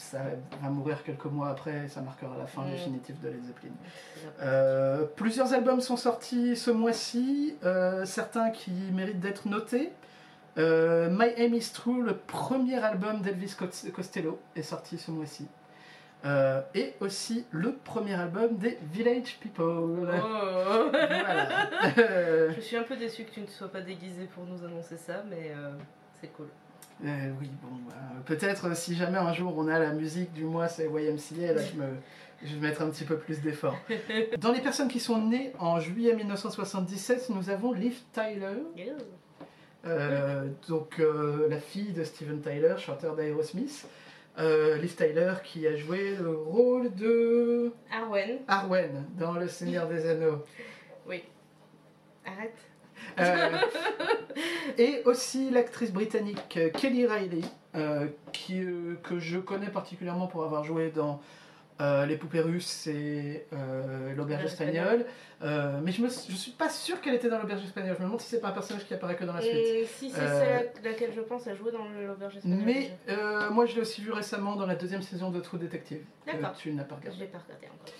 ça 0.00 0.18
va 0.62 0.68
mourir 0.70 1.02
quelques 1.04 1.24
mois 1.26 1.48
après. 1.50 1.84
et 1.84 1.88
Ça 1.88 2.00
marquera 2.00 2.36
la 2.38 2.46
fin 2.46 2.62
Mm. 2.62 2.70
définitive 2.72 3.20
de 3.20 3.28
Led 3.28 3.44
Zeppelin. 3.44 3.70
Euh, 4.42 5.04
plusieurs 5.16 5.52
albums 5.52 5.80
sont 5.80 5.96
sortis 5.96 6.56
ce 6.56 6.70
mois-ci, 6.70 7.56
euh, 7.64 8.04
certains 8.04 8.50
qui 8.50 8.72
méritent 8.92 9.20
d'être 9.20 9.46
notés. 9.48 9.92
Euh, 10.58 11.08
My 11.10 11.28
Aim 11.36 11.54
is 11.54 11.70
True, 11.72 12.02
le 12.02 12.16
premier 12.16 12.82
album 12.82 13.20
d'Elvis 13.22 13.54
Cos- 13.56 13.90
Costello, 13.94 14.40
est 14.56 14.62
sorti 14.62 14.98
ce 14.98 15.10
mois-ci. 15.10 15.46
Euh, 16.26 16.60
et 16.74 16.94
aussi 17.00 17.46
le 17.50 17.72
premier 17.76 18.12
album 18.14 18.56
des 18.58 18.78
Village 18.92 19.38
People. 19.40 19.64
Oh. 19.66 19.94
Voilà. 20.00 21.70
Je 22.56 22.60
suis 22.60 22.76
un 22.76 22.82
peu 22.82 22.96
déçue 22.96 23.24
que 23.24 23.30
tu 23.30 23.40
ne 23.40 23.46
sois 23.46 23.68
pas 23.72 23.80
déguisé 23.80 24.24
pour 24.34 24.44
nous 24.44 24.62
annoncer 24.64 24.96
ça, 24.98 25.22
mais 25.30 25.52
euh, 25.56 25.70
c'est 26.20 26.28
cool. 26.28 26.48
Euh, 27.04 27.30
oui, 27.40 27.48
bon, 27.62 27.68
euh, 27.90 28.20
peut-être 28.26 28.76
si 28.76 28.94
jamais 28.94 29.18
un 29.18 29.32
jour 29.32 29.54
on 29.56 29.68
a 29.68 29.78
la 29.78 29.92
musique 29.92 30.32
du 30.32 30.44
mois, 30.44 30.68
c'est 30.68 30.84
YMCA, 30.84 31.54
là 31.54 31.62
je, 31.62 31.80
me, 31.80 31.86
je 32.42 32.54
vais 32.54 32.68
mettre 32.68 32.82
un 32.82 32.90
petit 32.90 33.04
peu 33.04 33.16
plus 33.16 33.40
d'effort. 33.40 33.76
Dans 34.38 34.52
les 34.52 34.60
personnes 34.60 34.88
qui 34.88 35.00
sont 35.00 35.20
nées 35.20 35.52
en 35.58 35.80
juillet 35.80 36.14
1977, 36.14 37.30
nous 37.30 37.50
avons 37.50 37.72
Liv 37.72 37.98
Tyler. 38.12 38.62
Euh, 39.86 40.46
donc 40.68 41.00
euh, 41.00 41.48
la 41.48 41.58
fille 41.58 41.92
de 41.92 42.04
Steven 42.04 42.40
Tyler, 42.40 42.74
chanteur 42.78 43.16
d'Aerosmith. 43.16 43.86
Euh, 44.38 44.76
Liv 44.76 44.94
Tyler 44.94 45.34
qui 45.42 45.66
a 45.66 45.74
joué 45.74 46.16
le 46.16 46.30
rôle 46.30 46.94
de 46.94 47.72
Arwen, 47.90 48.38
Arwen 48.46 49.04
dans 49.18 49.32
Le 49.32 49.48
Seigneur 49.48 49.88
des 49.88 50.08
Anneaux. 50.08 50.44
oui. 51.06 51.24
Arrête. 52.24 52.56
Euh, 53.18 53.50
et 54.78 55.02
aussi 55.04 55.50
l'actrice 55.50 55.92
britannique 55.92 56.56
euh, 56.56 56.70
Kelly 56.70 57.06
Riley, 57.06 57.40
euh, 57.74 58.06
qui, 58.32 58.62
euh, 58.62 58.96
que 59.02 59.18
je 59.18 59.38
connais 59.38 59.68
particulièrement 59.70 60.26
pour 60.26 60.44
avoir 60.44 60.64
joué 60.64 60.90
dans 60.90 61.20
euh, 61.80 62.04
Les 62.06 62.16
Poupées 62.16 62.40
Russes 62.40 62.86
et 62.88 63.46
L'Auberge 64.16 64.44
Espagnole. 64.44 65.06
Mais 65.40 65.92
je 65.92 66.02
ne 66.02 66.08
je 66.08 66.34
suis 66.36 66.50
pas 66.52 66.68
sûre 66.68 67.00
qu'elle 67.00 67.14
était 67.14 67.30
dans 67.30 67.38
L'Auberge 67.38 67.64
Espagnole. 67.64 67.94
Je 67.96 68.00
me 68.00 68.06
demande 68.06 68.20
si 68.20 68.28
c'est 68.28 68.40
pas 68.40 68.48
un 68.48 68.52
personnage 68.52 68.86
qui 68.86 68.92
apparaît 68.92 69.16
que 69.16 69.24
dans 69.24 69.32
la 69.32 69.40
suite. 69.40 69.54
Hum, 69.54 69.86
si 69.86 70.10
c'est 70.10 70.20
celle 70.20 70.70
à 70.84 70.88
laquelle 70.88 71.12
je 71.14 71.20
pense, 71.22 71.46
elle 71.46 71.56
jouait 71.56 71.72
dans 71.72 71.88
l'auberge 72.06 72.36
espagnole. 72.36 72.60
Mais 72.66 72.90
moi 73.50 73.64
je 73.66 73.74
l'ai 73.76 73.80
aussi 73.80 74.02
vu 74.02 74.12
récemment 74.12 74.56
dans 74.56 74.66
la 74.66 74.74
deuxième 74.74 75.02
saison 75.02 75.30
de 75.30 75.40
True 75.40 75.58
Detective. 75.58 76.04
que 76.26 76.32
D'accord. 76.32 76.52
tu 76.56 76.72
n'as 76.72 76.84
pas 76.84 76.96
Je 76.96 77.00
regardé. 77.06 77.20
l'ai 77.24 77.30
pas 77.30 77.38
regardé 77.38 77.66
encore. 77.66 77.94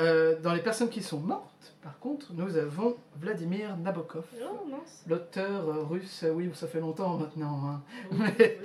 Euh, 0.00 0.38
dans 0.40 0.54
les 0.54 0.62
personnes 0.62 0.88
qui 0.88 1.02
sont 1.02 1.18
mortes, 1.20 1.74
par 1.82 1.98
contre, 1.98 2.32
nous 2.32 2.56
avons 2.56 2.96
Vladimir 3.20 3.76
Nabokov, 3.76 4.24
Oh 4.42 4.68
l'auteur 5.08 5.68
euh, 5.68 5.82
russe, 5.84 6.22
euh, 6.24 6.30
oui, 6.30 6.50
ça 6.54 6.66
fait 6.66 6.80
longtemps 6.80 7.16
maintenant, 7.18 7.60
hein. 7.66 7.82
Oui, 8.12 8.18
Mais- 8.38 8.58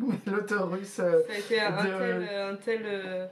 oui, 0.00 0.14
l'auteur 0.26 0.70
russe. 0.70 0.98
euh, 1.00 1.22
Ça 1.26 1.32
a 1.34 1.38
été 1.38 1.60
un, 1.60 1.70
de- 1.82 1.88
tel. 1.98 2.28
Un 2.36 2.56
tel 2.56 2.82
euh, 2.84 3.26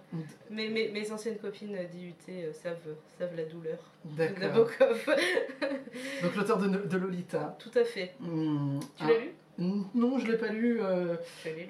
mes, 0.50 0.68
mes, 0.70 0.88
mes 0.90 1.12
anciennes 1.12 1.38
copines 1.38 1.76
d'IUT 1.92 2.14
savent, 2.54 2.76
savent 3.18 3.36
la 3.36 3.44
douleur. 3.44 3.78
de. 4.04 4.28
Nabokov. 4.40 5.04
Donc 6.22 6.36
l'auteur 6.36 6.58
de, 6.58 6.68
de 6.68 6.96
Lolita. 6.96 7.56
Tout 7.58 7.76
à 7.78 7.84
fait. 7.84 8.14
Hmm, 8.20 8.80
Tu 8.96 9.04
ah, 9.04 9.08
l'as 9.08 9.18
lu 9.18 9.82
Non, 9.94 10.18
je 10.18 10.26
l'ai 10.30 10.38
pas 10.38 10.48
lu. 10.48 10.80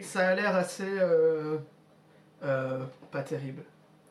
ça 0.00 0.28
a 0.28 0.34
l'air 0.34 0.54
assez 0.54 0.84
pas 2.40 3.22
terrible. 3.22 3.62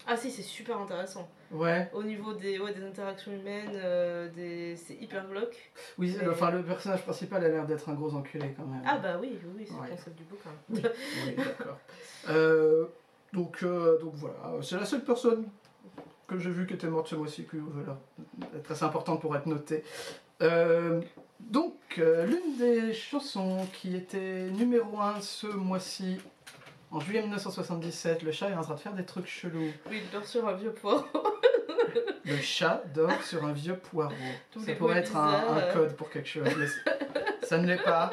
Ah 0.07 0.17
si, 0.17 0.31
c'est 0.31 0.41
super 0.41 0.79
intéressant. 0.79 1.29
Ouais. 1.51 1.89
Au 1.93 2.01
niveau 2.03 2.33
des, 2.33 2.59
ouais, 2.59 2.73
des 2.73 2.83
interactions 2.83 3.31
humaines, 3.31 3.71
euh, 3.75 4.29
des... 4.29 4.75
c'est 4.75 4.95
hyper 4.95 5.27
glauque. 5.27 5.71
Oui, 5.97 6.15
Mais- 6.19 6.27
enfin 6.29 6.49
le 6.51 6.63
personnage 6.63 7.03
principal 7.03 7.43
a 7.45 7.49
l'air 7.49 7.65
d'être 7.65 7.87
un 7.89 7.93
gros 7.93 8.13
enculé 8.15 8.53
quand 8.57 8.65
même. 8.65 8.81
Ah 8.85 8.97
bah 8.97 9.17
oui, 9.21 9.37
oui, 9.43 9.49
oui, 9.57 9.65
c'est 9.67 9.73
Ouais. 9.75 9.87
le 9.89 9.95
concept 9.95 10.17
du 10.17 10.23
bouquin. 10.23 10.49
Oui, 10.69 10.81
oui, 11.27 11.35
d'accord. 11.37 11.77
Euh, 12.29 12.85
donc, 13.33 13.63
euh, 13.63 13.99
donc 13.99 14.13
voilà, 14.15 14.35
c'est 14.61 14.75
la 14.77 14.85
seule 14.85 15.03
personne 15.03 15.45
que 16.27 16.37
j'ai 16.39 16.49
vue 16.51 16.65
qui 16.65 16.73
était 16.73 16.87
morte 16.87 17.07
ce 17.07 17.15
mois-ci 17.15 17.43
qui 17.45 17.57
voilà, 17.57 17.97
est 18.55 18.83
importante 18.83 19.21
pour 19.21 19.35
être 19.35 19.45
notée. 19.47 19.83
Donc, 21.39 21.75
l'une 21.97 22.57
des 22.57 22.93
chansons 22.93 23.65
qui 23.73 23.95
était 23.95 24.49
numéro 24.51 24.99
1 24.99 25.19
ce 25.21 25.47
mois-ci, 25.47 26.19
en 26.91 26.99
juillet 26.99 27.21
1977, 27.21 28.23
le 28.23 28.31
chat 28.31 28.49
est 28.49 28.53
en 28.53 28.61
train 28.61 28.75
de 28.75 28.79
faire 28.79 28.93
des 28.93 29.05
trucs 29.05 29.27
chelous. 29.27 29.71
Oui, 29.89 30.01
il 30.03 30.09
dort 30.11 30.25
sur 30.25 30.47
un 30.47 30.53
vieux 30.53 30.73
poireau. 30.73 31.05
Le 32.23 32.37
chat 32.37 32.83
dort 32.93 33.23
sur 33.23 33.43
un 33.43 33.51
vieux 33.51 33.75
poireau. 33.75 34.13
Tous 34.51 34.61
Ça 34.61 34.73
pourrait 34.73 34.99
être 34.99 35.17
un, 35.17 35.57
euh. 35.57 35.73
code 35.73 35.95
pour 35.95 36.09
quelque 36.09 36.29
chose, 36.29 36.47
mais 36.57 36.67
ça 37.41 37.57
ne 37.57 37.65
l'est 37.65 37.83
pas. 37.83 38.11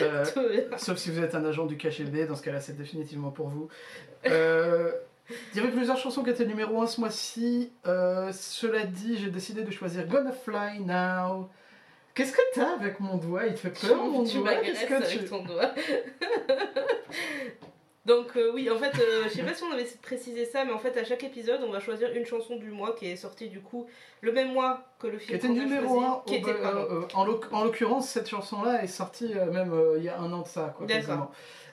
Euh, 0.00 0.24
Sauf 0.76 0.98
si 0.98 1.10
vous 1.10 1.22
êtes 1.22 1.34
un 1.34 1.44
agent 1.44 1.66
du 1.66 1.76
KGB, 1.76 2.26
dans 2.26 2.34
ce 2.34 2.42
cas-là, 2.42 2.60
c'est 2.60 2.76
définitivement 2.76 3.30
pour 3.30 3.48
vous. 3.48 3.68
Euh, 4.26 4.92
il 5.54 5.56
y 5.56 5.60
avait 5.60 5.70
plusieurs 5.70 5.96
chansons 5.96 6.22
qui 6.22 6.30
étaient 6.30 6.44
numéro 6.44 6.82
1 6.82 6.86
ce 6.86 7.00
mois-ci. 7.00 7.72
Euh, 7.86 8.32
cela 8.32 8.84
dit, 8.84 9.16
j'ai 9.18 9.30
décidé 9.30 9.62
de 9.62 9.70
choisir 9.70 10.06
Gonna 10.06 10.32
Fly 10.32 10.80
Now. 10.80 11.48
Qu'est-ce 12.14 12.32
que 12.32 12.42
t'as 12.54 12.74
avec 12.74 13.00
mon 13.00 13.16
doigt? 13.16 13.46
Il 13.46 13.54
te 13.54 13.60
fait 13.60 13.86
peur, 13.86 14.04
mon 14.04 14.24
tu 14.24 14.38
doigt? 14.38 14.56
Qu'est-ce 14.56 14.86
que 14.86 14.94
avec 14.94 15.20
tu... 15.20 15.24
ton 15.24 15.44
doigt. 15.44 15.72
Donc 18.04 18.36
euh, 18.36 18.50
oui, 18.52 18.68
en 18.68 18.76
fait, 18.78 18.92
euh, 19.00 19.24
je 19.24 19.28
sais 19.34 19.42
pas 19.44 19.54
si 19.54 19.62
on 19.62 19.70
avait 19.72 19.86
précisé 20.02 20.44
ça, 20.44 20.64
mais 20.64 20.72
en 20.72 20.78
fait, 20.80 20.96
à 20.96 21.04
chaque 21.04 21.22
épisode, 21.22 21.60
on 21.64 21.70
va 21.70 21.78
choisir 21.78 22.10
une 22.12 22.26
chanson 22.26 22.56
du 22.56 22.70
mois 22.72 22.96
qui 22.96 23.06
est 23.08 23.14
sortie 23.16 23.48
du 23.48 23.60
coup 23.60 23.86
le 24.22 24.32
même 24.32 24.52
mois 24.52 24.80
que 24.98 25.06
le 25.06 25.18
Qui 25.18 25.26
film. 25.26 25.36
était 25.38 25.46
qu'on 25.48 25.54
a 25.54 25.64
numéro 25.64 26.00
1. 26.00 26.22
Qui 26.26 26.34
était, 26.36 26.54
pardon. 26.54 27.06
en 27.14 27.24
l'oc- 27.24 27.46
en 27.52 27.62
l'occurrence, 27.64 28.08
cette 28.08 28.28
chanson-là 28.28 28.82
est 28.82 28.88
sortie 28.88 29.32
euh, 29.36 29.52
même 29.52 29.72
euh, 29.72 29.94
il 29.98 30.02
y 30.04 30.08
a 30.08 30.18
un 30.18 30.32
an 30.32 30.42
de 30.42 30.48
ça. 30.48 30.74
Quoi, 30.76 30.86
D'accord. 30.86 31.30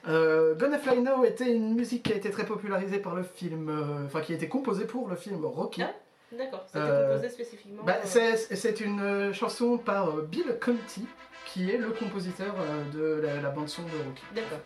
Euh, 0.08 0.54
Gonna 0.54 0.78
Fly 0.78 1.00
Now 1.00 1.24
était 1.24 1.50
une 1.52 1.74
musique 1.74 2.04
qui 2.04 2.12
a 2.12 2.16
été 2.16 2.30
très 2.30 2.46
popularisée 2.46 2.98
par 3.00 3.14
le 3.16 3.22
film, 3.24 3.68
euh, 3.68 4.06
enfin 4.06 4.20
qui 4.20 4.32
a 4.32 4.36
été 4.36 4.48
composée 4.48 4.84
pour 4.86 5.08
le 5.08 5.16
film 5.16 5.44
Rocky. 5.44 5.82
Ah, 5.82 5.92
D'accord, 6.32 6.62
c'était 6.66 6.78
Euh, 6.78 7.08
composé 7.16 7.28
spécifiquement. 7.28 7.82
Bah, 7.82 7.96
euh, 8.04 8.36
c'est 8.54 8.80
une 8.80 9.00
euh, 9.00 9.32
chanson 9.32 9.78
par 9.78 10.10
euh, 10.10 10.22
Bill 10.22 10.56
Conti, 10.64 11.04
qui 11.52 11.70
est 11.70 11.78
le 11.78 11.90
compositeur 11.90 12.54
euh, 12.58 12.84
de 12.94 13.26
la, 13.26 13.40
la 13.40 13.50
bande-son 13.50 13.82
de 13.82 13.88
Rocky. 14.06 14.22
D'accord. 14.34 14.58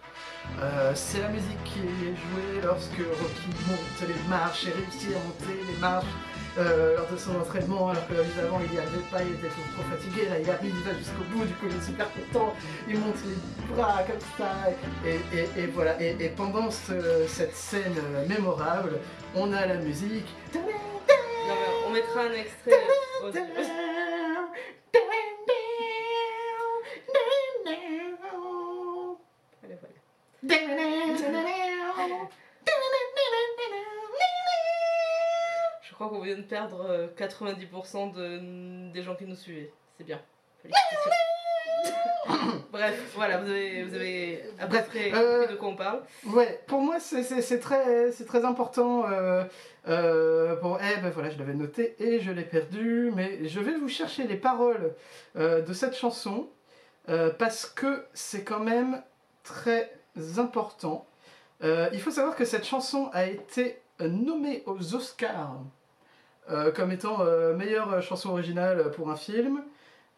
Euh, 0.60 0.92
c'est 0.94 1.20
la 1.20 1.28
musique 1.28 1.62
qui 1.64 1.80
est 1.80 2.14
jouée 2.14 2.60
lorsque 2.62 2.98
Rocky 2.98 3.48
monte 3.68 4.08
les 4.08 4.28
marches 4.28 4.66
et 4.66 4.70
réussit 4.72 5.10
à 5.16 5.18
monter 5.18 5.60
les 5.66 5.78
marches 5.78 6.04
euh, 6.58 6.96
lors 6.96 7.08
de 7.10 7.16
son 7.16 7.34
entraînement, 7.40 7.88
alors 7.88 8.06
que 8.06 8.14
juste 8.22 8.38
avant 8.38 8.60
il 8.64 8.70
n'y 8.70 8.78
arrivait 8.78 9.08
pas, 9.10 9.22
il 9.22 9.32
était 9.34 9.48
trop, 9.48 9.62
trop 9.72 9.82
fatigué. 9.96 10.28
Là, 10.28 10.38
il 10.38 10.50
arrive, 10.50 10.74
il 10.76 10.84
va 10.84 10.96
jusqu'au 10.96 11.24
bout, 11.32 11.44
du 11.44 11.54
coup 11.54 11.66
il 11.70 11.76
est 11.76 11.82
super 11.84 12.06
content, 12.12 12.54
il 12.88 12.98
monte 12.98 13.16
les 13.26 13.74
bras 13.74 14.02
comme 14.06 14.20
ça, 14.38 14.52
et, 15.06 15.36
et- 15.36 15.62
et 15.62 15.66
voilà. 15.68 16.00
Et, 16.00 16.16
et 16.20 16.28
pendant 16.28 16.70
ce- 16.70 17.26
cette 17.26 17.56
scène 17.56 17.96
mémorable, 18.28 18.98
on 19.34 19.52
a 19.52 19.66
la 19.66 19.76
musique. 19.76 20.28
Non, 20.54 20.60
on 21.88 21.90
mettra 21.90 22.20
un 22.22 22.32
extrait 22.32 22.72
Allez, 29.62 29.76
voilà. 29.80 29.94
Je 35.82 35.94
crois 35.94 36.08
qu'on 36.08 36.20
vient 36.20 36.36
de 36.36 36.42
perdre 36.42 36.84
euh, 36.88 37.06
90% 37.16 38.12
de, 38.12 38.92
des 38.92 39.02
gens 39.02 39.14
qui 39.14 39.24
nous 39.26 39.36
suivaient. 39.36 39.72
C'est 39.96 40.04
bien. 40.04 40.20
Bref, 42.72 43.12
voilà, 43.14 43.38
vous 43.38 43.48
avez, 43.50 43.84
vous 43.84 43.94
avez 43.94 44.42
à 44.58 44.66
peu 44.66 44.72
Bref, 44.72 44.88
près 44.88 45.12
euh, 45.14 45.46
de 45.46 45.54
quoi 45.54 45.68
on 45.68 45.76
parle. 45.76 46.00
Ouais, 46.26 46.60
pour 46.66 46.80
moi 46.80 46.98
c'est- 46.98 47.58
très, 47.60 48.10
très 48.10 48.44
important. 48.44 49.08
Euh, 49.08 49.44
euh, 49.88 50.56
pour, 50.56 50.78
eh 50.82 50.96
ben 51.00 51.10
voilà, 51.10 51.30
je 51.30 51.38
l'avais 51.38 51.54
noté 51.54 51.94
et 52.02 52.20
je 52.20 52.32
l'ai 52.32 52.42
perdu, 52.44 53.12
mais 53.14 53.46
je 53.46 53.60
vais 53.60 53.76
vous 53.76 53.88
chercher 53.88 54.24
les 54.26 54.36
paroles 54.36 54.94
euh, 55.36 55.60
de 55.62 55.72
cette 55.72 55.94
chanson 55.94 56.48
euh, 57.08 57.30
parce 57.30 57.66
que 57.66 58.06
c'est 58.14 58.42
quand 58.42 58.60
même 58.60 59.02
très 59.44 59.92
important. 60.38 61.06
Euh, 61.62 61.88
il 61.92 62.00
faut 62.00 62.10
savoir 62.10 62.36
que 62.36 62.44
cette 62.44 62.64
chanson 62.64 63.10
a 63.12 63.26
été 63.26 63.80
nommée 64.00 64.62
aux 64.66 64.94
Oscars 64.94 65.60
euh, 66.50 66.72
comme 66.72 66.90
étant 66.92 67.20
euh, 67.20 67.54
meilleure 67.54 68.02
chanson 68.02 68.30
originale 68.30 68.90
pour 68.90 69.10
un 69.10 69.16
film. 69.16 69.62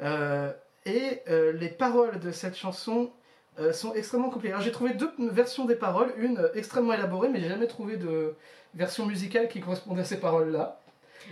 Euh, 0.00 0.52
et 0.84 1.22
euh, 1.28 1.52
les 1.52 1.68
paroles 1.68 2.18
de 2.20 2.30
cette 2.30 2.56
chanson 2.56 3.10
euh, 3.58 3.72
sont 3.72 3.94
extrêmement 3.94 4.30
compliquées. 4.30 4.52
Alors 4.52 4.64
j'ai 4.64 4.72
trouvé 4.72 4.94
deux 4.94 5.10
versions 5.18 5.64
des 5.64 5.76
paroles, 5.76 6.12
une 6.16 6.38
euh, 6.38 6.48
extrêmement 6.54 6.92
élaborée, 6.92 7.28
mais 7.28 7.40
j'ai 7.40 7.48
jamais 7.48 7.66
trouvé 7.66 7.96
de 7.96 8.34
version 8.74 9.06
musicale 9.06 9.48
qui 9.48 9.60
correspondait 9.60 10.02
à 10.02 10.04
ces 10.04 10.20
paroles-là. 10.20 10.80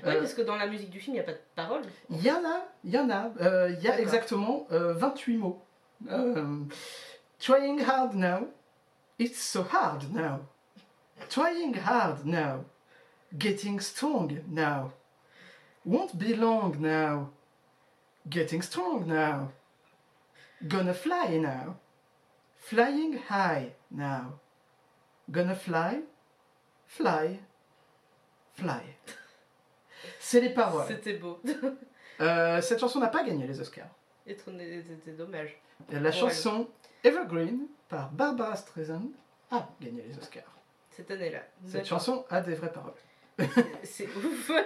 Oui, 0.03 0.11
Euh, 0.11 0.19
parce 0.21 0.35
que 0.35 0.43
dans 0.43 0.57
la 0.57 0.67
musique 0.67 0.91
du 0.91 0.99
film, 0.99 1.15
il 1.15 1.21
n'y 1.21 1.25
a 1.25 1.27
pas 1.27 1.33
de 1.33 1.41
paroles. 1.55 1.83
Il 2.11 2.23
y 2.23 2.31
en 2.31 2.45
a, 2.45 2.65
il 2.85 2.91
y 2.91 2.99
en 2.99 3.11
a. 3.11 3.31
Euh, 3.41 3.71
Il 3.77 3.85
y 3.85 3.89
a 3.89 4.01
exactement 4.01 4.67
euh, 4.73 4.93
28 4.95 5.37
mots. 5.37 5.63
Trying 7.41 7.81
hard 7.81 8.15
now. 8.15 8.47
It's 9.19 9.39
so 9.39 9.63
hard 9.63 10.13
now. 10.13 10.41
Trying 11.29 11.75
hard 11.75 12.25
now. 12.27 12.65
Getting 13.37 13.81
strong 13.81 14.41
now. 14.49 14.93
Won't 15.85 16.19
be 16.19 16.35
long 16.35 16.81
now. 16.81 17.31
Getting 18.29 18.63
strong 18.63 19.07
now. 19.07 19.53
Gonna 20.67 20.95
fly 20.95 21.37
now. 21.39 21.77
Flying 22.59 23.19
high 23.29 23.73
now. 23.91 24.41
Gonna 25.31 25.55
fly. 25.55 26.01
Fly. 26.87 27.41
Fly. 28.55 28.83
C'est 30.21 30.41
les 30.41 30.51
paroles. 30.51 30.87
C'était 30.89 31.15
beau. 31.15 31.41
Euh, 32.21 32.61
cette 32.63 32.79
chanson 32.79 33.01
n'a 33.01 33.09
pas 33.09 33.25
gagné 33.25 33.47
les 33.47 33.61
Oscars. 33.61 33.89
Et 34.27 34.37
C'était 34.37 35.17
dommage. 35.17 35.61
La 35.91 36.13
chanson 36.13 36.69
Evergreen 37.05 37.67
par 37.89 38.11
Barbara 38.11 38.57
Streisand 38.57 39.11
a 39.51 39.69
gagné 39.81 40.03
les 40.09 40.19
Oscars. 40.19 40.43
Cette 40.91 41.11
année-là. 41.11 41.41
Cette 41.67 41.87
chanson 41.87 42.25
a 42.31 42.41
des 42.41 42.55
vraies 42.55 42.73
paroles. 42.73 42.93
C'est 43.83 44.07
ouf. 44.07 44.51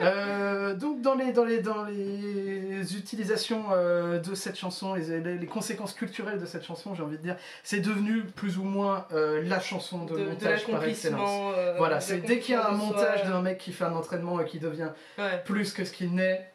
Euh, 0.00 0.74
donc 0.74 1.00
dans 1.02 1.14
les, 1.14 1.32
dans 1.32 1.44
les, 1.44 1.60
dans 1.60 1.84
les 1.84 2.96
utilisations 2.96 3.66
euh, 3.72 4.18
de 4.18 4.34
cette 4.34 4.56
chanson, 4.58 4.94
les, 4.94 5.20
les- 5.20 5.38
les 5.38 5.46
conséquences 5.46 5.92
culturelles 5.92 6.40
de 6.40 6.46
cette 6.46 6.64
chanson, 6.64 6.94
j'ai 6.94 7.02
envie 7.02 7.18
de 7.18 7.22
dire, 7.22 7.36
c'est 7.62 7.80
devenu 7.80 8.24
plus 8.24 8.58
ou 8.58 8.64
moins 8.64 9.06
euh, 9.12 9.42
la 9.42 9.60
chanson 9.60 10.04
de, 10.04 10.14
de, 10.14 10.18
de 10.18 10.24
montage 10.30 10.66
par 10.66 10.82
excellence. 10.84 11.54
Voilà, 11.76 12.00
c'est 12.00 12.18
dès 12.18 12.38
qu'il 12.40 12.54
y 12.54 12.58
a 12.58 12.68
un 12.68 12.72
montage 12.72 13.22
d'un 13.24 13.42
mec 13.42 13.58
qui 13.58 13.72
fait 13.72 13.84
un 13.84 13.92
entraînement 13.94 14.40
et 14.40 14.44
qui 14.46 14.58
devient 14.58 14.90
Ouais, 15.18 15.42
plus 15.44 15.72
que 15.72 15.84
ce 15.84 15.92
qu'il 15.92 16.14
n'est, 16.14 16.50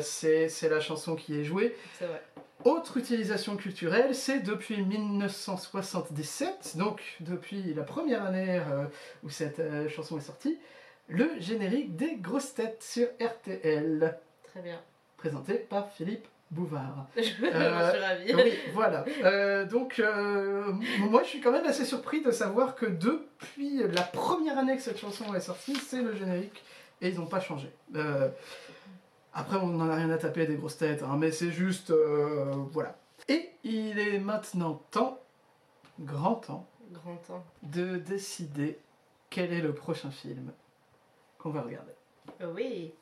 c'est 0.00 0.48
c'est 0.48 0.68
la 0.68 0.80
chanson 0.80 1.16
qui 1.16 1.40
est 1.40 1.44
jouée. 1.44 1.74
c'est 1.98 2.06
vrai. 2.06 2.22
Autre 2.64 2.96
utilisation 2.98 3.56
culturelle, 3.56 4.14
c'est 4.14 4.40
depuis 4.40 4.82
1977, 4.82 6.76
donc 6.76 7.00
depuis 7.20 7.74
la 7.74 7.82
première 7.82 8.24
année 8.24 8.60
euh, 8.70 8.84
où 9.24 9.30
cette 9.30 9.58
euh, 9.58 9.88
chanson 9.88 10.16
est 10.18 10.22
sortie, 10.22 10.58
le 11.08 11.28
générique 11.40 11.96
des 11.96 12.14
grosses 12.16 12.54
têtes 12.54 12.82
sur 12.82 13.08
RTL, 13.20 14.16
Très 14.52 14.60
bien. 14.60 14.80
présenté 15.16 15.54
par 15.54 15.90
Philippe 15.90 16.26
Bouvard. 16.52 17.06
Je 17.16 17.22
suis 17.22 17.46
Euh, 17.46 17.92
ravie. 18.00 18.34
Oui, 18.34 18.52
voilà. 18.74 19.04
Euh, 19.24 19.64
donc, 19.66 19.98
euh, 19.98 20.72
moi, 21.00 21.22
je 21.24 21.28
suis 21.30 21.40
quand 21.40 21.50
même 21.52 21.64
assez 21.66 21.84
surpris 21.84 22.20
de 22.22 22.30
savoir 22.30 22.74
que 22.76 22.86
depuis 22.86 23.82
la 23.92 24.02
première 24.02 24.58
année 24.58 24.76
que 24.76 24.82
cette 24.82 24.98
chanson 24.98 25.34
est 25.34 25.40
sortie, 25.40 25.74
c'est 25.76 26.02
le 26.02 26.14
générique 26.14 26.62
et 27.00 27.08
ils 27.08 27.16
n'ont 27.18 27.26
pas 27.26 27.40
changé. 27.40 27.70
Euh, 27.96 28.28
après, 29.34 29.56
on 29.56 29.66
n'en 29.68 29.88
a 29.88 29.94
rien 29.96 30.10
à 30.10 30.18
taper 30.18 30.46
des 30.46 30.56
grosses 30.56 30.76
têtes, 30.78 31.02
hein, 31.02 31.16
mais 31.18 31.30
c'est 31.32 31.50
juste. 31.50 31.90
euh, 31.90 32.52
voilà. 32.72 32.96
Et 33.28 33.50
il 33.64 33.98
est 33.98 34.18
maintenant 34.18 34.82
temps, 34.90 35.18
grand 36.00 36.34
temps, 36.36 36.66
Grand 36.92 37.16
temps. 37.16 37.44
de 37.62 37.96
décider 37.96 38.78
quel 39.30 39.52
est 39.52 39.60
le 39.62 39.72
prochain 39.74 40.10
film 40.10 40.52
qu'on 41.38 41.50
va 41.50 41.62
regarder. 41.62 41.92
Euh, 42.40 42.52
Oui. 42.54 42.92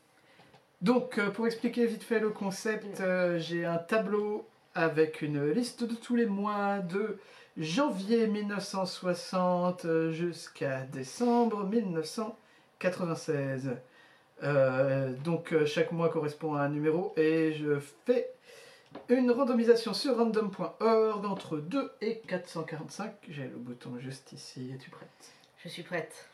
Donc, 0.82 1.18
euh, 1.18 1.30
pour 1.30 1.46
expliquer 1.46 1.86
vite 1.86 2.02
fait 2.02 2.20
le 2.20 2.30
concept, 2.30 3.00
euh, 3.00 3.38
j'ai 3.38 3.64
un 3.66 3.76
tableau 3.78 4.46
avec 4.74 5.20
une 5.22 5.50
liste 5.50 5.84
de 5.84 5.94
tous 5.94 6.16
les 6.16 6.26
mois 6.26 6.78
de 6.78 7.18
janvier 7.58 8.26
1960 8.28 9.84
euh, 9.84 10.10
jusqu'à 10.12 10.82
décembre 10.86 11.64
1996. 12.78 13.70
Euh, 14.43 15.12
donc, 15.24 15.53
euh, 15.53 15.66
chaque 15.66 15.93
mois 15.93 16.09
correspond 16.09 16.55
à 16.55 16.62
un 16.62 16.68
numéro 16.68 17.12
et 17.16 17.53
je 17.53 17.78
fais 18.07 18.30
une 19.09 19.30
randomisation 19.30 19.95
sur 19.95 20.16
random.org 20.16 21.24
entre 21.26 21.59
2 21.59 21.93
et 22.01 22.18
445. 22.26 23.12
J'ai 23.28 23.45
le 23.45 23.57
bouton 23.57 23.99
juste 23.99 24.32
ici. 24.32 24.72
Es-tu 24.74 24.91
prête? 24.91 25.09
Je 25.62 25.68
suis 25.68 25.82
prête. 25.82 26.26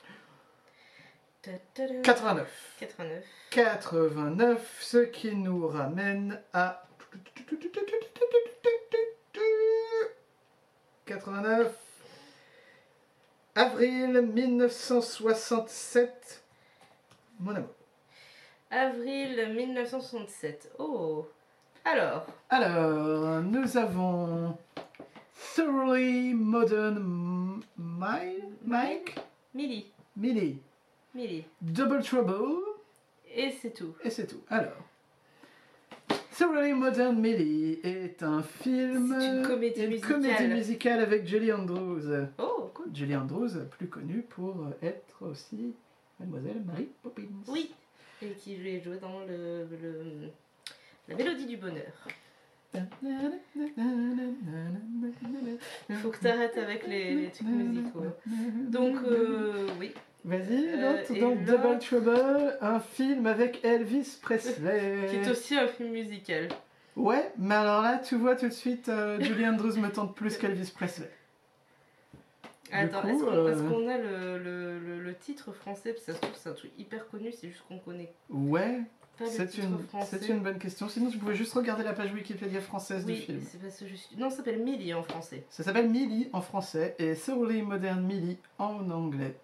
Ta, 1.42 1.50
ta, 1.74 1.88
ta. 1.88 1.94
89. 2.02 2.76
89. 2.80 3.24
89, 3.50 4.78
ce 4.80 4.98
qui 4.98 5.34
nous 5.34 5.66
ramène 5.66 6.40
à 6.52 6.86
89 11.06 11.72
avril 13.54 14.20
1967 14.34 16.42
mon 17.40 17.54
amour. 17.54 17.75
Avril 18.70 19.52
1967. 19.54 20.72
Oh. 20.78 21.26
Alors. 21.84 22.26
Alors, 22.50 23.42
nous 23.42 23.76
avons 23.76 24.56
Thoroughly 25.54 26.34
Modern 26.34 27.60
Mi- 27.78 28.42
Mike? 28.64 29.16
Millie. 29.54 29.86
Millie 30.16 30.58
Millie. 31.14 31.44
Double 31.62 32.02
Trouble 32.02 32.34
Et 33.34 33.52
c'est 33.52 33.70
tout. 33.72 33.94
Et 34.02 34.10
c'est 34.10 34.26
tout. 34.26 34.40
Alors, 34.48 34.72
Thoroughly 36.36 36.72
Modern 36.72 37.18
Millie 37.18 37.78
est 37.84 38.22
un 38.22 38.42
film. 38.42 39.16
C'est 39.18 39.26
une 39.28 39.46
comédie 39.46 39.82
une 39.84 39.90
musicale. 39.90 40.12
comédie 40.12 40.48
musicale 40.54 41.00
avec 41.00 41.26
Julie 41.26 41.52
Andrews. 41.52 42.26
Oh, 42.38 42.70
cool. 42.74 42.86
Julie 42.92 43.16
Andrews, 43.16 43.50
plus 43.70 43.88
connue 43.88 44.22
pour 44.22 44.56
être 44.82 45.22
aussi 45.22 45.74
Mademoiselle 46.18 46.62
Mary 46.66 46.88
Poppins. 47.02 47.22
Oui. 47.48 47.72
Et 48.22 48.30
qui 48.30 48.56
lui 48.56 48.80
joué 48.80 48.96
dans 48.98 49.20
le, 49.20 49.66
le- 49.82 50.30
la 51.08 51.14
mélodie 51.14 51.46
du 51.46 51.56
bonheur. 51.56 51.92
Faut 56.02 56.10
que 56.10 56.18
t'arrêtes 56.18 56.58
avec 56.58 56.86
les, 56.86 57.14
les 57.14 57.30
trucs 57.30 57.46
musicaux. 57.48 58.04
Donc, 58.68 58.96
euh, 59.04 59.66
oui. 59.78 59.92
Vas-y, 60.24 60.66
Euh, 60.68 60.98
l'autre, 60.98 61.12
là- 61.14 61.56
Double 61.56 61.78
Trouble, 61.78 62.58
un 62.60 62.80
film 62.80 63.26
avec 63.26 63.64
Elvis 63.64 64.18
Presley. 64.20 65.06
Qui 65.10 65.16
est 65.16 65.30
aussi 65.30 65.56
un 65.56 65.68
film 65.68 65.90
musical. 65.90 66.48
Ouais, 66.96 67.30
mais 67.38 67.54
alors 67.54 67.82
là, 67.82 67.98
tu 67.98 68.16
vois 68.16 68.34
tout 68.36 68.48
de 68.48 68.52
suite, 68.52 68.88
euh, 68.88 69.20
Julie 69.20 69.46
Andrews 69.46 69.76
me 69.78 69.88
tente 69.90 70.16
plus 70.16 70.36
qu'Elvis 70.38 70.72
Presley. 70.74 71.10
Attends, 72.72 73.06
est-ce 73.08 73.22
qu'on 73.24 73.32
euh, 73.32 73.52
est-ce 73.52 73.62
qu'on 73.62 73.88
a 73.88 73.98
le, 73.98 74.38
le, 74.38 74.78
le- 74.78 75.00
le 75.00 75.14
titre 75.14 75.52
français 75.52 75.92
Parce 75.92 76.04
que 76.04 76.12
ça 76.12 76.18
se 76.18 76.22
trouve, 76.22 76.36
c'est 76.36 76.48
un 76.48 76.52
truc 76.54 76.72
hyper 76.78 77.08
connu, 77.08 77.30
c'est 77.32 77.48
juste 77.48 77.62
qu'on 77.68 77.78
connaît 77.78 78.12
Ouais, 78.30 78.80
c'est 79.24 79.56
une, 79.58 79.78
français. 79.88 80.18
c'est 80.20 80.28
une 80.28 80.40
bonne 80.40 80.58
question. 80.58 80.88
Sinon, 80.88 81.08
tu 81.10 81.18
pouvais 81.18 81.34
juste 81.34 81.54
regarder 81.54 81.84
la 81.84 81.92
page 81.92 82.12
Wikipédia 82.12 82.60
française 82.60 83.06
du 83.06 83.14
film. 83.14 83.40
c'est 83.48 83.60
parce 83.62 83.78
que 83.78 83.86
je 83.86 83.94
suis... 83.94 84.16
Non, 84.16 84.28
ça 84.30 84.36
s'appelle 84.38 84.62
Millie 84.62 84.92
en 84.94 85.02
français. 85.02 85.44
Ça 85.48 85.62
s'appelle 85.62 85.88
Millie 85.88 86.28
en 86.32 86.40
français 86.40 86.94
et 86.98 87.14
Thoroughly 87.14 87.62
Modern 87.62 88.02
Millie 88.04 88.38
en 88.58 88.90
anglais. 88.90 89.36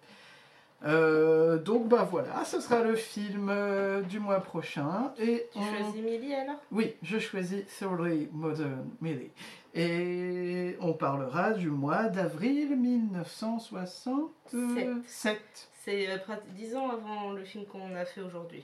Euh, 0.85 1.57
donc 1.59 1.87
bah 1.87 2.05
voilà, 2.11 2.43
ce 2.43 2.59
sera 2.59 2.83
le 2.83 2.95
film 2.95 3.47
euh, 3.49 4.01
du 4.01 4.19
mois 4.19 4.41
prochain. 4.41 5.13
Et 5.17 5.47
Tu 5.53 5.59
on- 5.59 5.77
choisis 5.77 6.01
Millie 6.01 6.33
alors? 6.33 6.57
Oui, 6.73 6.93
je 7.01 7.19
choisis 7.19 7.63
Thoroughly 7.79 8.27
Modern 8.33 8.89
Millie. 8.99 9.31
Et 9.75 10.77
on 10.81 10.93
parlera 10.93 11.51
du 11.51 11.69
mois 11.69 12.03
d'avril 12.03 12.77
1967. 12.77 15.69
C'est 15.83 16.09
euh, 16.09 16.17
10 16.49 16.75
ans 16.75 16.91
avant 16.91 17.31
le 17.31 17.43
film 17.43 17.65
qu'on 17.65 17.95
a 17.95 18.05
fait 18.05 18.21
aujourd'hui. 18.21 18.63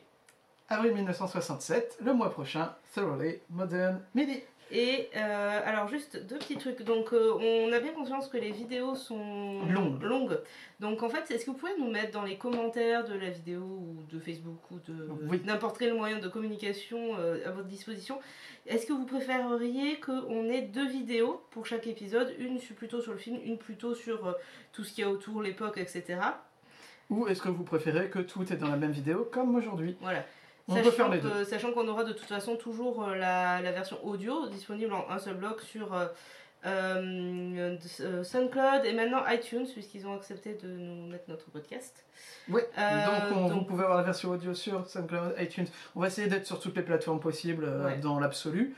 Avril 0.70 0.94
1967, 0.94 1.98
le 2.04 2.14
mois 2.14 2.30
prochain, 2.30 2.76
Thoroughly 2.94 3.40
Modern 3.50 4.02
Millie. 4.14 4.44
Et 4.72 5.10
euh, 5.16 5.62
alors 5.66 5.88
juste 5.88 6.26
deux 6.28 6.38
petits 6.38 6.58
trucs. 6.58 6.84
Donc 6.84 7.12
euh, 7.14 7.34
on 7.34 7.72
a 7.74 7.80
bien 7.80 7.92
conscience 7.92 8.28
que 8.28 8.38
les 8.38 8.52
vidéos 8.52 8.96
sont 8.96 9.66
Longues. 10.02 10.40
Donc 10.80 11.02
en 11.04 11.10
fait, 11.10 11.32
est-ce 11.32 11.46
que 11.46 11.52
vous 11.52 11.58
pouvez 11.58 11.72
nous 11.80 11.90
mettre 11.90 12.12
dans 12.12 12.24
les 12.24 12.38
commentaires 12.38 13.06
de 13.06 13.14
la 13.16 13.30
vidéo 13.30 13.62
ou 13.62 14.04
de 14.12 14.20
Facebook 14.20 14.60
ou 14.72 14.80
de 14.88 15.10
Oui. 15.30 15.42
n'importe 15.46 15.78
quel 15.78 15.94
moyen 15.94 16.20
de 16.20 16.28
communication 16.28 17.16
euh, 17.18 17.38
à 17.48 17.52
votre 17.52 17.68
disposition 17.68 18.20
Est-ce 18.68 18.86
que 18.86 18.94
vous 18.94 19.06
préféreriez 19.06 20.00
qu'on 20.00 20.46
ait 20.50 20.62
deux 20.62 20.88
vidéos 20.88 21.42
pour 21.52 21.66
chaque 21.66 21.88
épisode? 21.88 22.34
Une 22.38 22.60
plutôt 22.60 23.02
sur 23.02 23.14
le 23.14 23.18
film, 23.18 23.40
une 23.44 23.58
plutôt 23.58 23.96
sur 23.96 24.36
tout 24.72 24.84
ce 24.84 24.94
qu'il 24.94 25.04
y 25.04 25.08
a 25.08 25.10
autour, 25.10 25.42
l'époque, 25.42 25.78
etc. 25.78 26.20
Ou 27.10 27.28
est-ce 27.28 27.42
que 27.42 27.50
vous 27.50 27.64
préférez 27.64 28.10
que 28.10 28.20
tout 28.20 28.44
est 28.54 28.58
dans 28.58 28.70
la 28.70 28.78
même 28.78 28.92
vidéo 28.92 29.28
comme 29.32 29.56
aujourd'hui? 29.56 29.98
Voilà. 30.00 30.24
On 30.70 30.82
peut 30.84 30.92
faire 30.92 31.10
les 31.10 31.20
que- 31.20 31.44
sachant 31.44 31.72
qu'on 31.74 31.88
aura 31.88 32.04
de 32.04 32.14
toute 32.14 32.28
façon 32.28 32.56
toujours 32.56 33.04
euh, 33.04 33.16
la, 33.16 33.62
la 33.62 33.72
version 33.72 33.98
audio 34.06 34.48
disponible 34.48 34.94
en 34.94 35.06
un 35.10 35.18
seul 35.20 35.36
bloc 35.36 35.62
sur 35.62 35.94
euh, 35.94 36.06
euh, 36.66 37.78
SoundCloud 38.24 38.86
et 38.86 38.94
maintenant 38.94 39.24
iTunes, 39.30 39.66
puisqu'ils 39.72 40.06
ont 40.08 40.16
accepté 40.16 40.54
de 40.62 40.68
nous 40.68 41.08
mettre 41.08 41.26
notre 41.28 41.50
podcast. 41.52 42.04
Oui, 42.50 42.62
Euh, 42.78 43.06
donc, 43.06 43.38
on- 43.38 43.48
vous 43.48 43.62
pouvez 43.64 43.84
avoir 43.84 43.98
la 43.98 44.04
version 44.04 44.32
audio 44.32 44.54
sur 44.54 44.88
SoundCloud, 44.88 45.36
iTunes. 45.40 45.68
On 45.96 46.02
va 46.02 46.08
essayer 46.08 46.28
d'être 46.28 46.46
sur 46.46 46.60
toutes 46.60 46.76
les 46.76 46.84
plateformes 46.84 47.20
possibles 47.20 47.66
Ouais. 47.86 47.98
dans 47.98 48.20
l'absolu. 48.20 48.76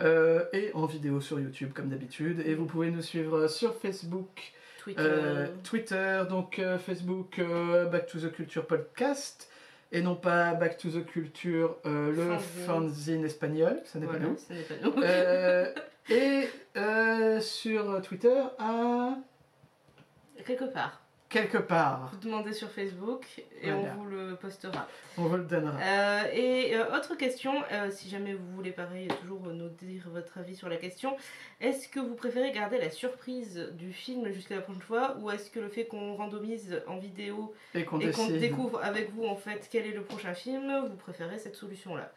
euh, 0.00 0.44
et 0.52 0.72
en 0.74 0.86
vidéo 0.86 1.20
sur 1.20 1.38
YouTube 1.38 1.72
comme 1.72 1.88
d'habitude. 1.88 2.42
Et 2.46 2.54
vous 2.56 2.66
pouvez 2.66 2.90
nous 2.90 3.00
suivre 3.00 3.46
sur 3.46 3.76
Facebook, 3.76 4.52
Twitter. 4.82 5.46
Twitter, 5.62 6.22
donc 6.28 6.60
Facebook 6.84 7.40
Back 7.92 8.06
to 8.06 8.18
the 8.18 8.32
Culture 8.32 8.66
Podcast, 8.66 9.48
et 9.94 10.02
non 10.02 10.16
pas 10.16 10.54
Back 10.54 10.76
to 10.76 10.90
the 10.90 11.06
Culture, 11.06 11.76
euh, 11.86 12.10
le 12.10 12.36
Fanzine. 12.66 13.24
espagnol, 13.24 13.80
ça 13.84 14.00
n'est 14.00 14.06
voilà, 14.06 14.20
pas 14.20 14.26
nous. 14.26 14.36
n'est 14.50 14.62
pas 14.62 14.74
nous. 14.82 15.02
Euh, 15.02 15.72
et 16.10 16.48
euh, 16.76 17.40
sur 17.40 18.02
Twitter 18.02 18.42
à 18.58 19.16
Quelque 20.44 20.64
part. 20.64 21.03
Quelque 21.34 21.58
part, 21.58 22.10
Vous 22.12 22.18
demandez 22.28 22.52
sur 22.52 22.70
Facebook 22.70 23.26
et 23.60 23.72
Voilà. 23.72 23.92
on 23.92 24.02
vous 24.02 24.04
le 24.06 24.36
postera. 24.36 24.86
on 25.18 25.22
vous 25.22 25.36
le 25.36 25.42
donnera. 25.44 25.76
Euh, 25.82 26.22
et 26.32 26.76
euh, 26.76 26.96
autre 26.96 27.16
question, 27.16 27.52
euh, 27.72 27.90
si 27.90 28.08
jamais 28.08 28.34
vous 28.34 28.46
voulez 28.54 28.70
pareil 28.70 29.08
toujours 29.20 29.40
nous 29.48 29.68
dire 29.68 30.04
votre 30.10 30.38
avis 30.38 30.54
sur 30.54 30.68
la 30.68 30.76
question, 30.76 31.16
est-ce 31.60 31.88
que 31.88 31.98
vous 31.98 32.14
préférez 32.14 32.52
garder 32.52 32.78
la 32.78 32.88
surprise 32.90 33.68
du 33.72 33.92
film 33.92 34.30
jusqu'à 34.32 34.54
la 34.54 34.60
prochaine 34.62 34.80
fois 34.82 35.16
ou 35.20 35.30
est-ce 35.32 35.50
que 35.50 35.58
le 35.58 35.68
fait 35.68 35.86
qu'on 35.86 36.14
randomise 36.14 36.80
en 36.86 36.98
vidéo 36.98 37.52
Et 37.74 37.84
qu'on 37.84 37.98
découvre 37.98 38.80
avec 38.84 39.10
vous 39.12 39.24
en 39.26 39.36
fait 39.36 39.68
quel 39.72 39.86
est 39.86 39.92
le 39.94 40.02
prochain 40.02 40.34
film, 40.34 40.86
vous 40.88 40.96
préférez 40.96 41.38
cette 41.38 41.56
solution-là? 41.56 42.12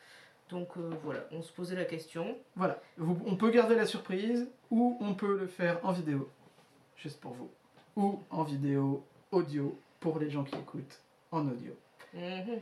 Donc 0.52 0.70
euh, 0.78 0.92
voilà, 1.04 1.22
on 1.32 1.42
se 1.42 1.52
posait 1.52 1.76
la 1.76 1.86
question. 1.86 2.38
Voilà, 2.56 2.80
Vous- 2.98 3.20
on 3.26 3.36
peut 3.36 3.50
garder 3.50 3.74
la 3.76 3.88
surprise 3.88 4.48
ou 4.70 4.96
on 5.02 5.16
peut 5.16 5.38
le 5.40 5.48
faire 5.48 5.80
en 5.84 5.92
vidéo, 5.92 6.30
juste 6.96 7.20
pour 7.20 7.34
vous, 7.34 7.50
ou 7.98 8.22
en 8.30 8.44
vidéo 8.44 9.04
audio 9.32 9.78
pour 10.00 10.20
les 10.20 10.30
gens 10.30 10.44
qui 10.46 10.56
écoutent 10.56 11.02
en 11.32 11.46
audio. 11.48 11.74
Mhm. 12.14 12.60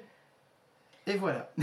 Et 1.07 1.17
voilà. 1.17 1.51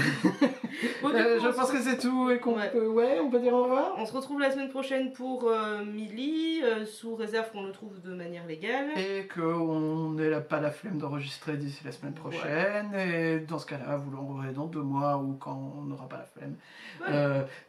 Bon, 1.03 1.09
Euh, 1.11 1.39
je 1.41 1.49
pense 1.49 1.69
se- 1.69 1.73
que 1.73 1.81
c'est 1.81 1.99
tout 1.99 2.31
et 2.31 2.39
qu'on 2.39 2.57
Ouais. 2.57 2.71
peut, 2.71 2.87
ouais, 2.87 3.19
on 3.21 3.29
peut 3.29 3.41
dire 3.41 3.53
au 3.53 3.65
revoir. 3.65 3.95
On 3.99 4.07
se 4.07 4.13
retrouve 4.13 4.39
la 4.41 4.51
semaine 4.53 4.69
prochaine 4.69 5.13
pour 5.13 5.49
euh, 5.49 5.85
Millie, 5.85 6.61
euh, 6.63 6.87
sous 6.87 7.17
réserve 7.17 7.51
qu'on 7.51 7.65
le 7.65 7.73
trouve 7.73 8.01
de 8.03 8.15
manière 8.15 8.47
légale. 8.47 8.91
Et 8.97 9.27
qu'on 9.27 10.11
n'ait 10.11 10.41
pas 10.41 10.61
la 10.61 10.71
flemme 10.71 10.99
d'enregistrer 10.99 11.57
d'ici 11.57 11.83
la 11.85 11.91
semaine 11.93 12.15
prochaine. 12.15 12.95
Et 12.95 13.41
dans 13.41 13.59
ce 13.59 13.67
cas-là, 13.67 13.97
vous 13.97 14.11
l'aurez 14.13 14.53
dans 14.53 14.67
deux 14.67 14.83
mois 14.83 15.17
ou 15.19 15.33
quand 15.35 15.73
on 15.77 15.83
n'aura 15.83 16.09
pas 16.09 16.19
la 16.19 16.25
flemme. 16.27 16.57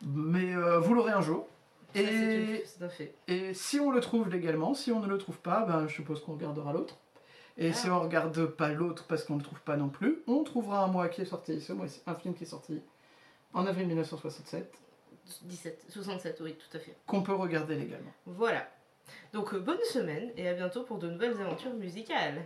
Mais 0.05 0.53
vous 0.79 0.93
l'aurez 0.93 1.13
un 1.13 1.21
jour. 1.21 1.47
Ça, 1.93 2.01
une- 2.01 2.07
Et, 2.09 2.63
un 2.81 2.89
fait. 2.89 3.13
et 3.27 3.53
si 3.53 3.79
on 3.79 3.91
le 3.91 3.99
trouve 3.99 4.29
légalement, 4.29 4.73
si 4.73 4.91
on 4.91 4.99
ne 4.99 5.07
le 5.07 5.17
trouve 5.17 5.37
pas, 5.39 5.63
ben, 5.65 5.87
je 5.87 5.93
suppose 5.93 6.21
qu'on 6.23 6.33
regardera 6.33 6.73
l'autre. 6.73 6.97
Et 7.57 7.69
Ah. 7.69 7.73
si 7.73 7.89
on 7.89 7.99
regarde 7.99 8.45
pas 8.47 8.69
l'autre 8.69 9.05
parce 9.07 9.23
qu'on 9.23 9.33
ne 9.33 9.39
le 9.39 9.43
trouve 9.45 9.61
pas 9.61 9.77
non 9.77 9.89
plus, 9.89 10.23
on 10.27 10.43
trouvera 10.43 10.83
un 10.83 10.87
mois 10.87 11.07
qui 11.09 11.21
est 11.21 11.25
sorti, 11.25 11.61
ce 11.61 11.71
mois 11.73 11.85
un 12.07 12.15
film 12.15 12.33
qui 12.33 12.43
est 12.43 12.47
sorti 12.47 12.81
en 13.53 13.67
avril 13.67 13.85
1967, 13.87 14.73
17, 15.43 15.85
67, 15.89 16.39
oui, 16.41 16.55
tout 16.55 16.75
à 16.77 16.79
fait. 16.79 16.95
qu'on 17.05 17.21
peut 17.21 17.33
regarder 17.35 17.75
légalement. 17.75 18.11
Voilà. 18.25 18.67
Donc 19.33 19.53
euh, 19.53 19.59
bonne 19.59 19.83
semaine 19.91 20.31
et 20.37 20.47
à 20.47 20.53
bientôt 20.53 20.83
pour 20.83 20.97
de 20.97 21.09
nouvelles 21.09 21.39
aventures 21.39 21.73
musicales. 21.75 22.41